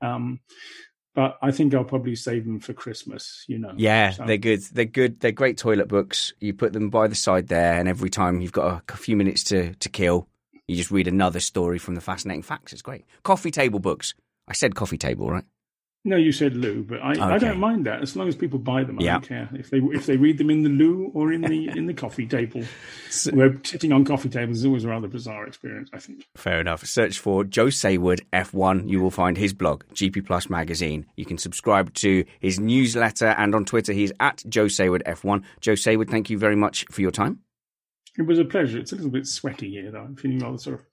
um, 0.00 0.38
but 1.14 1.38
I 1.42 1.50
think 1.50 1.74
I'll 1.74 1.84
probably 1.84 2.16
save 2.16 2.44
them 2.44 2.60
for 2.60 2.72
Christmas. 2.72 3.44
You 3.48 3.58
know. 3.58 3.72
Yeah, 3.76 4.10
So- 4.10 4.24
they're 4.26 4.36
good. 4.38 4.62
They're 4.72 4.84
good. 4.84 5.20
They're 5.20 5.32
great 5.32 5.58
toilet 5.58 5.88
books. 5.88 6.32
You 6.40 6.54
put 6.54 6.72
them 6.72 6.90
by 6.90 7.08
the 7.08 7.14
side 7.14 7.48
there, 7.48 7.74
and 7.78 7.88
every 7.88 8.10
time 8.10 8.40
you've 8.40 8.52
got 8.52 8.82
a 8.88 8.96
few 8.96 9.16
minutes 9.16 9.44
to, 9.44 9.74
to 9.74 9.88
kill, 9.88 10.28
you 10.68 10.76
just 10.76 10.90
read 10.90 11.08
another 11.08 11.40
story 11.40 11.78
from 11.78 11.94
the 11.94 12.00
fascinating 12.00 12.42
facts. 12.42 12.72
It's 12.72 12.82
great. 12.82 13.04
Coffee 13.24 13.50
table 13.50 13.78
books. 13.78 14.14
I 14.48 14.52
said 14.54 14.74
coffee 14.74 14.98
table, 14.98 15.30
right? 15.30 15.44
No, 16.04 16.16
you 16.16 16.32
said 16.32 16.56
loo, 16.56 16.82
but 16.82 17.00
I, 17.00 17.34
I 17.34 17.38
don't 17.38 17.60
mind 17.60 17.86
that 17.86 18.02
as 18.02 18.16
long 18.16 18.26
as 18.26 18.34
people 18.34 18.58
buy 18.58 18.82
them. 18.82 18.98
I 18.98 19.04
Yeah. 19.04 19.12
don't 19.12 19.28
care 19.28 19.48
if 19.54 19.70
they 19.70 19.78
if 19.78 20.06
they 20.06 20.16
read 20.16 20.36
them 20.38 20.50
in 20.50 20.64
the 20.64 20.68
loo 20.68 21.12
or 21.14 21.32
in 21.32 21.42
the 21.42 21.68
in 21.68 21.86
the 21.86 21.94
coffee 21.94 22.26
table. 22.26 22.62
We're 23.32 23.56
sitting 23.62 23.92
on 23.92 24.04
coffee 24.04 24.28
tables 24.28 24.58
is 24.58 24.66
always 24.66 24.84
a 24.84 24.88
rather 24.88 25.06
bizarre 25.06 25.46
experience. 25.46 25.90
I 25.92 25.98
think. 26.00 26.26
Fair 26.36 26.60
enough. 26.60 26.84
Search 26.84 27.20
for 27.20 27.44
Joe 27.44 27.66
Saward 27.66 28.20
F1. 28.32 28.88
You 28.88 29.00
will 29.00 29.12
find 29.12 29.36
his 29.38 29.52
blog, 29.52 29.84
GP 29.94 30.26
Plus 30.26 30.50
Magazine. 30.50 31.06
You 31.14 31.24
can 31.24 31.38
subscribe 31.38 31.94
to 31.94 32.24
his 32.40 32.58
newsletter, 32.58 33.28
and 33.38 33.54
on 33.54 33.64
Twitter, 33.64 33.92
he's 33.92 34.12
at 34.18 34.42
Joe 34.48 34.66
Saward 34.66 35.02
F1. 35.04 35.44
Joe 35.60 35.74
Saward, 35.74 36.10
thank 36.10 36.30
you 36.30 36.36
very 36.36 36.56
much 36.56 36.84
for 36.90 37.00
your 37.00 37.12
time. 37.12 37.38
It 38.18 38.22
was 38.22 38.40
a 38.40 38.44
pleasure. 38.44 38.78
It's 38.78 38.90
a 38.92 38.96
little 38.96 39.10
bit 39.10 39.26
sweaty 39.28 39.70
here, 39.70 39.90
though. 39.92 40.00
I'm 40.00 40.16
feeling 40.16 40.40
rather 40.40 40.58
sort 40.58 40.80
of. 40.80 40.86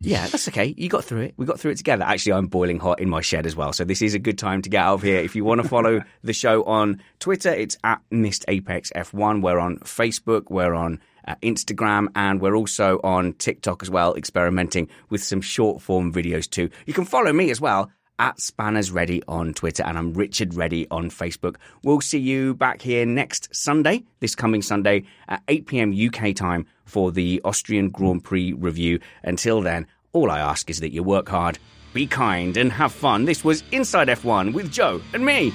Yeah, 0.00 0.26
that's 0.26 0.46
okay. 0.48 0.74
You 0.76 0.88
got 0.88 1.04
through 1.04 1.22
it. 1.22 1.34
We 1.36 1.46
got 1.46 1.58
through 1.58 1.70
it 1.70 1.78
together. 1.78 2.04
Actually, 2.04 2.34
I'm 2.34 2.48
boiling 2.48 2.78
hot 2.78 3.00
in 3.00 3.08
my 3.08 3.22
shed 3.22 3.46
as 3.46 3.56
well. 3.56 3.72
So 3.72 3.84
this 3.84 4.02
is 4.02 4.14
a 4.14 4.18
good 4.18 4.38
time 4.38 4.60
to 4.62 4.68
get 4.68 4.84
out 4.84 4.94
of 4.94 5.02
here. 5.02 5.20
If 5.20 5.34
you 5.34 5.42
want 5.42 5.62
to 5.62 5.68
follow 5.68 6.02
the 6.22 6.34
show 6.34 6.62
on 6.64 7.02
Twitter, 7.18 7.50
it's 7.50 7.78
at 7.82 8.02
Missed 8.10 8.44
Apex 8.46 8.92
F1. 8.94 9.40
We're 9.40 9.58
on 9.58 9.78
Facebook. 9.78 10.50
We're 10.50 10.74
on 10.74 11.00
uh, 11.26 11.36
Instagram, 11.42 12.08
and 12.14 12.40
we're 12.40 12.54
also 12.54 13.00
on 13.02 13.32
TikTok 13.34 13.82
as 13.82 13.90
well, 13.90 14.14
experimenting 14.14 14.88
with 15.08 15.24
some 15.24 15.40
short 15.40 15.80
form 15.80 16.12
videos 16.12 16.48
too. 16.48 16.68
You 16.84 16.92
can 16.92 17.06
follow 17.06 17.32
me 17.32 17.50
as 17.50 17.60
well 17.60 17.90
at 18.18 18.40
Spanners 18.40 18.90
Ready 18.90 19.22
on 19.28 19.54
Twitter, 19.54 19.82
and 19.82 19.98
I'm 19.98 20.12
Richard 20.12 20.54
Ready 20.54 20.86
on 20.90 21.10
Facebook. 21.10 21.56
We'll 21.82 22.00
see 22.00 22.18
you 22.18 22.54
back 22.54 22.80
here 22.82 23.06
next 23.06 23.54
Sunday, 23.54 24.04
this 24.20 24.34
coming 24.34 24.62
Sunday 24.62 25.04
at 25.28 25.42
8 25.48 25.66
pm 25.66 25.92
UK 25.92 26.34
time 26.34 26.66
for 26.86 27.12
the 27.12 27.40
Austrian 27.44 27.90
Grand 27.90 28.24
Prix 28.24 28.54
review. 28.54 28.98
Until 29.22 29.60
then, 29.60 29.86
all 30.12 30.30
I 30.30 30.38
ask 30.38 30.70
is 30.70 30.80
that 30.80 30.92
you 30.92 31.02
work 31.02 31.28
hard, 31.28 31.58
be 31.92 32.06
kind, 32.06 32.56
and 32.56 32.72
have 32.72 32.92
fun. 32.92 33.26
This 33.26 33.44
was 33.44 33.62
Inside 33.70 34.08
F1 34.08 34.54
with 34.54 34.72
Joe 34.72 35.02
and 35.12 35.26
me. 35.26 35.52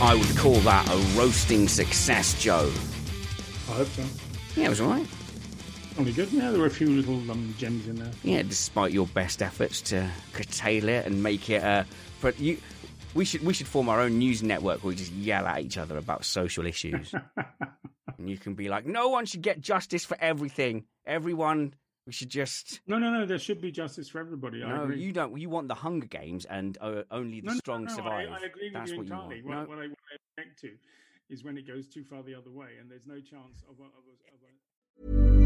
I 0.00 0.14
would 0.14 0.36
call 0.36 0.60
that 0.60 0.88
a 0.88 1.18
roasting 1.18 1.66
success, 1.68 2.40
Joe. 2.40 2.70
I 3.68 3.72
hope 3.72 3.88
so. 3.88 4.04
Yeah, 4.54 4.66
it 4.66 4.68
was 4.68 4.80
all 4.80 4.90
right. 4.90 5.06
Only 5.98 6.12
good. 6.12 6.30
Yeah, 6.30 6.50
there 6.50 6.60
were 6.60 6.66
a 6.66 6.70
few 6.70 6.88
little 6.88 7.30
um, 7.30 7.54
gems 7.58 7.88
in 7.88 7.96
there. 7.96 8.10
Yeah, 8.22 8.42
despite 8.42 8.92
your 8.92 9.06
best 9.06 9.42
efforts 9.42 9.80
to 9.82 10.08
curtail 10.34 10.88
it 10.88 11.06
and 11.06 11.22
make 11.22 11.48
it. 11.48 11.64
Uh, 11.64 11.84
but 12.20 12.38
you, 12.38 12.58
we 13.16 13.24
should 13.24 13.44
we 13.44 13.54
should 13.54 13.66
form 13.66 13.88
our 13.88 14.00
own 14.00 14.18
news 14.18 14.42
network 14.42 14.84
where 14.84 14.90
we 14.90 14.94
just 14.96 15.12
yell 15.12 15.46
at 15.46 15.60
each 15.60 15.78
other 15.78 15.96
about 15.98 16.24
social 16.24 16.66
issues. 16.66 17.12
and 18.18 18.28
you 18.30 18.36
can 18.38 18.54
be 18.54 18.68
like, 18.68 18.86
no 18.86 19.08
one 19.08 19.26
should 19.26 19.42
get 19.42 19.60
justice 19.60 20.04
for 20.04 20.16
everything. 20.20 20.84
Everyone, 21.06 21.74
we 22.06 22.12
should 22.12 22.28
just. 22.28 22.80
No, 22.86 22.98
no, 22.98 23.10
no. 23.10 23.26
There 23.26 23.38
should 23.38 23.60
be 23.60 23.72
justice 23.72 24.08
for 24.08 24.20
everybody. 24.20 24.62
I 24.62 24.68
No, 24.68 24.82
agree. 24.84 25.00
you 25.00 25.12
don't. 25.12 25.36
You 25.38 25.48
want 25.48 25.68
the 25.68 25.74
Hunger 25.74 26.06
Games 26.06 26.44
and 26.44 26.76
uh, 26.80 27.02
only 27.10 27.40
the 27.40 27.46
No, 27.46 27.52
no, 27.54 27.58
strong 27.58 27.84
no, 27.84 27.94
survive. 27.94 28.28
I, 28.30 28.34
I 28.34 28.46
agree 28.46 28.64
with 28.66 28.72
That's 28.74 28.90
you 28.92 28.96
what 28.98 29.06
entirely. 29.06 29.36
you 29.38 29.44
what, 29.44 29.56
want. 29.56 29.68
what 29.70 29.78
I, 29.78 29.86
what 29.88 29.98
I 30.12 30.40
object 30.42 30.60
to 30.60 30.70
is 31.30 31.42
when 31.42 31.56
it 31.58 31.66
goes 31.66 31.88
too 31.88 32.04
far 32.04 32.22
the 32.22 32.34
other 32.34 32.50
way, 32.50 32.68
and 32.80 32.90
there's 32.90 33.06
no 33.06 33.16
chance 33.20 33.64
of 33.68 33.78
a. 33.80 33.84
Of 33.84 34.04
a, 34.06 35.34
of 35.34 35.42
a 35.42 35.45